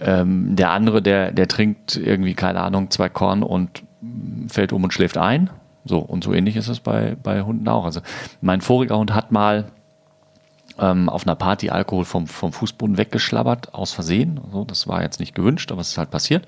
ähm, 0.00 0.56
der 0.56 0.70
andere, 0.70 1.02
der, 1.02 1.32
der 1.32 1.48
trinkt 1.48 1.96
irgendwie, 1.96 2.34
keine 2.34 2.60
Ahnung, 2.60 2.90
zwei 2.90 3.08
Korn 3.08 3.42
und 3.42 3.82
fällt 4.48 4.72
um 4.72 4.84
und 4.84 4.92
schläft 4.92 5.18
ein. 5.18 5.50
So, 5.84 5.98
und 5.98 6.24
so 6.24 6.32
ähnlich 6.32 6.56
ist 6.56 6.68
es 6.68 6.80
bei, 6.80 7.16
bei 7.22 7.42
Hunden 7.42 7.68
auch. 7.68 7.84
Also 7.84 8.00
mein 8.40 8.60
voriger 8.60 8.98
Hund 8.98 9.14
hat 9.14 9.30
mal 9.30 9.66
ähm, 10.78 11.08
auf 11.08 11.26
einer 11.26 11.36
Party 11.36 11.70
Alkohol 11.70 12.04
vom, 12.04 12.26
vom 12.26 12.52
Fußboden 12.52 12.98
weggeschlabbert, 12.98 13.74
aus 13.74 13.92
Versehen. 13.92 14.40
So, 14.52 14.64
das 14.64 14.88
war 14.88 15.02
jetzt 15.02 15.20
nicht 15.20 15.34
gewünscht, 15.34 15.70
aber 15.72 15.80
es 15.80 15.90
ist 15.90 15.98
halt 15.98 16.10
passiert. 16.10 16.46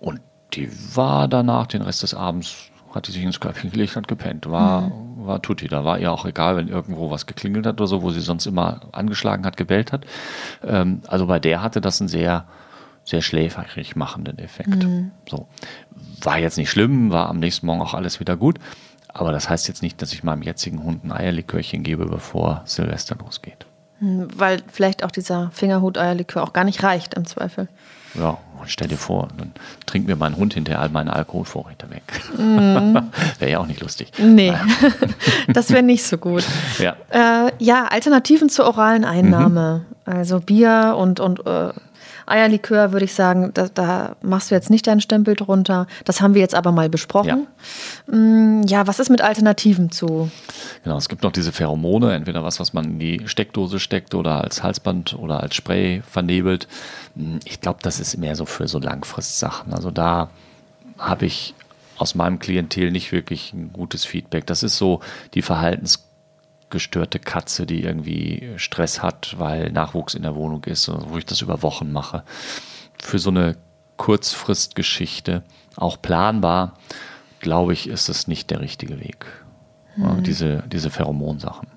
Und 0.00 0.20
die 0.54 0.70
war 0.94 1.28
danach 1.28 1.66
den 1.66 1.82
Rest 1.82 2.02
des 2.02 2.14
Abends, 2.14 2.70
hat 2.94 3.06
die 3.06 3.12
sich 3.12 3.22
ins 3.22 3.40
Köpfchen 3.40 3.70
gelegt 3.70 3.96
und 3.96 4.08
gepennt. 4.08 4.48
War, 4.50 4.82
mhm. 4.82 5.26
war 5.26 5.42
Tutti. 5.42 5.68
Da 5.68 5.84
war 5.84 5.98
ihr 5.98 6.12
auch 6.12 6.24
egal, 6.24 6.56
wenn 6.56 6.68
irgendwo 6.68 7.10
was 7.10 7.26
geklingelt 7.26 7.66
hat 7.66 7.80
oder 7.80 7.86
so, 7.86 8.02
wo 8.02 8.10
sie 8.10 8.20
sonst 8.20 8.46
immer 8.46 8.80
angeschlagen 8.92 9.44
hat, 9.44 9.56
gebellt 9.56 9.92
hat. 9.92 10.06
Ähm, 10.62 11.02
also 11.06 11.26
bei 11.26 11.38
der 11.38 11.62
hatte 11.62 11.80
das 11.80 12.00
einen 12.00 12.08
sehr, 12.08 12.44
sehr 13.08 13.22
schläferig 13.22 13.96
machenden 13.96 14.38
Effekt. 14.38 14.84
Mhm. 14.84 15.12
So. 15.28 15.46
War 16.20 16.38
jetzt 16.38 16.58
nicht 16.58 16.70
schlimm, 16.70 17.10
war 17.10 17.28
am 17.28 17.38
nächsten 17.38 17.66
Morgen 17.66 17.80
auch 17.80 17.94
alles 17.94 18.20
wieder 18.20 18.36
gut. 18.36 18.58
Aber 19.08 19.32
das 19.32 19.48
heißt 19.48 19.66
jetzt 19.68 19.82
nicht, 19.82 20.00
dass 20.02 20.12
ich 20.12 20.22
meinem 20.22 20.42
jetzigen 20.42 20.84
Hund 20.84 21.04
ein 21.04 21.12
Eierlikörchen 21.12 21.82
gebe, 21.82 22.06
bevor 22.06 22.62
Silvester 22.66 23.16
losgeht. 23.16 23.66
Mhm, 24.00 24.28
weil 24.36 24.62
vielleicht 24.68 25.02
auch 25.02 25.10
dieser 25.10 25.50
Fingerhut-Eierlikör 25.52 26.42
auch 26.42 26.52
gar 26.52 26.64
nicht 26.64 26.82
reicht 26.82 27.14
im 27.14 27.24
Zweifel. 27.24 27.68
Ja, 28.14 28.38
stell 28.66 28.88
dir 28.88 28.96
vor, 28.96 29.28
dann 29.36 29.52
trinkt 29.86 30.08
mir 30.08 30.16
mein 30.16 30.36
Hund 30.36 30.54
hinterher 30.54 30.80
all 30.80 30.88
meine 30.88 31.12
Alkoholvorräte 31.12 31.90
weg. 31.90 32.02
Mm. 32.38 32.94
wäre 33.38 33.50
ja 33.50 33.58
auch 33.58 33.66
nicht 33.66 33.80
lustig. 33.80 34.12
Nee, 34.18 34.54
das 35.48 35.70
wäre 35.70 35.82
nicht 35.82 36.04
so 36.04 36.18
gut. 36.18 36.44
Ja. 36.78 36.94
Äh, 37.10 37.52
ja, 37.58 37.86
Alternativen 37.86 38.48
zur 38.48 38.66
oralen 38.66 39.04
Einnahme. 39.04 39.84
Mhm. 39.88 40.12
Also 40.12 40.40
Bier 40.40 40.94
und, 40.96 41.20
und 41.20 41.44
äh, 41.46 41.72
Eierlikör 42.28 42.92
würde 42.92 43.04
ich 43.04 43.14
sagen, 43.14 43.50
da, 43.54 43.68
da, 43.68 44.16
machst 44.22 44.50
du 44.50 44.54
jetzt 44.54 44.70
nicht 44.70 44.86
deinen 44.86 45.00
Stempel 45.00 45.34
drunter. 45.34 45.86
Das 46.04 46.20
haben 46.20 46.34
wir 46.34 46.40
jetzt 46.40 46.54
aber 46.54 46.72
mal 46.72 46.88
besprochen. 46.88 47.46
Ja, 48.06 48.14
mm, 48.14 48.62
ja 48.66 48.86
was 48.86 49.00
ist 49.00 49.10
mit 49.10 49.20
Alternativen 49.20 49.90
zu? 49.90 50.30
Genau, 50.84 50.96
es 50.96 51.08
gibt 51.08 51.22
noch 51.22 51.32
diese 51.32 51.52
Pheromone, 51.52 52.14
entweder 52.14 52.44
was, 52.44 52.60
was 52.60 52.72
man 52.72 52.84
in 52.84 52.98
die 52.98 53.22
Steckdose 53.26 53.78
steckt 53.78 54.14
oder 54.14 54.42
als 54.42 54.62
Halsband 54.62 55.14
oder 55.18 55.42
als 55.42 55.54
Spray 55.54 56.02
vernebelt. 56.08 56.68
Mm, 57.14 57.38
ich 57.44 57.60
glaube, 57.60 57.80
das 57.82 58.00
ist 58.00 58.16
mehr 58.18 58.36
so 58.36 58.46
für 58.46 58.68
so 58.68 58.78
Langfristsachen. 58.78 59.72
Also 59.72 59.90
da 59.90 60.30
habe 60.98 61.26
ich 61.26 61.54
aus 61.96 62.14
meinem 62.14 62.38
Klientel 62.38 62.90
nicht 62.90 63.12
wirklich 63.12 63.52
ein 63.52 63.72
gutes 63.72 64.04
Feedback. 64.04 64.46
Das 64.46 64.62
ist 64.62 64.76
so 64.76 65.00
die 65.34 65.42
Verhaltens 65.42 66.07
gestörte 66.70 67.18
Katze, 67.18 67.66
die 67.66 67.82
irgendwie 67.82 68.52
Stress 68.56 69.02
hat, 69.02 69.36
weil 69.38 69.70
Nachwuchs 69.70 70.14
in 70.14 70.22
der 70.22 70.34
Wohnung 70.34 70.64
ist, 70.64 70.88
wo 70.88 71.16
ich 71.16 71.26
das 71.26 71.40
über 71.40 71.62
Wochen 71.62 71.92
mache. 71.92 72.24
Für 73.00 73.18
so 73.18 73.30
eine 73.30 73.56
Kurzfristgeschichte, 73.96 75.42
auch 75.76 76.00
planbar, 76.00 76.74
glaube 77.40 77.72
ich, 77.72 77.88
ist 77.88 78.08
es 78.08 78.28
nicht 78.28 78.50
der 78.50 78.60
richtige 78.60 79.00
Weg. 79.00 79.26
Mhm. 79.96 80.22
Diese, 80.22 80.64
diese 80.68 80.90
Pheromonsachen. 80.90 81.68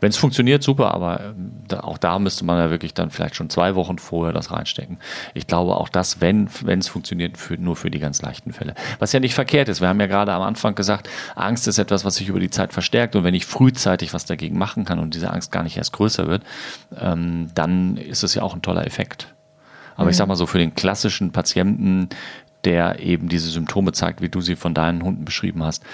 Wenn 0.00 0.10
es 0.10 0.16
funktioniert, 0.16 0.62
super, 0.62 0.94
aber 0.94 1.20
ähm, 1.20 1.52
auch 1.80 1.98
da 1.98 2.18
müsste 2.18 2.44
man 2.44 2.58
ja 2.58 2.70
wirklich 2.70 2.94
dann 2.94 3.10
vielleicht 3.10 3.36
schon 3.36 3.50
zwei 3.50 3.74
Wochen 3.74 3.98
vorher 3.98 4.32
das 4.32 4.50
reinstecken. 4.50 4.98
Ich 5.34 5.46
glaube 5.46 5.76
auch 5.76 5.88
das, 5.88 6.20
wenn 6.20 6.48
es 6.66 6.88
funktioniert, 6.88 7.36
für, 7.36 7.56
nur 7.56 7.76
für 7.76 7.90
die 7.90 7.98
ganz 7.98 8.22
leichten 8.22 8.52
Fälle. 8.52 8.74
Was 8.98 9.12
ja 9.12 9.20
nicht 9.20 9.34
verkehrt 9.34 9.68
ist. 9.68 9.80
Wir 9.80 9.88
haben 9.88 10.00
ja 10.00 10.06
gerade 10.06 10.32
am 10.32 10.42
Anfang 10.42 10.74
gesagt, 10.74 11.08
Angst 11.34 11.68
ist 11.68 11.78
etwas, 11.78 12.04
was 12.04 12.16
sich 12.16 12.28
über 12.28 12.40
die 12.40 12.50
Zeit 12.50 12.72
verstärkt 12.72 13.16
und 13.16 13.24
wenn 13.24 13.34
ich 13.34 13.46
frühzeitig 13.46 14.14
was 14.14 14.24
dagegen 14.24 14.58
machen 14.58 14.84
kann 14.84 14.98
und 14.98 15.14
diese 15.14 15.30
Angst 15.30 15.52
gar 15.52 15.62
nicht 15.62 15.76
erst 15.76 15.92
größer 15.92 16.26
wird, 16.26 16.42
ähm, 16.98 17.48
dann 17.54 17.96
ist 17.96 18.22
es 18.22 18.34
ja 18.34 18.42
auch 18.42 18.54
ein 18.54 18.62
toller 18.62 18.86
Effekt. 18.86 19.34
Aber 19.96 20.04
mhm. 20.04 20.10
ich 20.10 20.16
sag 20.16 20.28
mal 20.28 20.36
so, 20.36 20.46
für 20.46 20.58
den 20.58 20.74
klassischen 20.74 21.32
Patienten, 21.32 22.08
der 22.64 22.98
eben 23.00 23.28
diese 23.28 23.48
Symptome 23.48 23.92
zeigt, 23.92 24.20
wie 24.20 24.28
du 24.28 24.40
sie 24.40 24.56
von 24.56 24.74
deinen 24.74 25.02
Hunden 25.02 25.24
beschrieben 25.24 25.62
hast, 25.62 25.84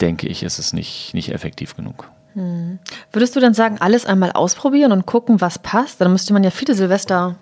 denke 0.00 0.26
ich, 0.26 0.42
ist 0.42 0.58
es 0.58 0.72
nicht, 0.72 1.14
nicht 1.14 1.32
effektiv 1.32 1.76
genug. 1.76 2.10
Hm. 2.34 2.78
Würdest 3.12 3.34
du 3.36 3.40
dann 3.40 3.54
sagen, 3.54 3.76
alles 3.80 4.06
einmal 4.06 4.32
ausprobieren 4.32 4.92
und 4.92 5.06
gucken, 5.06 5.40
was 5.40 5.58
passt? 5.58 6.00
Dann 6.00 6.12
müsste 6.12 6.32
man 6.32 6.44
ja 6.44 6.50
viele 6.50 6.74
Silvester 6.74 7.36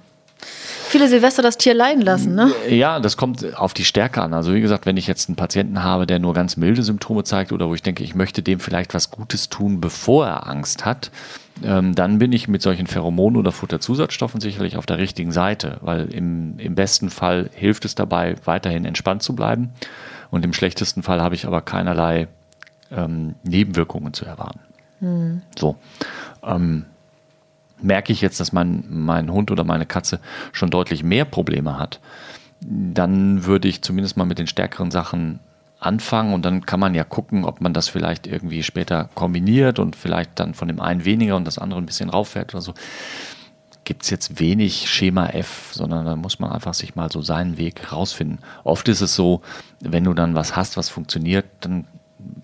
viele 0.93 1.09
Silvester 1.09 1.43
das 1.43 1.57
Tier 1.57 1.75
leiden 1.75 2.03
lassen, 2.03 2.35
ne? 2.35 2.53
Ja, 2.69 3.01
das 3.01 3.17
kommt 3.17 3.57
auf 3.57 3.73
die 3.75 3.85
Stärke 3.85 4.21
an. 4.23 4.35
Also 4.35 4.53
wie 4.53 4.61
gesagt, 4.61 4.85
wenn 4.87 4.97
ich 4.97 5.07
jetzt 5.07 5.29
einen 5.29 5.37
Patienten 5.37 5.83
habe, 5.83 6.07
der 6.07 6.19
nur 6.19 6.35
ganz 6.35 6.57
milde 6.57 6.83
Symptome 6.83 7.25
zeigt 7.25 7.53
oder 7.53 7.69
wo 7.69 7.75
ich 7.75 7.83
denke, 7.83 8.05
ich 8.05 8.15
möchte 8.15 8.43
dem 8.43 8.61
vielleicht 8.61 8.93
was 8.93 9.11
Gutes 9.11 9.49
tun, 9.49 9.81
bevor 9.81 10.27
er 10.27 10.47
Angst 10.49 10.85
hat, 10.85 11.11
ähm, 11.65 11.95
dann 11.95 12.19
bin 12.19 12.33
ich 12.33 12.49
mit 12.49 12.61
solchen 12.61 12.87
Pheromonen 12.87 13.39
oder 13.39 13.53
Futterzusatzstoffen 13.53 14.41
sicherlich 14.41 14.77
auf 14.77 14.87
der 14.87 14.99
richtigen 14.99 15.33
Seite, 15.33 15.79
weil 15.81 16.13
im, 16.13 16.59
im 16.59 16.75
besten 16.75 17.09
Fall 17.09 17.51
hilft 17.55 17.85
es 17.85 17.95
dabei, 17.95 18.37
weiterhin 18.45 18.85
entspannt 18.85 19.23
zu 19.23 19.35
bleiben 19.35 19.71
und 20.31 20.45
im 20.45 20.53
schlechtesten 20.53 21.03
Fall 21.03 21.23
habe 21.23 21.35
ich 21.35 21.47
aber 21.47 21.63
keinerlei 21.63 22.29
ähm, 22.91 23.35
Nebenwirkungen 23.45 24.13
zu 24.13 24.25
erwarten. 24.25 24.61
Mhm. 25.03 25.43
So. 25.59 25.77
Ähm, 26.43 26.87
merke 27.83 28.13
ich 28.13 28.21
jetzt, 28.21 28.41
dass 28.41 28.53
mein, 28.53 28.85
mein 28.89 29.31
Hund 29.31 29.51
oder 29.51 29.65
meine 29.65 29.85
Katze 29.87 30.21
schon 30.53 30.71
deutlich 30.71 31.03
mehr 31.03 31.25
Probleme 31.25 31.79
hat, 31.79 32.01
dann 32.61 33.45
würde 33.45 33.69
ich 33.69 33.83
zumindest 33.83 34.17
mal 34.17 34.25
mit 34.25 34.39
den 34.39 34.47
stärkeren 34.47 34.91
Sachen 34.91 35.41
anfangen 35.81 36.33
und 36.33 36.45
dann 36.45 36.65
kann 36.65 36.79
man 36.79 36.95
ja 36.95 37.03
gucken, 37.03 37.45
ob 37.45 37.61
man 37.61 37.75
das 37.75 37.89
vielleicht 37.89 38.29
irgendwie 38.29 38.63
später 38.63 39.11
kombiniert 39.17 39.81
und 39.81 39.97
vielleicht 39.97 40.39
dann 40.39 40.55
von 40.55 40.69
dem 40.69 40.81
einen 40.81 41.05
weniger 41.05 41.37
und 41.37 41.45
das 41.45 41.59
andere 41.59 41.81
ein 41.81 41.87
bisschen 41.87 42.09
rauffährt 42.09 42.55
oder 42.55 42.63
so. 42.63 42.73
Gibt 43.83 44.05
es 44.05 44.11
jetzt 44.11 44.39
wenig 44.39 44.89
Schema 44.89 45.27
F, 45.31 45.71
sondern 45.73 46.07
da 46.07 46.15
muss 46.15 46.39
man 46.39 46.53
einfach 46.53 46.73
sich 46.73 46.95
mal 46.95 47.11
so 47.11 47.21
seinen 47.21 47.59
Weg 47.59 47.93
rausfinden. 47.93 48.39
Oft 48.63 48.89
ist 48.89 49.01
es 49.01 49.17
so, 49.17 49.43
wenn 49.81 50.05
du 50.05 50.15
dann 50.15 50.37
was 50.37 50.55
hast, 50.55 50.77
was 50.77 50.89
funktioniert, 50.89 51.47
dann 51.61 51.89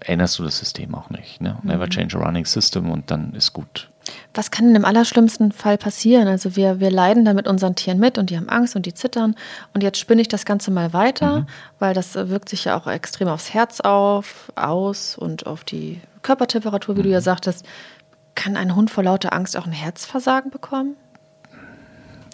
änderst 0.01 0.39
du 0.39 0.45
das 0.45 0.59
System 0.59 0.95
auch 0.95 1.11
nicht. 1.11 1.41
Ne? 1.41 1.59
Never 1.63 1.87
mhm. 1.87 1.91
change 1.91 2.19
a 2.19 2.25
running 2.25 2.45
system 2.45 2.91
und 2.91 3.11
dann 3.11 3.35
ist 3.35 3.53
gut. 3.53 3.89
Was 4.35 4.51
kann 4.51 4.67
denn 4.67 4.77
im 4.77 4.85
allerschlimmsten 4.85 5.53
Fall 5.53 5.77
passieren? 5.77 6.29
Also 6.29 6.57
wir, 6.57 6.81
wir 6.81 6.91
leiden 6.91 7.25
da 7.25 7.35
mit 7.35 7.47
unseren 7.47 7.75
Tieren 7.75 7.99
mit 7.99 8.17
und 8.19 8.31
die 8.31 8.37
haben 8.37 8.49
Angst 8.49 8.77
und 8.77 8.87
die 8.87 8.95
zittern. 8.95 9.35
Und 9.75 9.83
jetzt 9.83 9.99
spinne 9.99 10.21
ich 10.21 10.29
das 10.29 10.45
Ganze 10.45 10.71
mal 10.71 10.93
weiter, 10.93 11.41
mhm. 11.41 11.47
weil 11.79 11.95
das 11.95 12.15
wirkt 12.15 12.49
sich 12.49 12.65
ja 12.65 12.79
auch 12.79 12.87
extrem 12.87 13.29
aufs 13.29 13.53
Herz 13.53 13.81
auf, 13.81 14.53
aus 14.57 15.17
und 15.17 15.47
auf 15.47 15.65
die 15.65 16.01
Körpertemperatur, 16.23 16.97
wie 16.97 17.01
mhm. 17.01 17.05
du 17.05 17.11
ja 17.11 17.19
mhm. 17.19 17.25
sagtest. 17.25 17.67
Kann 18.35 18.57
ein 18.57 18.77
Hund 18.77 18.91
vor 18.91 19.03
lauter 19.03 19.33
Angst 19.33 19.57
auch 19.57 19.67
ein 19.67 19.73
Herzversagen 19.73 20.51
bekommen? 20.51 20.97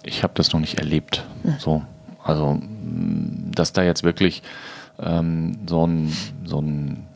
Ich 0.02 0.22
habe 0.22 0.34
das 0.34 0.52
noch 0.52 0.60
nicht 0.60 0.78
erlebt. 0.78 1.24
Mhm. 1.42 1.56
So. 1.58 1.82
Also, 2.22 2.60
dass 3.54 3.72
da 3.72 3.82
jetzt 3.82 4.02
wirklich 4.02 4.42
ähm, 4.98 5.58
so 5.66 5.86
ein, 5.86 6.14
so 6.44 6.60
ein 6.60 7.06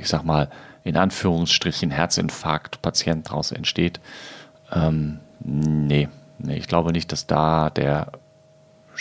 ich 0.00 0.08
sag 0.08 0.24
mal, 0.24 0.48
in 0.84 0.96
Anführungsstrichen 0.96 1.90
Herzinfarkt-Patient 1.90 3.28
daraus 3.28 3.52
entsteht. 3.52 4.00
Ähm, 4.72 5.20
nee, 5.40 6.08
nee, 6.38 6.56
ich 6.56 6.66
glaube 6.66 6.92
nicht, 6.92 7.12
dass 7.12 7.26
da 7.26 7.70
der, 7.70 8.12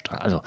also 0.09 0.41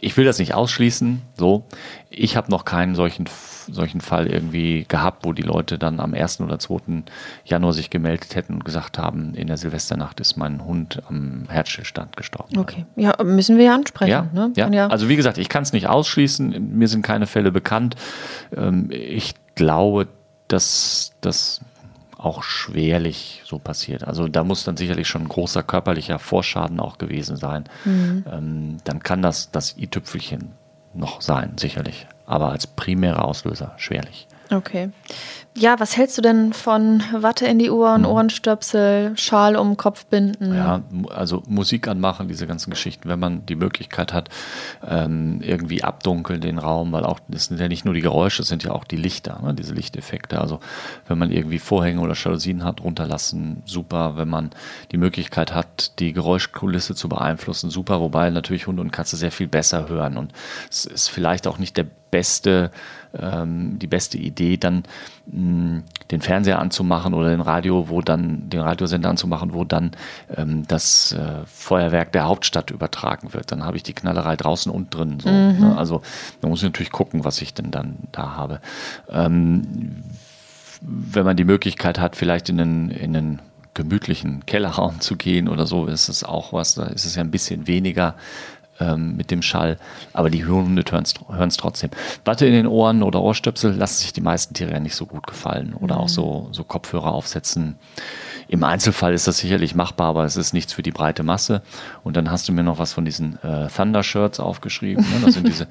ich 0.00 0.16
will 0.18 0.26
das 0.26 0.38
nicht 0.38 0.52
ausschließen, 0.52 1.22
so. 1.34 1.64
Ich 2.10 2.36
habe 2.36 2.50
noch 2.50 2.66
keinen 2.66 2.94
solchen, 2.94 3.24
solchen 3.68 4.02
Fall 4.02 4.26
irgendwie 4.26 4.84
gehabt, 4.86 5.24
wo 5.24 5.32
die 5.32 5.42
Leute 5.42 5.78
dann 5.78 5.98
am 5.98 6.12
1. 6.12 6.42
oder 6.42 6.58
2. 6.58 7.04
Januar 7.46 7.72
sich 7.72 7.88
gemeldet 7.88 8.34
hätten 8.34 8.54
und 8.54 8.64
gesagt 8.64 8.98
haben, 8.98 9.34
in 9.34 9.46
der 9.46 9.56
Silvesternacht 9.56 10.20
ist 10.20 10.36
mein 10.36 10.64
Hund 10.64 11.02
am 11.08 11.44
Herzstillstand 11.48 12.18
gestorben. 12.18 12.58
Okay, 12.58 12.84
ja, 12.96 13.16
müssen 13.22 13.56
wir 13.56 13.64
ja 13.64 13.74
ansprechen. 13.74 14.10
Ja, 14.10 14.28
ne? 14.32 14.52
ja. 14.56 14.68
ja. 14.68 14.86
also 14.88 15.08
wie 15.08 15.16
gesagt, 15.16 15.38
ich 15.38 15.48
kann 15.48 15.62
es 15.62 15.72
nicht 15.72 15.86
ausschließen, 15.86 16.76
mir 16.76 16.88
sind 16.88 17.00
keine 17.02 17.26
Fälle 17.26 17.50
bekannt. 17.50 17.96
Ähm, 18.54 18.90
ich 18.90 19.34
glaube, 19.54 20.08
dass 20.48 21.12
das 21.20 21.60
auch 22.16 22.42
schwerlich 22.42 23.42
so 23.44 23.58
passiert. 23.58 24.04
Also 24.04 24.28
da 24.28 24.44
muss 24.44 24.64
dann 24.64 24.76
sicherlich 24.76 25.08
schon 25.08 25.22
ein 25.22 25.28
großer 25.28 25.62
körperlicher 25.62 26.18
Vorschaden 26.18 26.80
auch 26.80 26.96
gewesen 26.98 27.36
sein. 27.36 27.64
Mhm. 27.84 28.24
Ähm, 28.30 28.76
dann 28.84 29.02
kann 29.02 29.20
das 29.20 29.50
das 29.50 29.76
i-Tüpfelchen 29.76 30.52
noch 30.94 31.20
sein, 31.20 31.52
sicherlich. 31.58 32.06
Aber 32.26 32.50
als 32.50 32.66
primärer 32.66 33.24
Auslöser 33.24 33.74
schwerlich. 33.76 34.26
Okay. 34.50 34.90
Ja, 35.56 35.78
was 35.78 35.96
hältst 35.96 36.18
du 36.18 36.22
denn 36.22 36.52
von 36.52 37.00
Watte 37.12 37.46
in 37.46 37.60
die 37.60 37.70
Ohren, 37.70 38.00
mhm. 38.00 38.08
Ohrenstöpsel, 38.08 39.12
Schal 39.16 39.54
um 39.54 39.70
den 39.70 39.76
Kopf 39.76 40.04
binden? 40.06 40.52
Ja, 40.52 40.82
also 41.10 41.44
Musik 41.46 41.86
anmachen, 41.86 42.26
diese 42.26 42.48
ganzen 42.48 42.70
Geschichten, 42.70 43.08
wenn 43.08 43.20
man 43.20 43.46
die 43.46 43.54
Möglichkeit 43.54 44.12
hat, 44.12 44.30
ähm, 44.84 45.40
irgendwie 45.42 45.84
abdunkeln 45.84 46.40
den 46.40 46.58
Raum, 46.58 46.90
weil 46.90 47.04
auch, 47.04 47.20
das 47.28 47.44
sind 47.44 47.60
ja 47.60 47.68
nicht 47.68 47.84
nur 47.84 47.94
die 47.94 48.00
Geräusche, 48.00 48.42
es 48.42 48.48
sind 48.48 48.64
ja 48.64 48.72
auch 48.72 48.82
die 48.82 48.96
Lichter, 48.96 49.40
ne, 49.44 49.54
diese 49.54 49.74
Lichteffekte. 49.74 50.40
Also 50.40 50.58
wenn 51.06 51.18
man 51.18 51.30
irgendwie 51.30 51.60
Vorhänge 51.60 52.00
oder 52.00 52.14
Jalousien 52.14 52.64
hat, 52.64 52.82
runterlassen, 52.82 53.62
super. 53.64 54.16
Wenn 54.16 54.28
man 54.28 54.50
die 54.90 54.96
Möglichkeit 54.96 55.54
hat, 55.54 56.00
die 56.00 56.12
Geräuschkulisse 56.12 56.96
zu 56.96 57.08
beeinflussen, 57.08 57.70
super. 57.70 58.00
Wobei 58.00 58.28
natürlich 58.30 58.66
Hunde 58.66 58.82
und 58.82 58.90
Katze 58.90 59.16
sehr 59.16 59.30
viel 59.30 59.46
besser 59.46 59.88
hören 59.88 60.16
und 60.16 60.32
es 60.68 60.84
ist 60.84 61.08
vielleicht 61.08 61.46
auch 61.46 61.58
nicht 61.58 61.76
der 61.76 61.86
beste 62.14 62.70
ähm, 63.18 63.78
die 63.78 63.86
beste 63.86 64.18
Idee, 64.18 64.56
dann 64.56 64.84
mh, 65.26 65.82
den 66.10 66.20
Fernseher 66.20 66.58
anzumachen 66.58 67.14
oder 67.14 67.30
den 67.30 67.40
Radio, 67.40 67.88
wo 67.88 68.00
dann 68.00 68.48
den 68.48 68.60
Radiosender 68.60 69.08
anzumachen, 69.08 69.54
wo 69.54 69.64
dann 69.64 69.92
ähm, 70.34 70.66
das 70.66 71.12
äh, 71.12 71.44
Feuerwerk 71.46 72.12
der 72.12 72.24
Hauptstadt 72.24 72.70
übertragen 72.70 73.32
wird. 73.32 73.52
Dann 73.52 73.64
habe 73.64 73.76
ich 73.76 73.82
die 73.82 73.94
Knallerei 73.94 74.36
draußen 74.36 74.70
und 74.70 74.94
drin. 74.94 75.20
So, 75.20 75.28
mhm. 75.28 75.58
ne? 75.60 75.74
Also 75.76 76.02
da 76.40 76.48
muss 76.48 76.60
ich 76.60 76.64
natürlich 76.64 76.92
gucken, 76.92 77.24
was 77.24 77.40
ich 77.42 77.54
denn 77.54 77.70
dann 77.70 77.96
da 78.12 78.36
habe. 78.36 78.60
Ähm, 79.08 80.02
wenn 80.80 81.24
man 81.24 81.36
die 81.36 81.44
Möglichkeit 81.44 81.98
hat, 81.98 82.16
vielleicht 82.16 82.48
in 82.48 82.60
einen, 82.60 82.90
in 82.90 83.16
einen 83.16 83.42
gemütlichen 83.74 84.46
Kellerraum 84.46 85.00
zu 85.00 85.16
gehen 85.16 85.48
oder 85.48 85.66
so, 85.66 85.86
ist 85.86 86.08
es 86.08 86.24
auch 86.24 86.52
was, 86.52 86.74
da 86.74 86.84
ist 86.84 87.04
es 87.04 87.16
ja 87.16 87.22
ein 87.22 87.30
bisschen 87.30 87.66
weniger 87.66 88.14
ähm, 88.80 89.16
mit 89.16 89.30
dem 89.30 89.42
Schall, 89.42 89.78
aber 90.12 90.30
die 90.30 90.44
Hunde 90.46 90.84
hören 90.90 91.48
es 91.48 91.56
trotzdem. 91.56 91.90
Watte 92.24 92.46
in 92.46 92.52
den 92.52 92.66
Ohren 92.66 93.02
oder 93.02 93.22
Ohrstöpsel 93.22 93.72
lassen 93.72 94.02
sich 94.02 94.12
die 94.12 94.20
meisten 94.20 94.54
Tiere 94.54 94.72
ja 94.72 94.80
nicht 94.80 94.96
so 94.96 95.06
gut 95.06 95.26
gefallen 95.26 95.74
oder 95.74 95.96
mhm. 95.96 96.00
auch 96.00 96.08
so, 96.08 96.48
so 96.52 96.64
Kopfhörer 96.64 97.12
aufsetzen. 97.12 97.76
Im 98.46 98.62
Einzelfall 98.62 99.14
ist 99.14 99.26
das 99.26 99.38
sicherlich 99.38 99.74
machbar, 99.74 100.08
aber 100.08 100.24
es 100.24 100.36
ist 100.36 100.52
nichts 100.52 100.72
für 100.72 100.82
die 100.82 100.90
breite 100.90 101.22
Masse. 101.22 101.62
Und 102.02 102.16
dann 102.16 102.30
hast 102.30 102.48
du 102.48 102.52
mir 102.52 102.62
noch 102.62 102.78
was 102.78 102.92
von 102.92 103.04
diesen 103.04 103.42
äh, 103.42 103.68
Thunder-Shirts 103.68 104.38
aufgeschrieben. 104.38 105.02
Ne? 105.02 105.24
Das 105.24 105.34
sind 105.34 105.48
diese, 105.48 105.66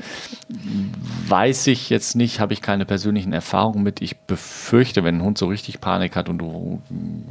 weiß 1.28 1.68
ich 1.68 1.90
jetzt 1.90 2.16
nicht, 2.16 2.40
habe 2.40 2.54
ich 2.54 2.62
keine 2.62 2.86
persönlichen 2.86 3.32
Erfahrungen 3.32 3.84
mit. 3.84 4.02
Ich 4.02 4.18
befürchte, 4.18 5.04
wenn 5.04 5.18
ein 5.18 5.24
Hund 5.24 5.38
so 5.38 5.48
richtig 5.48 5.82
Panik 5.82 6.16
hat 6.16 6.30
und 6.30 6.40
du 6.40 6.82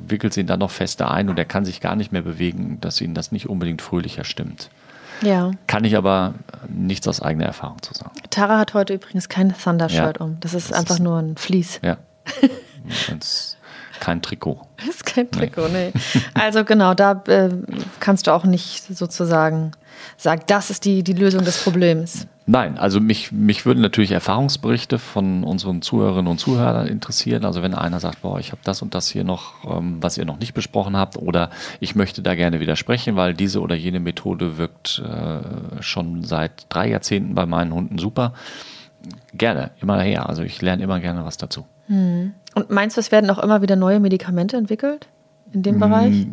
wickelst 0.07 0.39
ihn 0.39 0.47
dann 0.47 0.61
noch 0.61 0.71
fester 0.71 1.11
ein 1.11 1.29
und 1.29 1.39
er 1.39 1.45
kann 1.45 1.65
sich 1.65 1.81
gar 1.81 1.97
nicht 1.97 2.13
mehr 2.13 2.23
bewegen, 2.23 2.79
dass 2.81 3.01
ihn 3.01 3.15
das 3.15 3.33
nicht 3.33 3.49
unbedingt 3.49 3.83
fröhlicher 3.83 4.25
stimmt. 4.25 4.71
Ja. 5.23 5.53
Kann 5.67 5.85
ich 5.85 5.97
aber 5.97 6.35
nichts 6.69 7.07
aus 7.09 7.23
eigener 7.23 7.47
Erfahrung 7.47 7.81
zu 7.83 7.95
sagen. 7.95 8.11
Tara 8.31 8.59
hat 8.59 8.75
heute 8.75 8.95
übrigens 8.95 9.29
kein 9.29 9.55
Thunder-Shirt 9.55 10.19
ja, 10.19 10.25
um. 10.25 10.39
Das 10.41 10.55
ist 10.55 10.71
das 10.71 10.79
einfach 10.79 10.97
ist, 10.97 11.01
nur 11.01 11.19
ein 11.19 11.37
Vlies. 11.37 11.81
Ja. 11.83 11.99
kein 14.01 14.23
Trikot. 14.23 14.61
Das 14.79 14.89
ist 14.89 15.07
kein 15.07 15.31
Trikot, 15.31 15.69
nee. 15.69 15.93
nee. 15.95 16.21
Also 16.35 16.65
genau, 16.65 16.95
da 16.95 17.23
äh, 17.27 17.51
kannst 18.01 18.27
du 18.27 18.33
auch 18.33 18.45
nicht 18.45 18.85
sozusagen 18.97 19.73
sagen, 20.17 20.43
das 20.47 20.71
ist 20.71 20.85
die, 20.85 21.03
die 21.03 21.13
Lösung 21.13 21.45
des 21.45 21.63
Problems. 21.63 22.27
Nein, 22.47 22.77
also 22.77 23.01
mich, 23.01 23.31
mich 23.31 23.65
würden 23.67 23.81
natürlich 23.81 24.11
Erfahrungsberichte 24.11 24.99
von 24.99 25.45
unseren 25.45 25.81
Zuhörerinnen 25.81 26.31
und 26.31 26.39
Zuhörern 26.39 26.89
interessieren. 26.89 27.45
Also 27.45 27.63
wenn 27.63 27.73
einer 27.73 28.01
sagt, 28.01 28.23
boah, 28.23 28.41
ich 28.41 28.51
habe 28.51 28.61
das 28.65 28.83
und 28.83 28.95
das 28.95 29.09
hier 29.09 29.23
noch, 29.23 29.65
ähm, 29.65 29.99
was 30.01 30.19
ihr 30.19 30.25
noch 30.25 30.41
nicht 30.41 30.53
besprochen 30.53 30.97
habt, 30.97 31.17
oder 31.17 31.51
ich 31.79 31.95
möchte 31.95 32.21
da 32.21 32.35
gerne 32.35 32.59
widersprechen, 32.59 33.15
weil 33.15 33.35
diese 33.35 33.61
oder 33.61 33.77
jene 33.77 34.01
Methode 34.01 34.59
wirkt 34.59 35.01
äh, 35.07 35.83
schon 35.83 36.25
seit 36.25 36.67
drei 36.69 36.89
Jahrzehnten 36.89 37.35
bei 37.35 37.47
meinen 37.47 37.73
Hunden 37.73 37.99
super. 37.99 38.35
Gerne, 39.35 39.71
immer 39.81 40.01
her. 40.01 40.29
Also 40.29 40.43
ich 40.43 40.61
lerne 40.61 40.83
immer 40.83 40.99
gerne 40.99 41.25
was 41.25 41.37
dazu. 41.37 41.65
Hm. 41.87 42.33
Und 42.55 42.71
meinst 42.71 42.97
du, 42.97 43.01
es 43.01 43.13
werden 43.13 43.31
auch 43.31 43.39
immer 43.39 43.63
wieder 43.63 43.77
neue 43.77 44.01
Medikamente 44.01 44.57
entwickelt 44.57 45.09
in 45.53 45.63
dem 45.63 45.75
hm, 45.75 45.81
Bereich? 45.81 46.27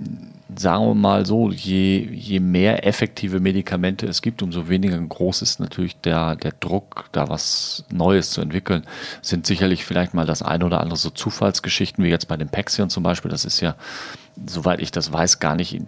Sagen 0.57 0.85
wir 0.85 0.95
mal 0.95 1.25
so, 1.25 1.51
je, 1.51 2.07
je 2.11 2.39
mehr 2.39 2.87
effektive 2.87 3.39
Medikamente 3.39 4.07
es 4.07 4.21
gibt, 4.21 4.41
umso 4.41 4.67
weniger 4.67 4.99
groß 4.99 5.41
ist 5.41 5.59
natürlich 5.59 5.99
der, 6.01 6.35
der 6.35 6.53
Druck, 6.59 7.05
da 7.11 7.29
was 7.29 7.85
Neues 7.91 8.31
zu 8.31 8.41
entwickeln. 8.41 8.85
Sind 9.21 9.45
sicherlich 9.45 9.85
vielleicht 9.85 10.13
mal 10.13 10.25
das 10.25 10.41
eine 10.41 10.65
oder 10.65 10.81
andere 10.81 10.97
so 10.97 11.11
Zufallsgeschichten, 11.11 12.03
wie 12.03 12.09
jetzt 12.09 12.27
bei 12.27 12.37
dem 12.37 12.49
Pexion 12.49 12.89
zum 12.89 13.03
Beispiel. 13.03 13.29
Das 13.29 13.45
ist 13.45 13.61
ja, 13.61 13.75
soweit 14.45 14.81
ich 14.81 14.91
das 14.91 15.13
weiß, 15.13 15.39
gar 15.39 15.55
nicht 15.55 15.81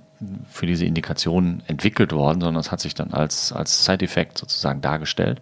für 0.49 0.67
diese 0.67 0.85
Indikation 0.85 1.63
entwickelt 1.67 2.11
worden, 2.11 2.41
sondern 2.41 2.61
es 2.61 2.71
hat 2.71 2.81
sich 2.81 2.93
dann 2.93 3.13
als, 3.13 3.51
als 3.51 3.85
Side-Effekt 3.85 4.37
sozusagen 4.37 4.81
dargestellt. 4.81 5.41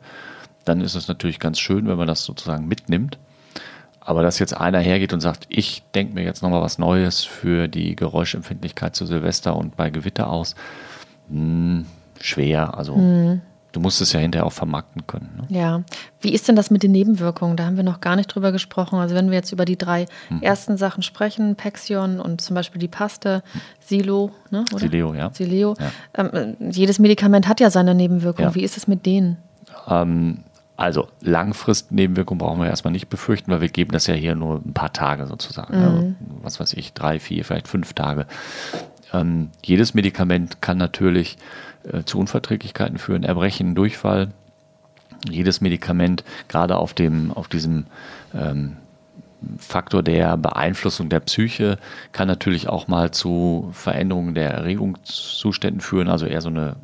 Dann 0.64 0.82
ist 0.82 0.96
es 0.96 1.08
natürlich 1.08 1.40
ganz 1.40 1.60
schön, 1.60 1.88
wenn 1.88 1.98
man 1.98 2.08
das 2.08 2.24
sozusagen 2.24 2.68
mitnimmt. 2.68 3.18
Aber 4.02 4.24
dass 4.24 4.40
jetzt 4.40 4.56
einer 4.56 4.80
hergeht 4.80 5.14
und 5.14 5.20
sagt, 5.20 5.46
ich 5.50 5.84
denke 5.94 6.14
mir 6.14 6.24
jetzt 6.24 6.42
nochmal 6.42 6.62
was 6.62 6.78
Neues 6.80 7.24
für 7.24 7.68
die 7.68 7.96
Geräuschempfindlichkeit 7.96 8.96
zu 8.96 9.06
Silvester 9.06 9.56
und 9.56 9.76
bei 9.76 9.90
Gewitter 9.90 10.30
aus, 10.30 10.56
mh, 11.30 11.36
hm, 11.38 11.86
schwer. 12.22 12.78
Also 12.78 12.96
mhm. 12.96 13.42
du 13.72 13.80
musst 13.80 14.02
es 14.02 14.14
ja 14.14 14.20
hinterher 14.20 14.46
auch 14.46 14.54
vermarkten 14.54 15.06
können. 15.06 15.30
Ne? 15.38 15.58
Ja. 15.58 15.84
Wie 16.22 16.34
ist 16.34 16.48
denn 16.48 16.56
das 16.56 16.72
mit 16.72 16.84
den 16.84 16.92
Nebenwirkungen? 16.92 17.58
Da 17.58 17.66
haben 17.66 17.78
wir 17.78 17.84
noch 17.84 18.02
gar 18.02 18.16
nicht 18.16 18.28
drüber 18.28 18.52
gesprochen. 18.52 19.00
Also 19.00 19.16
wenn 19.16 19.30
wir 19.30 19.38
jetzt 19.38 19.52
über 19.52 19.66
die 19.66 19.78
drei 19.78 20.06
mhm. 20.30 20.42
ersten 20.42 20.78
Sachen 20.78 21.04
sprechen, 21.04 21.56
Pexion 21.56 22.20
und 22.20 22.42
zum 22.42 22.56
Beispiel 22.56 22.80
die 22.80 22.88
Paste, 22.88 23.44
Silo, 23.80 24.32
ne? 24.50 24.66
Oder? 24.72 24.80
Sileo, 24.80 25.14
ja. 25.14 25.30
Sileo. 25.34 25.76
Ja. 25.80 26.30
Ähm, 26.34 26.58
jedes 26.72 27.00
Medikament 27.00 27.48
hat 27.48 27.60
ja 27.60 27.70
seine 27.70 27.96
Nebenwirkungen. 27.96 28.50
Ja. 28.50 28.56
Wie 28.56 28.64
ist 28.64 28.78
es 28.78 28.88
mit 28.88 29.06
denen? 29.06 29.38
Ähm, 29.88 30.44
also 30.80 31.10
Langfristnebenwirkungen 31.20 32.38
brauchen 32.38 32.62
wir 32.62 32.68
erstmal 32.68 32.94
nicht 32.94 33.10
befürchten, 33.10 33.52
weil 33.52 33.60
wir 33.60 33.68
geben 33.68 33.92
das 33.92 34.08
ja 34.08 34.14
hier 34.14 34.34
nur 34.34 34.62
ein 34.66 34.74
paar 34.74 34.94
Tage 34.94 35.28
sozusagen. 35.28 35.78
Mhm. 35.78 35.84
Also, 35.84 36.16
was 36.42 36.60
weiß 36.62 36.74
ich, 36.74 36.94
drei, 36.94 37.20
vier, 37.20 37.44
vielleicht 37.44 37.68
fünf 37.68 37.92
Tage. 37.92 38.26
Ähm, 39.12 39.50
jedes 39.62 39.94
Medikament 39.94 40.62
kann 40.62 40.78
natürlich 40.78 41.38
äh, 41.84 42.04
zu 42.04 42.18
Unverträglichkeiten 42.18 42.98
führen, 42.98 43.24
Erbrechen, 43.24 43.76
Durchfall. 43.76 44.30
Jedes 45.30 45.60
Medikament, 45.60 46.24
gerade 46.48 46.78
auf, 46.78 46.94
dem, 46.94 47.34
auf 47.34 47.50
diesem 47.50 47.88
ähm, 48.34 48.78
Faktor 49.58 50.02
der 50.02 50.38
Beeinflussung 50.38 51.10
der 51.10 51.20
Psyche, 51.20 51.78
kann 52.14 52.30
natürlich 52.30 52.70
auch 52.70 52.88
mal 52.88 53.12
zu 53.12 53.70
Veränderungen 53.74 54.34
der 54.34 54.52
Erregungszuständen 54.52 55.82
führen, 55.82 56.08
also 56.08 56.26
eher 56.26 56.40
so 56.40 56.48
eine 56.48 56.78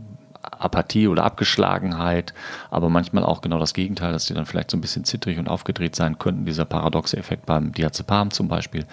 Apathie 0.59 1.07
oder 1.07 1.23
Abgeschlagenheit, 1.23 2.33
aber 2.71 2.89
manchmal 2.89 3.23
auch 3.23 3.41
genau 3.41 3.59
das 3.59 3.73
Gegenteil, 3.73 4.11
dass 4.11 4.25
die 4.25 4.33
dann 4.33 4.45
vielleicht 4.45 4.71
so 4.71 4.77
ein 4.77 4.81
bisschen 4.81 5.05
zittrig 5.05 5.37
und 5.37 5.47
aufgedreht 5.47 5.95
sein 5.95 6.19
könnten, 6.19 6.45
dieser 6.45 6.65
paradoxe 6.65 7.17
Effekt 7.17 7.45
beim 7.45 7.71
Diazepam 7.71 8.31
zum 8.31 8.47
Beispiel. 8.47 8.85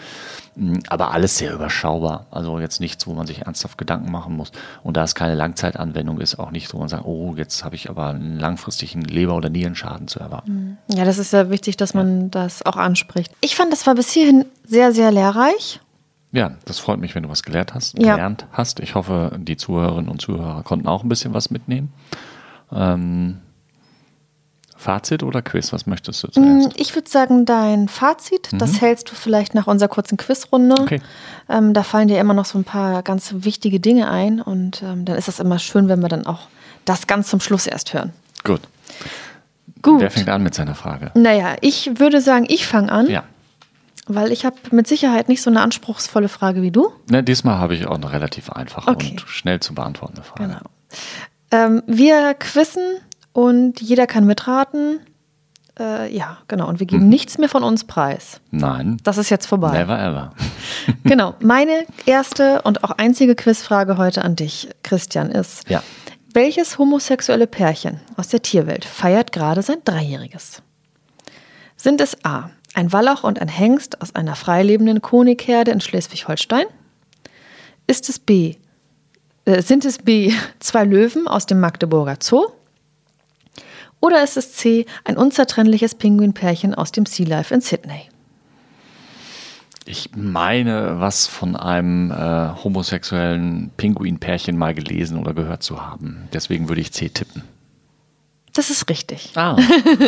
Mm, 0.57 0.79
aber 0.89 1.13
alles 1.13 1.39
sehr 1.39 1.53
überschaubar, 1.53 2.27
also 2.31 2.59
jetzt 2.59 2.81
nichts, 2.81 3.07
wo 3.07 3.15
man 3.15 3.27
sich 3.27 3.43
ernsthaft 3.43 3.79
Gedanken 3.79 4.11
machen 4.11 4.37
muss. 4.37 4.53
Und 4.83 4.97
da 4.97 5.05
es 5.05 5.15
keine 5.15 5.35
Langzeitanwendung 5.35 6.21
ist, 6.21 6.39
auch 6.39 6.51
nicht, 6.51 6.73
wo 6.73 6.79
man 6.79 6.89
sagt, 6.89 7.05
oh, 7.05 7.35
jetzt 7.37 7.65
habe 7.65 7.75
ich 7.75 7.91
aber 7.91 8.09
einen 8.09 8.39
langfristigen 8.39 9.03
Leber- 9.03 9.37
oder 9.37 9.51
Nierenschaden 9.51 10.09
zu 10.09 10.21
erwarten. 10.21 10.79
Mm. 10.89 10.97
Ja, 10.97 11.05
das 11.05 11.19
ist 11.19 11.33
ja 11.33 11.51
wichtig, 11.51 11.77
dass 11.77 11.95
man 11.95 12.23
ja. 12.23 12.29
das 12.31 12.65
auch 12.65 12.77
anspricht. 12.77 13.33
Ich 13.41 13.57
fand, 13.57 13.73
das 13.73 13.87
war 13.87 13.95
bis 13.95 14.11
hierhin 14.11 14.47
sehr, 14.65 14.93
sehr 14.93 15.13
lehrreich. 15.13 15.81
Ja, 16.33 16.53
das 16.65 16.79
freut 16.79 16.99
mich, 16.99 17.15
wenn 17.15 17.23
du 17.23 17.29
was 17.29 17.43
gelernt 17.43 17.75
hast, 17.75 17.99
ja. 17.99 18.13
gelernt 18.15 18.47
hast. 18.53 18.81
Ich 18.81 18.95
hoffe, 18.95 19.39
die 19.39 19.57
Zuhörerinnen 19.57 20.11
und 20.11 20.21
Zuhörer 20.21 20.63
konnten 20.63 20.89
auch 20.89 21.03
ein 21.03 21.09
bisschen 21.09 21.35
was 21.35 21.51
mitnehmen. 21.51 21.93
Ähm, 22.73 23.39
Fazit 24.83 25.23
oder 25.23 25.43
Quiz? 25.43 25.73
Was 25.73 25.87
möchtest 25.87 26.23
du 26.25 26.29
zuerst? 26.29 26.69
Mm, 26.69 26.81
ich 26.81 26.95
würde 26.95 27.09
sagen, 27.09 27.45
dein 27.45 27.89
Fazit, 27.89 28.53
mhm. 28.53 28.59
das 28.59 28.81
hältst 28.81 29.11
du 29.11 29.15
vielleicht 29.15 29.55
nach 29.55 29.67
unserer 29.67 29.89
kurzen 29.89 30.17
Quizrunde. 30.17 30.75
Okay. 30.81 31.01
Ähm, 31.49 31.73
da 31.73 31.83
fallen 31.83 32.09
dir 32.09 32.19
immer 32.19 32.35
noch 32.35 32.47
so 32.47 32.59
ein 32.59 32.65
paar 32.65 33.03
ganz 33.03 33.33
wichtige 33.39 33.79
Dinge 33.79 34.11
ein 34.11 34.41
und 34.41 34.83
ähm, 34.83 35.05
dann 35.05 35.17
ist 35.17 35.29
das 35.29 35.39
immer 35.39 35.59
schön, 35.59 35.89
wenn 35.89 36.01
wir 36.01 36.09
dann 36.09 36.27
auch 36.27 36.49
das 36.85 37.07
ganz 37.07 37.29
zum 37.29 37.41
Schluss 37.41 37.67
erst 37.67 37.95
hören. 37.95 38.13
Gut. 38.43 38.61
Gut. 39.83 40.01
Wer 40.01 40.11
fängt 40.11 40.29
an 40.29 40.43
mit 40.43 40.55
seiner 40.55 40.75
Frage? 40.75 41.13
Naja, 41.15 41.57
ich 41.61 41.99
würde 41.99 42.21
sagen, 42.21 42.47
ich 42.49 42.67
fange 42.67 42.91
an. 42.91 43.09
Ja. 43.09 43.25
Weil 44.07 44.33
ich 44.33 44.45
habe 44.45 44.57
mit 44.73 44.87
Sicherheit 44.87 45.29
nicht 45.29 45.43
so 45.43 45.51
eine 45.51 45.61
anspruchsvolle 45.61 46.29
Frage 46.29 46.63
wie 46.63 46.71
du. 46.71 46.93
Ne, 47.11 47.23
diesmal 47.23 47.59
habe 47.59 47.75
ich 47.75 47.87
auch 47.87 47.95
eine 47.95 48.13
relativ 48.13 48.51
einfache 48.51 48.91
okay. 48.91 49.11
und 49.13 49.21
schnell 49.23 49.61
zu 49.61 49.75
beantwortende 49.75 50.23
Frage. 50.23 50.45
Genau. 50.45 50.61
Ähm, 51.53 51.83
wir 51.87 52.35
quissen 52.35 52.83
und 53.33 53.81
jeder 53.81 54.07
kann 54.07 54.27
mitraten. 54.27 55.01
Äh, 55.79 56.15
ja, 56.15 56.39
genau. 56.49 56.69
Und 56.69 56.81
wir 56.81 56.87
geben 56.87 57.03
hm. 57.03 57.09
nichts 57.09 57.39
mehr 57.39 57.49
von 57.49 57.63
uns 57.63 57.85
preis. 57.85 58.41
Nein. 58.51 58.99
Das 59.05 59.19
ist 59.19 59.31
jetzt 59.31 59.47
vorbei. 59.47 59.73
Never 59.73 59.99
ever. 59.99 60.33
genau. 61.05 61.35
Meine 61.41 61.87
erste 62.05 62.63
und 62.63 62.83
auch 62.85 62.91
einzige 62.91 63.37
Quizfrage 63.37 63.99
heute 63.99 64.23
an 64.23 64.35
dich, 64.37 64.69
Christian, 64.83 65.31
ist: 65.31 65.69
ja. 65.69 65.83
Welches 66.35 66.79
homosexuelle 66.79 67.47
Pärchen 67.47 68.01
aus 68.17 68.29
der 68.29 68.41
Tierwelt 68.41 68.87
feiert 68.87 69.33
gerade 69.33 69.61
sein 69.63 69.79
Dreijähriges? 69.85 70.63
Sind 71.77 72.01
es 72.01 72.25
A. 72.25 72.51
Ein 72.75 72.93
Wallach 72.93 73.25
und 73.25 73.41
ein 73.41 73.49
Hengst 73.49 74.01
aus 74.01 74.15
einer 74.15 74.35
freilebenden 74.35 75.03
Konikherde 75.03 75.71
in 75.71 75.81
Schleswig-Holstein? 75.81 76.67
Ist 77.87 78.09
es 78.09 78.19
B? 78.19 78.57
Äh, 79.45 79.63
sind 79.63 79.85
es 79.85 79.99
B. 79.99 80.33
Zwei 80.61 80.85
Löwen 80.85 81.29
aus 81.29 81.47
dem 81.47 81.61
Magdeburger 81.61 82.17
Zoo? 82.21 82.47
Oder 84.01 84.25
ist 84.25 84.37
es 84.37 84.55
C, 84.55 84.87
ein 85.05 85.17
unzertrennliches 85.17 85.95
Pinguinpärchen 85.95 86.75
aus 86.75 86.91
dem 86.91 87.07
Sea 87.07 87.27
Life 87.27 87.55
in 87.55 87.61
Sydney? 87.61 88.09
Ich 89.85 90.11
meine, 90.15 91.01
was 91.01 91.27
von 91.27 91.55
einem 91.55 92.11
äh, 92.11 92.51
homosexuellen 92.65 93.71
Pinguinpärchen 93.77 94.57
mal 94.57 94.75
gelesen 94.75 95.19
oder 95.19 95.35
gehört 95.35 95.63
zu 95.63 95.85
haben. 95.85 96.29
Deswegen 96.33 96.69
würde 96.69 96.81
ich 96.81 96.93
C 96.93 97.09
tippen. 97.09 97.43
Das 98.55 98.69
ist 98.69 98.89
richtig. 98.91 99.31
Ah, 99.35 99.57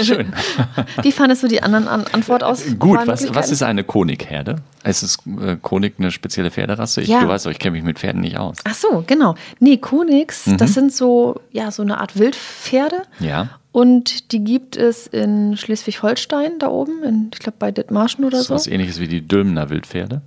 schön. 0.02 0.34
Wie 1.02 1.12
fandest 1.12 1.42
du 1.42 1.48
die 1.48 1.62
anderen 1.62 1.88
An 1.88 2.04
Antwort 2.12 2.42
aus? 2.44 2.62
Gut, 2.78 2.98
was, 3.06 3.34
was 3.34 3.50
ist 3.50 3.62
eine 3.62 3.84
Konigherde? 3.84 4.56
Ist 4.84 5.02
es 5.02 5.18
äh, 5.40 5.56
Konig 5.62 5.94
eine 5.98 6.10
spezielle 6.10 6.50
Pferderasse? 6.50 7.00
Ich, 7.00 7.08
Ja. 7.08 7.20
Du 7.20 7.28
weißt 7.28 7.46
doch, 7.46 7.50
ich 7.50 7.58
kenne 7.58 7.72
mich 7.72 7.84
mit 7.84 7.98
Pferden 7.98 8.20
nicht 8.20 8.36
aus. 8.36 8.58
Ach 8.64 8.74
so, 8.74 9.02
genau. 9.06 9.34
Nee, 9.60 9.78
Konigs, 9.78 10.46
Mhm. 10.46 10.58
das 10.58 10.74
sind 10.74 10.92
so, 10.92 11.40
ja, 11.52 11.70
so 11.70 11.82
eine 11.82 11.98
Art 11.98 12.18
Wildpferde. 12.18 13.02
Ja. 13.18 13.48
Und 13.72 14.30
die 14.32 14.44
gibt 14.44 14.76
es 14.76 15.06
in 15.06 15.56
Schleswig-Holstein 15.56 16.58
da 16.58 16.68
oben, 16.68 17.02
in, 17.02 17.30
ich 17.32 17.40
glaube 17.40 17.56
bei 17.58 17.72
Dithmarschen 17.72 18.24
oder 18.24 18.32
Das 18.32 18.42
ist 18.42 18.46
so. 18.48 18.54
was 18.54 18.66
ähnliches 18.66 19.00
wie 19.00 19.08
die 19.08 19.26
Dülmener 19.26 19.70
Wildpferde. 19.70 20.20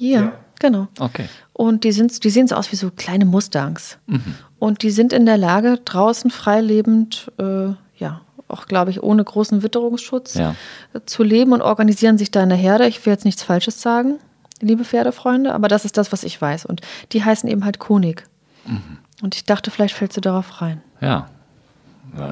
Ja, 0.00 0.32
genau. 0.60 0.86
Okay. 0.98 1.26
Und 1.52 1.84
die, 1.84 1.92
sind, 1.92 2.22
die 2.24 2.30
sehen 2.30 2.46
so 2.48 2.54
aus 2.54 2.70
wie 2.72 2.76
so 2.76 2.90
kleine 2.90 3.24
Mustangs. 3.26 3.98
Mhm. 4.06 4.22
Und 4.60 4.82
die 4.82 4.90
sind 4.92 5.12
in 5.12 5.26
der 5.26 5.36
Lage, 5.38 5.78
draußen 5.84 6.30
freilebend, 6.30 7.32
äh, 7.38 7.70
ja, 7.96 8.20
auch 8.46 8.66
glaube 8.66 8.90
ich, 8.92 9.02
ohne 9.02 9.24
großen 9.24 9.62
Witterungsschutz 9.64 10.34
Ja. 10.34 10.54
äh, 10.92 11.00
zu 11.06 11.22
leben 11.24 11.52
und 11.52 11.62
organisieren 11.62 12.18
sich 12.18 12.30
da 12.30 12.42
eine 12.42 12.54
Herde. 12.54 12.86
Ich 12.86 13.04
will 13.04 13.12
jetzt 13.12 13.24
nichts 13.24 13.42
Falsches 13.42 13.80
sagen, 13.82 14.18
liebe 14.60 14.84
Pferdefreunde, 14.84 15.52
aber 15.54 15.66
das 15.68 15.84
ist 15.84 15.96
das, 15.96 16.12
was 16.12 16.22
ich 16.22 16.40
weiß. 16.40 16.66
Und 16.66 16.82
die 17.12 17.24
heißen 17.24 17.48
eben 17.48 17.64
halt 17.64 17.78
Konig. 17.80 18.24
Mhm. 18.66 18.98
Und 19.22 19.34
ich 19.34 19.44
dachte, 19.44 19.70
vielleicht 19.70 19.94
fällst 19.94 20.16
du 20.16 20.20
darauf 20.20 20.60
rein. 20.62 20.80
Ja. 21.00 21.26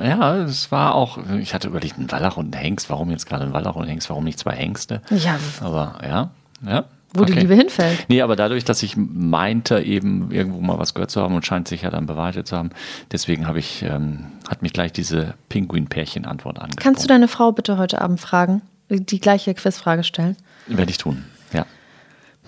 Ja, 0.02 0.36
es 0.38 0.72
war 0.72 0.94
auch, 0.96 1.18
ich 1.40 1.54
hatte 1.54 1.68
überlegt, 1.68 1.98
ein 1.98 2.10
Wallach 2.10 2.36
und 2.36 2.52
ein 2.54 2.58
Hengst. 2.58 2.90
Warum 2.90 3.10
jetzt 3.10 3.26
gerade 3.26 3.44
ein 3.44 3.52
Wallach 3.52 3.76
und 3.76 3.82
ein 3.84 3.88
Hengst? 3.88 4.10
Warum 4.10 4.24
nicht 4.24 4.38
zwei 4.38 4.52
Hengste? 4.56 5.02
Ja, 5.10 5.38
Aber 5.60 5.98
ja, 6.02 6.30
ja. 6.66 6.84
Wo 7.14 7.24
die 7.24 7.32
okay. 7.32 7.40
Liebe 7.42 7.54
hinfällt. 7.54 8.06
Nee, 8.08 8.22
aber 8.22 8.36
dadurch, 8.36 8.64
dass 8.64 8.82
ich 8.82 8.96
meinte, 8.96 9.80
eben 9.80 10.30
irgendwo 10.30 10.60
mal 10.60 10.78
was 10.78 10.94
gehört 10.94 11.10
zu 11.10 11.22
haben 11.22 11.34
und 11.34 11.46
scheint 11.46 11.68
sich 11.68 11.82
ja 11.82 11.90
dann 11.90 12.06
bewahrheitet 12.06 12.46
zu 12.46 12.56
haben, 12.56 12.70
deswegen 13.12 13.46
habe 13.46 13.58
ich, 13.58 13.82
ähm, 13.82 14.26
hat 14.48 14.62
mich 14.62 14.72
gleich 14.72 14.92
diese 14.92 15.34
Pinguin-Pärchen-Antwort 15.48 16.58
angesprochen. 16.58 16.82
Kannst 16.82 17.04
du 17.04 17.08
deine 17.08 17.28
Frau 17.28 17.52
bitte 17.52 17.78
heute 17.78 18.00
Abend 18.00 18.20
fragen, 18.20 18.62
die 18.90 19.20
gleiche 19.20 19.54
Quizfrage 19.54 20.04
stellen? 20.04 20.36
Werde 20.66 20.90
ich 20.90 20.98
tun. 20.98 21.24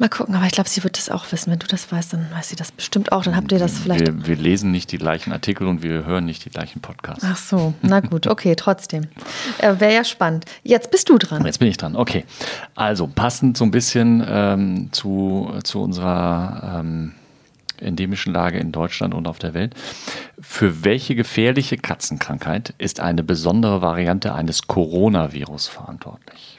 Mal 0.00 0.08
gucken, 0.08 0.34
aber 0.34 0.46
ich 0.46 0.52
glaube, 0.52 0.70
sie 0.70 0.82
wird 0.82 0.96
das 0.96 1.10
auch 1.10 1.30
wissen. 1.30 1.50
Wenn 1.50 1.58
du 1.58 1.66
das 1.66 1.92
weißt, 1.92 2.14
dann 2.14 2.26
weiß 2.32 2.48
sie 2.48 2.56
das 2.56 2.72
bestimmt 2.72 3.12
auch. 3.12 3.22
Dann 3.22 3.36
habt 3.36 3.52
ihr 3.52 3.58
das 3.58 3.78
vielleicht. 3.80 4.06
Wir, 4.06 4.26
wir 4.28 4.36
lesen 4.36 4.70
nicht 4.70 4.90
die 4.92 4.96
gleichen 4.96 5.30
Artikel 5.30 5.66
und 5.66 5.82
wir 5.82 6.06
hören 6.06 6.24
nicht 6.24 6.42
die 6.46 6.48
gleichen 6.48 6.80
Podcasts. 6.80 7.22
Ach 7.22 7.36
so, 7.36 7.74
na 7.82 8.00
gut, 8.00 8.26
okay, 8.26 8.54
trotzdem. 8.56 9.08
Äh, 9.58 9.78
Wäre 9.78 9.92
ja 9.92 10.04
spannend. 10.04 10.46
Jetzt 10.62 10.90
bist 10.90 11.10
du 11.10 11.18
dran. 11.18 11.44
Jetzt 11.44 11.58
bin 11.58 11.68
ich 11.68 11.76
dran. 11.76 11.96
Okay. 11.96 12.24
Also 12.74 13.08
passend 13.08 13.58
so 13.58 13.64
ein 13.66 13.70
bisschen 13.72 14.24
ähm, 14.26 14.88
zu, 14.90 15.52
zu 15.64 15.82
unserer 15.82 16.80
ähm, 16.80 17.12
endemischen 17.76 18.32
Lage 18.32 18.58
in 18.58 18.72
Deutschland 18.72 19.12
und 19.12 19.28
auf 19.28 19.38
der 19.38 19.52
Welt. 19.52 19.74
Für 20.40 20.82
welche 20.82 21.14
gefährliche 21.14 21.76
Katzenkrankheit 21.76 22.72
ist 22.78 23.00
eine 23.00 23.22
besondere 23.22 23.82
Variante 23.82 24.34
eines 24.34 24.66
Coronavirus 24.66 25.68
verantwortlich? 25.68 26.58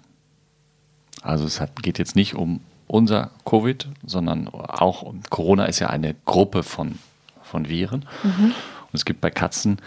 Also 1.23 1.45
es 1.45 1.59
hat, 1.59 1.81
geht 1.81 1.97
jetzt 1.97 2.15
nicht 2.15 2.35
um 2.35 2.61
unser 2.91 3.31
Covid, 3.45 3.87
sondern 4.05 4.49
auch 4.49 5.13
Corona 5.29 5.65
ist 5.65 5.79
ja 5.79 5.89
eine 5.89 6.13
Gruppe 6.25 6.61
von, 6.63 6.99
von 7.41 7.69
Viren. 7.69 8.05
Und 8.23 8.53
es 8.93 9.05
gibt 9.05 9.21
bei 9.21 9.29
Katzen 9.31 9.77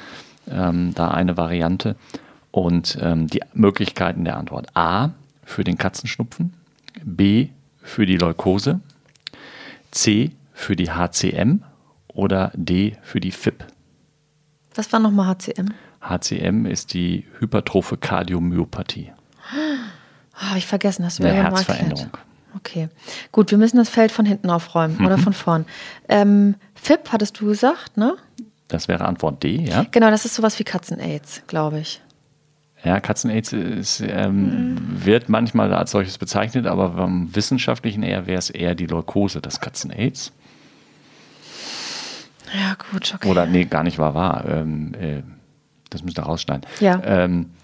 ähm, 0.50 0.94
da 0.94 1.10
eine 1.10 1.36
Variante. 1.36 1.96
Und 2.50 2.96
ähm, 3.02 3.26
die 3.26 3.40
Möglichkeiten 3.52 4.24
der 4.24 4.36
Antwort 4.38 4.68
A 4.74 5.10
für 5.44 5.64
den 5.64 5.76
Katzenschnupfen, 5.76 6.54
B 7.02 7.48
für 7.82 8.06
die 8.06 8.16
Leukose, 8.16 8.80
C 9.90 10.30
für 10.54 10.74
die 10.74 10.90
HCM 10.90 11.62
oder 12.08 12.52
D 12.54 12.96
für 13.02 13.20
die 13.20 13.32
FIP. 13.32 13.64
Was 14.74 14.92
war 14.92 15.00
nochmal 15.00 15.26
HCM? 15.36 15.74
HCM 16.00 16.64
ist 16.66 16.94
die 16.94 17.26
hypertrophe 17.38 17.96
Kardiomyopathie, 17.98 19.12
Oh, 19.52 20.46
Habe 20.46 20.58
ich 20.58 20.66
vergessen, 20.66 21.04
hast 21.04 21.18
du 21.18 21.22
mir 21.24 21.32
eine 21.32 21.42
Herzveränderung. 21.42 22.04
erklärt. 22.04 22.33
Okay, 22.56 22.88
gut, 23.32 23.50
wir 23.50 23.58
müssen 23.58 23.76
das 23.78 23.88
Feld 23.88 24.12
von 24.12 24.24
hinten 24.26 24.50
aufräumen 24.50 24.96
Mhm. 24.98 25.06
oder 25.06 25.18
von 25.18 25.32
vorn. 25.32 25.64
Ähm, 26.08 26.54
FIP 26.74 27.12
hattest 27.12 27.40
du 27.40 27.46
gesagt, 27.46 27.96
ne? 27.96 28.16
Das 28.68 28.88
wäre 28.88 29.04
Antwort 29.04 29.42
D, 29.42 29.56
ja. 29.56 29.84
Genau, 29.90 30.10
das 30.10 30.24
ist 30.24 30.34
sowas 30.34 30.58
wie 30.58 30.64
Katzen-Aids, 30.64 31.42
glaube 31.46 31.80
ich. 31.80 32.00
Ja, 32.84 33.00
Katzen-Aids 33.00 34.00
ähm, 34.06 34.76
wird 35.04 35.28
manchmal 35.28 35.72
als 35.72 35.90
solches 35.92 36.18
bezeichnet, 36.18 36.66
aber 36.66 36.90
beim 36.90 37.34
Wissenschaftlichen 37.34 38.02
eher 38.02 38.26
wäre 38.26 38.38
es 38.38 38.50
eher 38.50 38.74
die 38.74 38.86
Leukose 38.86 39.40
des 39.40 39.60
Katzen-Aids. 39.60 40.32
Ja, 42.54 42.76
gut, 42.92 43.12
okay. 43.14 43.28
Oder 43.28 43.46
nee, 43.46 43.64
gar 43.64 43.82
nicht 43.82 43.98
wahr, 43.98 44.14
wahr. 44.14 44.44
Ähm, 44.48 44.94
äh, 45.00 45.22
das 45.90 46.02
müsst 46.02 46.18
ihr 46.18 46.22
rausschneiden. 46.22 46.66
Ja. 46.80 47.00
Ähm, 47.04 47.50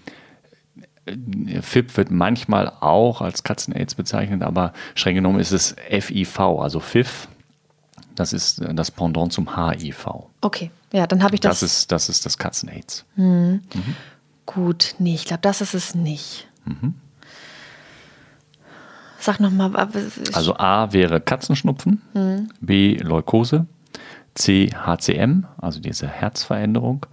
FIP 1.05 1.97
wird 1.97 2.11
manchmal 2.11 2.71
auch 2.79 3.21
als 3.21 3.43
Katzen-Aids 3.43 3.95
bezeichnet, 3.95 4.43
aber 4.43 4.73
streng 4.93 5.15
genommen 5.15 5.39
ist 5.39 5.51
es 5.51 5.75
FIV, 5.89 6.39
also 6.39 6.79
FIF. 6.79 7.27
Das 8.15 8.33
ist 8.33 8.59
äh, 8.59 8.73
das 8.73 8.91
Pendant 8.91 9.33
zum 9.33 9.55
HIV. 9.55 10.27
Okay, 10.41 10.69
ja, 10.91 11.07
dann 11.07 11.23
habe 11.23 11.35
ich 11.35 11.41
das. 11.41 11.61
Das 11.61 11.71
ist 11.71 11.91
das, 11.91 12.09
ist 12.09 12.25
das 12.25 12.37
Katzen-Aids. 12.37 13.05
gut, 14.45 14.95
nee, 14.99 15.15
ich 15.15 15.25
glaube, 15.25 15.41
das 15.41 15.61
ist 15.61 15.73
es 15.73 15.95
nicht. 15.95 16.47
Mhm. 16.65 16.95
Sag 19.19 19.39
nochmal. 19.39 19.71
Also 20.33 20.57
A 20.57 20.93
wäre 20.93 21.21
Katzenschnupfen, 21.21 22.01
B 22.59 22.97
Leukose, 22.97 23.67
C 24.33 24.69
HCM, 24.73 25.45
also 25.57 25.79
diese 25.79 26.07
Herzveränderung, 26.07 27.05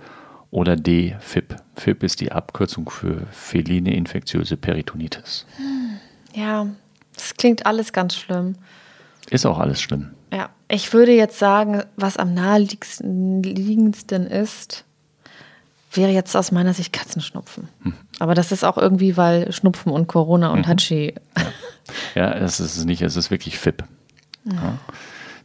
oder 0.51 0.77
D 0.77 1.17
FIP. 1.21 1.57
FIP 1.77 2.03
ist 2.03 2.21
die 2.21 2.33
Abkürzung 2.33 2.89
für 2.91 3.27
feline 3.33 3.95
infektiöse 3.95 4.57
Peritonitis. 4.57 5.47
Ja, 6.35 6.67
das 7.15 7.35
klingt 7.35 7.67
alles 7.67 7.93
ganz 7.93 8.15
schlimm. 8.17 8.57
Ist 9.31 9.45
auch 9.47 9.59
alles 9.59 9.81
schlimm. 9.81 10.11
Ja, 10.33 10.49
ich 10.69 10.93
würde 10.93 11.13
jetzt 11.13 11.39
sagen, 11.39 11.83
was 11.97 12.17
am 12.17 12.35
naheliegendsten 12.35 14.27
ist, 14.27 14.85
wäre 15.93 16.11
jetzt 16.13 16.37
aus 16.37 16.53
meiner 16.53 16.75
Sicht 16.75 16.93
Katzenschnupfen. 16.93 17.69
Hm. 17.83 17.95
Aber 18.19 18.35
das 18.35 18.53
ist 18.53 18.65
auch 18.65 18.77
irgendwie, 18.79 19.17
weil 19.17 19.53
Schnupfen 19.53 19.91
und 19.93 20.07
Corona 20.07 20.51
Mhm. 20.51 20.55
und 20.59 20.67
Hatschi. 20.69 21.15
Ja, 22.15 22.33
es 22.35 22.61
ist 22.61 22.77
es 22.77 22.85
nicht, 22.85 23.01
es 23.03 23.17
ist 23.17 23.31
wirklich 23.31 23.59
FIP. 23.59 23.85
Ja. 24.45 24.79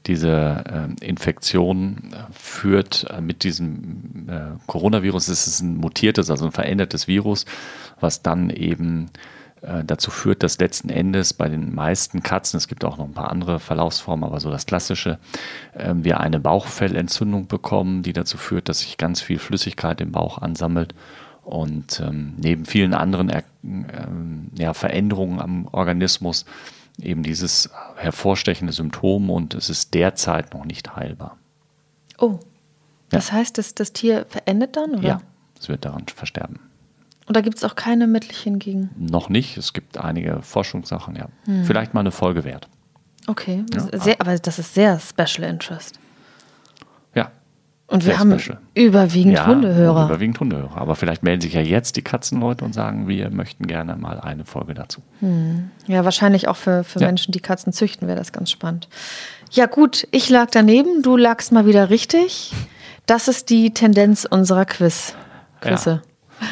Diese 0.06 0.64
ähm, 0.70 0.96
Infektion 1.02 2.12
äh, 2.12 2.34
führt 2.34 3.06
äh, 3.10 3.22
mit 3.22 3.44
diesem 3.44 4.28
äh, 4.28 4.58
Coronavirus, 4.68 5.30
es 5.30 5.48
ist 5.48 5.62
ein 5.62 5.78
mutiertes, 5.78 6.30
also 6.30 6.46
ein 6.46 6.52
verändertes 6.52 7.08
Virus, 7.08 7.46
was 8.00 8.22
dann 8.22 8.50
eben 8.50 9.10
äh, 9.62 9.86
dazu 9.86 10.12
führt, 10.12 10.44
dass 10.44 10.60
letzten 10.60 10.90
Endes 10.90 11.34
bei 11.34 11.48
den 11.48 11.74
meisten 11.74 12.22
Katzen, 12.22 12.58
es 12.58 12.68
gibt 12.68 12.84
auch 12.84 12.98
noch 12.98 13.06
ein 13.06 13.14
paar 13.14 13.32
andere 13.32 13.60
Verlaufsformen, 13.62 14.26
aber 14.26 14.42
so 14.42 14.52
das 14.52 14.66
Klassische, 14.66 15.20
äh, 15.74 15.94
wir 15.96 16.20
eine 16.20 16.42
Bauchfellentzündung 16.42 17.48
bekommen, 17.48 18.04
die 18.04 18.12
dazu 18.12 18.38
führt, 18.38 18.68
dass 18.68 18.80
sich 18.80 18.98
ganz 18.98 19.22
viel 19.22 19.40
Flüssigkeit 19.40 20.02
im 20.02 20.12
Bauch 20.12 20.38
ansammelt 20.38 20.94
und 21.44 22.02
ähm, 22.06 22.34
neben 22.38 22.66
vielen 22.66 22.94
anderen 22.94 23.30
er, 23.30 23.44
ähm, 23.64 24.50
Veränderungen 24.74 25.40
am 25.40 25.68
Organismus 25.72 26.46
eben 27.00 27.24
dieses 27.24 27.70
hervorstechende 27.96 28.74
Symptom 28.74 29.30
und 29.30 29.54
es 29.54 29.70
ist 29.70 29.94
derzeit 29.94 30.54
noch 30.54 30.66
nicht 30.66 30.96
heilbar. 30.96 31.38
Oh, 32.20 32.40
das 33.10 33.32
heißt, 33.32 33.58
das, 33.58 33.76
das 33.76 33.94
Tier 33.94 34.26
verendet 34.30 34.76
dann, 34.76 34.96
oder? 34.96 35.08
Ja, 35.08 35.22
es 35.60 35.70
wird 35.70 35.86
daran 35.86 36.06
versterben. 36.08 36.60
Und 37.26 37.38
da 37.38 37.42
gibt 37.42 37.58
es 37.58 37.64
auch 37.64 37.76
keine 37.76 38.08
Mittelchen 38.08 38.60
gegen. 38.60 38.90
Noch 38.98 39.30
nicht, 39.30 39.56
es 39.58 39.74
gibt 39.74 39.98
einige 39.98 40.42
Forschungssachen, 40.42 41.16
ja. 41.16 41.30
Hm. 41.46 41.64
Vielleicht 41.64 41.94
mal 41.94 42.02
eine 42.02 42.12
Folge 42.12 42.44
wert. 42.44 42.68
Okay, 43.28 43.64
Ja. 43.74 43.98
sehr, 44.00 44.20
aber 44.20 44.38
das 44.38 44.60
ist 44.60 44.74
sehr 44.74 45.00
Special 45.00 45.48
Interest. 45.50 46.00
Und 47.88 48.06
wir 48.06 48.18
haben 48.18 48.40
special. 48.40 48.60
überwiegend 48.74 49.34
ja, 49.34 49.46
Hundehörer. 49.46 50.06
Überwiegend 50.06 50.40
Hundehörer. 50.40 50.78
Aber 50.78 50.96
vielleicht 50.96 51.22
melden 51.22 51.42
sich 51.42 51.54
ja 51.54 51.62
jetzt 51.62 51.96
die 51.96 52.02
Katzenleute 52.02 52.66
und 52.66 52.74
sagen, 52.74 53.08
wir 53.08 53.30
möchten 53.30 53.68
gerne 53.68 53.96
mal 53.96 54.20
eine 54.20 54.46
Folge 54.46 54.74
dazu. 54.74 55.02
Ja, 55.88 56.04
wahrscheinlich 56.06 56.48
auch 56.48 56.56
für, 56.56 56.84
für 56.84 57.00
Ja. 57.00 57.08
Menschen, 57.08 57.32
die 57.34 57.40
Katzen 57.40 57.72
züchten, 57.74 58.08
wäre 58.08 58.18
das 58.18 58.32
ganz 58.32 58.50
spannend. 58.52 58.88
Ja, 59.52 59.68
gut, 59.68 60.08
ich 60.12 60.30
lag 60.30 60.50
daneben, 60.50 61.04
du 61.04 61.18
lagst 61.18 61.52
mal 61.52 61.66
wieder 61.68 61.90
richtig. 61.90 62.52
Das 63.06 63.28
ist 63.28 63.50
die 63.50 63.74
Tendenz 63.74 64.26
unserer 64.26 64.66
Quiz. 64.66 65.14
Quizze. 65.62 66.02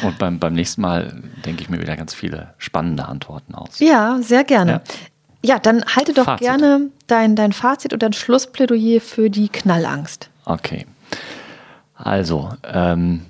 Ja. 0.00 0.08
Und 0.08 0.18
beim, 0.18 0.38
beim 0.38 0.52
nächsten 0.54 0.80
Mal 0.82 1.22
denke 1.44 1.62
ich 1.62 1.68
mir 1.70 1.80
wieder 1.80 1.96
ganz 1.96 2.14
viele 2.14 2.54
spannende 2.58 3.06
Antworten 3.06 3.54
aus. 3.54 3.78
Ja, 3.80 4.18
sehr 4.22 4.44
gerne. 4.44 4.72
Ja. 4.72 4.80
Ja, 5.44 5.58
dann 5.58 5.84
halte 5.96 6.12
doch 6.14 6.24
Fazit. 6.26 6.46
gerne 6.46 6.90
dein, 7.08 7.34
dein 7.34 7.52
Fazit 7.52 7.92
und 7.92 8.02
dein 8.02 8.12
Schlussplädoyer 8.12 9.00
für 9.00 9.28
die 9.28 9.48
Knallangst. 9.48 10.30
Okay. 10.44 10.86
Also, 11.94 12.50
ähm, 12.64 13.26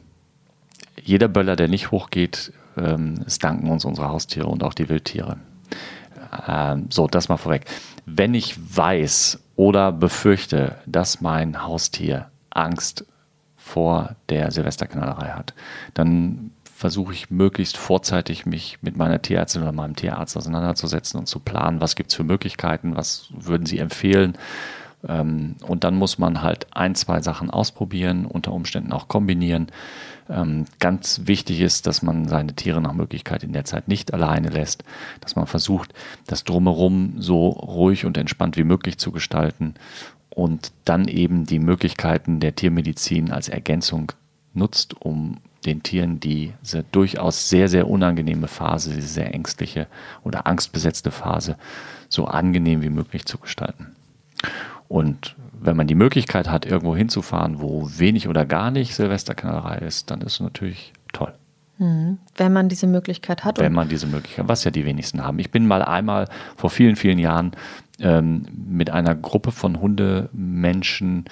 jeder 1.02 1.28
Böller, 1.28 1.56
der 1.56 1.68
nicht 1.68 1.90
hochgeht, 1.90 2.52
ähm, 2.76 3.22
es 3.26 3.38
danken 3.38 3.70
uns 3.70 3.84
unsere 3.84 4.08
Haustiere 4.08 4.46
und 4.46 4.62
auch 4.62 4.74
die 4.74 4.88
Wildtiere. 4.88 5.36
Ähm, 6.46 6.86
so, 6.90 7.06
das 7.06 7.28
mal 7.28 7.36
vorweg. 7.36 7.66
Wenn 8.06 8.34
ich 8.34 8.56
weiß 8.76 9.38
oder 9.56 9.92
befürchte, 9.92 10.76
dass 10.86 11.20
mein 11.20 11.62
Haustier 11.64 12.30
Angst 12.50 13.04
vor 13.56 14.16
der 14.28 14.50
Silvesterknallerei 14.50 15.30
hat, 15.30 15.54
dann 15.94 16.50
versuche 16.82 17.12
ich 17.12 17.30
möglichst 17.30 17.76
vorzeitig 17.76 18.44
mich 18.44 18.78
mit 18.82 18.96
meiner 18.96 19.22
Tierärztin 19.22 19.62
oder 19.62 19.70
meinem 19.70 19.94
Tierarzt 19.94 20.36
auseinanderzusetzen 20.36 21.20
und 21.20 21.26
zu 21.26 21.38
planen, 21.38 21.80
was 21.80 21.94
gibt 21.94 22.10
es 22.10 22.16
für 22.16 22.24
Möglichkeiten, 22.24 22.96
was 22.96 23.28
würden 23.30 23.66
sie 23.66 23.78
empfehlen. 23.78 24.36
Ähm, 25.06 25.56
und 25.66 25.84
dann 25.84 25.94
muss 25.94 26.18
man 26.18 26.42
halt 26.42 26.66
ein, 26.74 26.94
zwei 26.94 27.20
Sachen 27.20 27.50
ausprobieren, 27.50 28.26
unter 28.26 28.52
Umständen 28.52 28.92
auch 28.92 29.08
kombinieren. 29.08 29.68
Ähm, 30.28 30.66
ganz 30.78 31.22
wichtig 31.24 31.60
ist, 31.60 31.86
dass 31.86 32.02
man 32.02 32.28
seine 32.28 32.54
Tiere 32.54 32.80
nach 32.80 32.92
Möglichkeit 32.92 33.42
in 33.42 33.52
der 33.52 33.64
Zeit 33.64 33.88
nicht 33.88 34.14
alleine 34.14 34.48
lässt, 34.48 34.84
dass 35.20 35.36
man 35.36 35.46
versucht, 35.46 35.92
das 36.26 36.44
drumherum 36.44 37.14
so 37.18 37.48
ruhig 37.48 38.04
und 38.04 38.16
entspannt 38.16 38.56
wie 38.56 38.64
möglich 38.64 38.98
zu 38.98 39.12
gestalten 39.12 39.74
und 40.30 40.72
dann 40.84 41.08
eben 41.08 41.44
die 41.44 41.58
Möglichkeiten 41.58 42.40
der 42.40 42.54
Tiermedizin 42.54 43.30
als 43.30 43.48
Ergänzung 43.48 44.12
nutzt, 44.54 44.94
um 45.00 45.38
den 45.66 45.82
Tieren 45.82 46.18
diese 46.20 46.84
durchaus 46.90 47.48
sehr, 47.48 47.68
sehr 47.68 47.88
unangenehme 47.88 48.48
Phase, 48.48 48.94
diese 48.94 49.06
sehr 49.06 49.32
ängstliche 49.32 49.86
oder 50.24 50.46
angstbesetzte 50.46 51.10
Phase 51.10 51.56
so 52.08 52.26
angenehm 52.26 52.82
wie 52.82 52.90
möglich 52.90 53.26
zu 53.26 53.38
gestalten. 53.38 53.94
Und 54.92 55.36
wenn 55.58 55.74
man 55.74 55.86
die 55.86 55.94
Möglichkeit 55.94 56.50
hat, 56.50 56.66
irgendwo 56.66 56.94
hinzufahren, 56.94 57.62
wo 57.62 57.88
wenig 57.96 58.28
oder 58.28 58.44
gar 58.44 58.70
nicht 58.70 58.94
Silvesterknallerei 58.94 59.78
ist, 59.78 60.10
dann 60.10 60.20
ist 60.20 60.34
es 60.34 60.40
natürlich 60.40 60.92
toll. 61.14 61.32
Mhm. 61.78 62.18
Wenn 62.36 62.52
man 62.52 62.68
diese 62.68 62.86
Möglichkeit 62.86 63.42
hat. 63.42 63.58
Wenn 63.58 63.72
man 63.72 63.88
diese 63.88 64.06
Möglichkeit, 64.06 64.48
was 64.48 64.64
ja 64.64 64.70
die 64.70 64.84
wenigsten 64.84 65.24
haben. 65.24 65.38
Ich 65.38 65.50
bin 65.50 65.66
mal 65.66 65.80
einmal 65.80 66.28
vor 66.56 66.68
vielen, 66.68 66.96
vielen 66.96 67.18
Jahren 67.18 67.52
ähm, 68.00 68.44
mit 68.54 68.90
einer 68.90 69.14
Gruppe 69.14 69.50
von 69.50 69.80
Hundemenschen 69.80 71.24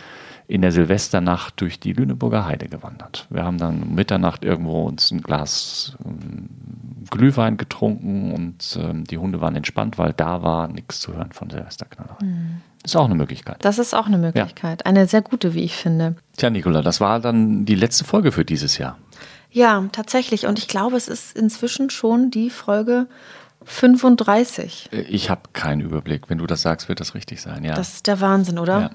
in 0.48 0.62
der 0.62 0.72
Silvesternacht 0.72 1.61
durch 1.61 1.78
die 1.80 1.92
Lüneburger 1.92 2.46
Heide 2.46 2.66
gewandert. 2.66 3.26
Wir 3.28 3.44
haben 3.44 3.58
dann 3.58 3.82
um 3.82 3.94
Mitternacht 3.94 4.42
irgendwo 4.42 4.84
uns 4.84 5.11
ein 5.11 5.20
Glas 5.20 5.98
ähm, 6.02 6.48
Glühwein 7.11 7.58
getrunken 7.58 8.32
und 8.32 8.78
ähm, 8.82 9.04
die 9.04 9.18
Hunde 9.18 9.42
waren 9.42 9.54
entspannt, 9.54 9.98
weil 9.98 10.14
da 10.14 10.42
war 10.42 10.66
nichts 10.66 11.00
zu 11.00 11.12
hören 11.12 11.32
von 11.32 11.50
Silvesterknallerei. 11.50 12.24
Mhm. 12.24 12.62
Ist 12.85 12.97
auch 12.97 13.05
eine 13.05 13.14
Möglichkeit. 13.14 13.57
Das 13.61 13.78
ist 13.78 13.95
auch 13.95 14.07
eine 14.07 14.18
Möglichkeit. 14.18 14.81
Ja. 14.81 14.87
Eine 14.87 15.07
sehr 15.07 15.20
gute, 15.20 15.55
wie 15.55 15.64
ich 15.64 15.76
finde. 15.76 16.16
Tja, 16.37 16.49
Nicola, 16.49 16.83
das 16.83 17.01
war 17.01 17.20
dann 17.20 17.66
die 17.66 17.74
letzte 17.74 18.05
Folge 18.05 18.33
für 18.33 18.45
dieses 18.45 18.78
Jahr. 18.78 18.97
Ja, 19.51 19.85
tatsächlich. 19.93 20.47
Und 20.47 20.59
ich 20.59 20.68
glaube, 20.68 20.97
es 20.97 21.09
ist 21.09 21.37
inzwischen 21.37 21.91
schon 21.91 22.31
die 22.31 22.49
Folge 22.51 23.07
35. 23.64 24.89
Ich 24.93 25.28
habe 25.28 25.43
keinen 25.53 25.81
Überblick. 25.83 26.31
Wenn 26.31 26.39
du 26.39 26.47
das 26.47 26.62
sagst, 26.62 26.89
wird 26.89 27.01
das 27.01 27.14
richtig 27.14 27.43
sein, 27.43 27.64
ja. 27.64 27.74
Das 27.74 27.95
ist 27.95 28.07
der 28.07 28.20
Wahnsinn, 28.20 28.59
oder? 28.59 28.81
Ja. 28.81 28.91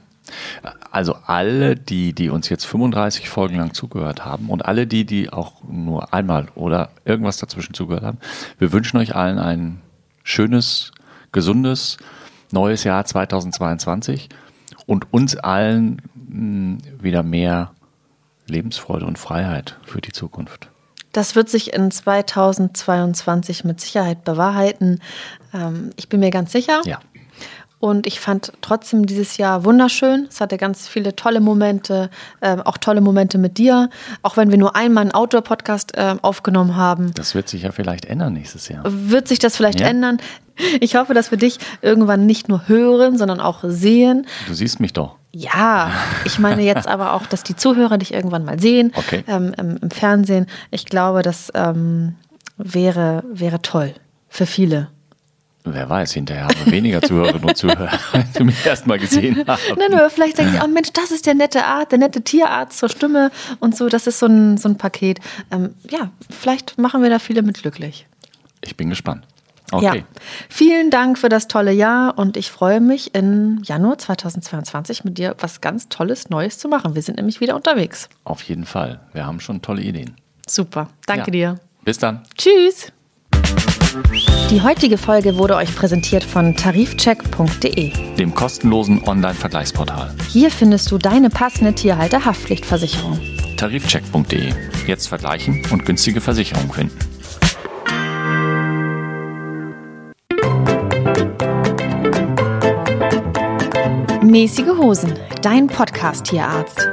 Also 0.90 1.16
alle, 1.28 1.76
die, 1.76 2.14
die 2.14 2.30
uns 2.30 2.50
jetzt 2.50 2.66
35 2.66 3.30
Folgen 3.30 3.58
lang 3.58 3.76
zugehört 3.76 4.26
haben 4.26 4.50
und 4.50 4.66
alle 4.66 4.88
die, 4.88 5.06
die 5.06 5.30
auch 5.30 5.64
nur 5.70 6.14
einmal 6.16 6.48
oder 6.56 6.90
irgendwas 7.04 7.38
dazwischen 7.38 7.76
zugehört 7.76 8.04
haben, 8.04 8.18
wir 8.58 8.72
wünschen 8.72 8.98
euch 8.98 9.16
allen 9.16 9.38
ein 9.38 9.82
schönes, 10.24 10.92
gesundes 11.32 11.98
neues 12.52 12.84
Jahr 12.84 13.06
2022 13.06 14.30
und 14.86 15.12
uns 15.14 15.36
allen 15.38 16.02
hm, 16.30 16.78
wieder 17.02 17.24
mehr 17.24 17.72
Lebensfreude 18.48 19.06
und 19.06 19.18
Freiheit 19.18 19.78
für 19.84 20.02
die 20.02 20.12
Zukunft. 20.12 20.70
Das 21.12 21.36
wird 21.36 21.50
sich 21.50 21.74
in 21.74 21.92
2022 21.92 23.64
mit 23.64 23.80
Sicherheit 23.80 24.26
bewahrheiten. 24.26 25.00
Ähm, 25.54 25.92
ich 25.96 26.10
bin 26.10 26.20
mir 26.20 26.30
ganz 26.30 26.52
sicher. 26.52 26.82
Ja. 26.84 27.00
Und 27.80 28.08
ich 28.08 28.20
fand 28.20 28.52
trotzdem 28.62 29.06
dieses 29.06 29.38
Jahr 29.38 29.64
wunderschön. 29.64 30.28
Es 30.30 30.42
hatte 30.42 30.58
ganz 30.58 30.88
viele 30.88 31.16
tolle 31.16 31.40
Momente, 31.40 32.10
äh, 32.42 32.58
auch 32.58 32.78
tolle 32.78 33.00
Momente 33.00 33.38
mit 33.38 33.58
dir. 33.58 33.90
Auch 34.24 34.38
wenn 34.38 34.50
wir 34.50 34.58
nur 34.58 34.76
einmal 34.76 35.04
einen 35.04 35.12
Outdoor-Podcast 35.12 35.96
äh, 35.96 36.16
aufgenommen 36.22 36.76
haben. 36.76 37.14
Das 37.14 37.36
wird 37.36 37.48
sich 37.48 37.64
ja 37.64 37.72
vielleicht 37.72 38.06
ändern 38.06 38.34
nächstes 38.34 38.70
Jahr. 38.70 38.84
Wird 38.86 39.28
sich 39.28 39.40
das 39.40 39.56
vielleicht 39.56 39.82
ja. 39.82 39.88
ändern? 39.88 40.18
Ich 40.80 40.96
hoffe, 40.96 41.14
dass 41.14 41.32
wir 41.32 41.38
dich 41.38 41.60
irgendwann 41.82 42.26
nicht 42.26 42.50
nur 42.50 42.68
hören, 42.68 43.18
sondern 43.18 43.40
auch 43.40 43.60
sehen. 43.64 44.26
Du 44.48 44.54
siehst 44.54 44.80
mich 44.80 44.94
doch. 44.94 45.16
Ja, 45.32 45.92
ich 46.24 46.40
meine 46.40 46.62
jetzt 46.62 46.88
aber 46.88 47.14
auch, 47.14 47.26
dass 47.26 47.44
die 47.44 47.58
Zuhörer 47.58 47.98
dich 47.98 48.14
irgendwann 48.14 48.46
mal 48.46 48.58
sehen 48.58 48.94
okay. 48.96 49.24
ähm, 49.28 49.54
im, 49.58 49.78
im, 49.82 49.92
Fernsehen. 49.92 50.48
Ich 50.72 50.86
glaube, 50.86 51.24
das 51.24 51.52
ähm, 51.54 52.16
wäre, 52.58 53.24
wäre 53.30 53.62
toll 53.62 53.94
für 54.30 54.46
viele. 54.46 54.88
Wer 55.66 55.90
weiß, 55.90 56.14
hinterher 56.14 56.46
haben 56.46 56.56
wir 56.64 56.72
weniger 56.72 57.02
Zuhörerinnen 57.02 57.44
und 57.44 57.58
Zuhörer, 57.58 57.90
als 58.14 58.32
du 58.34 58.46
mich 58.46 58.66
erstmal 58.66 59.00
gesehen 59.00 59.44
hast. 59.48 59.62
Nein, 59.78 59.94
aber 59.94 60.10
vielleicht 60.10 60.38
denke 60.38 60.56
ich, 60.56 60.64
oh 60.64 60.68
Mensch, 60.68 60.94
das 60.94 61.12
ist 61.12 61.26
der 61.26 61.34
nette 61.34 61.66
Art, 61.66 61.92
der 61.92 62.00
nette 62.00 62.22
Tierarzt 62.22 62.78
zur 62.78 62.88
Stimme 62.88 63.32
und 63.60 63.76
so, 63.76 63.90
das 63.90 64.08
ist 64.08 64.20
so 64.20 64.28
ein, 64.28 64.58
so 64.58 64.70
ein 64.70 64.78
Paket. 64.78 65.20
Ähm, 65.52 65.74
ja, 65.90 66.12
vielleicht 66.30 66.78
machen 66.78 67.02
wir 67.02 67.10
da 67.10 67.20
viele 67.20 67.42
mit 67.42 67.62
glücklich. 67.62 68.08
Ich 68.62 68.78
bin 68.78 68.90
gespannt. 68.90 69.26
Okay. 69.72 70.00
Ja. 70.00 70.04
Vielen 70.50 70.92
Dank 70.92 71.18
für 71.18 71.30
das 71.30 71.48
tolle 71.48 71.72
Jahr 71.72 72.18
und 72.18 72.38
ich 72.38 72.52
freue 72.52 72.80
mich 72.80 73.16
im 73.16 73.62
Januar 73.64 73.98
2022 73.98 75.04
mit 75.04 75.18
dir 75.18 75.36
was 75.40 75.62
ganz 75.62 75.90
Tolles 75.90 76.30
Neues 76.30 76.60
zu 76.60 76.68
machen. 76.68 76.96
Wir 76.96 77.02
sind 77.02 77.18
nämlich 77.18 77.42
wieder 77.42 77.56
unterwegs. 77.56 78.10
Auf 78.24 78.42
jeden 78.44 78.66
Fall. 78.66 79.00
Wir 79.14 79.26
haben 79.26 79.40
schon 79.40 79.62
tolle 79.62 79.82
Ideen. 79.82 80.16
Super. 80.48 80.90
Danke 81.08 81.36
ja. 81.36 81.54
dir. 81.54 81.60
Bis 81.84 81.98
dann. 81.98 82.24
Tschüss. 82.38 82.92
Die 84.50 84.62
heutige 84.62 84.98
Folge 84.98 85.38
wurde 85.38 85.56
euch 85.56 85.74
präsentiert 85.74 86.24
von 86.24 86.56
tarifcheck.de, 86.56 88.16
dem 88.18 88.36
kostenlosen 88.36 89.02
Online-Vergleichsportal. 89.08 90.14
Hier 90.30 90.52
findest 90.52 90.92
du 90.92 90.98
deine 90.98 91.30
passende 91.30 91.74
Tierhalter-Haftpflichtversicherung. 91.74 93.18
Tarifcheck.de. 93.56 94.54
Jetzt 94.86 95.08
vergleichen 95.08 95.64
und 95.72 95.86
günstige 95.86 96.20
Versicherungen 96.20 96.72
finden. 96.72 97.15
Mäßige 104.36 104.76
Hosen, 104.78 105.18
dein 105.42 105.68
Podcast-Tierarzt. 105.68 106.90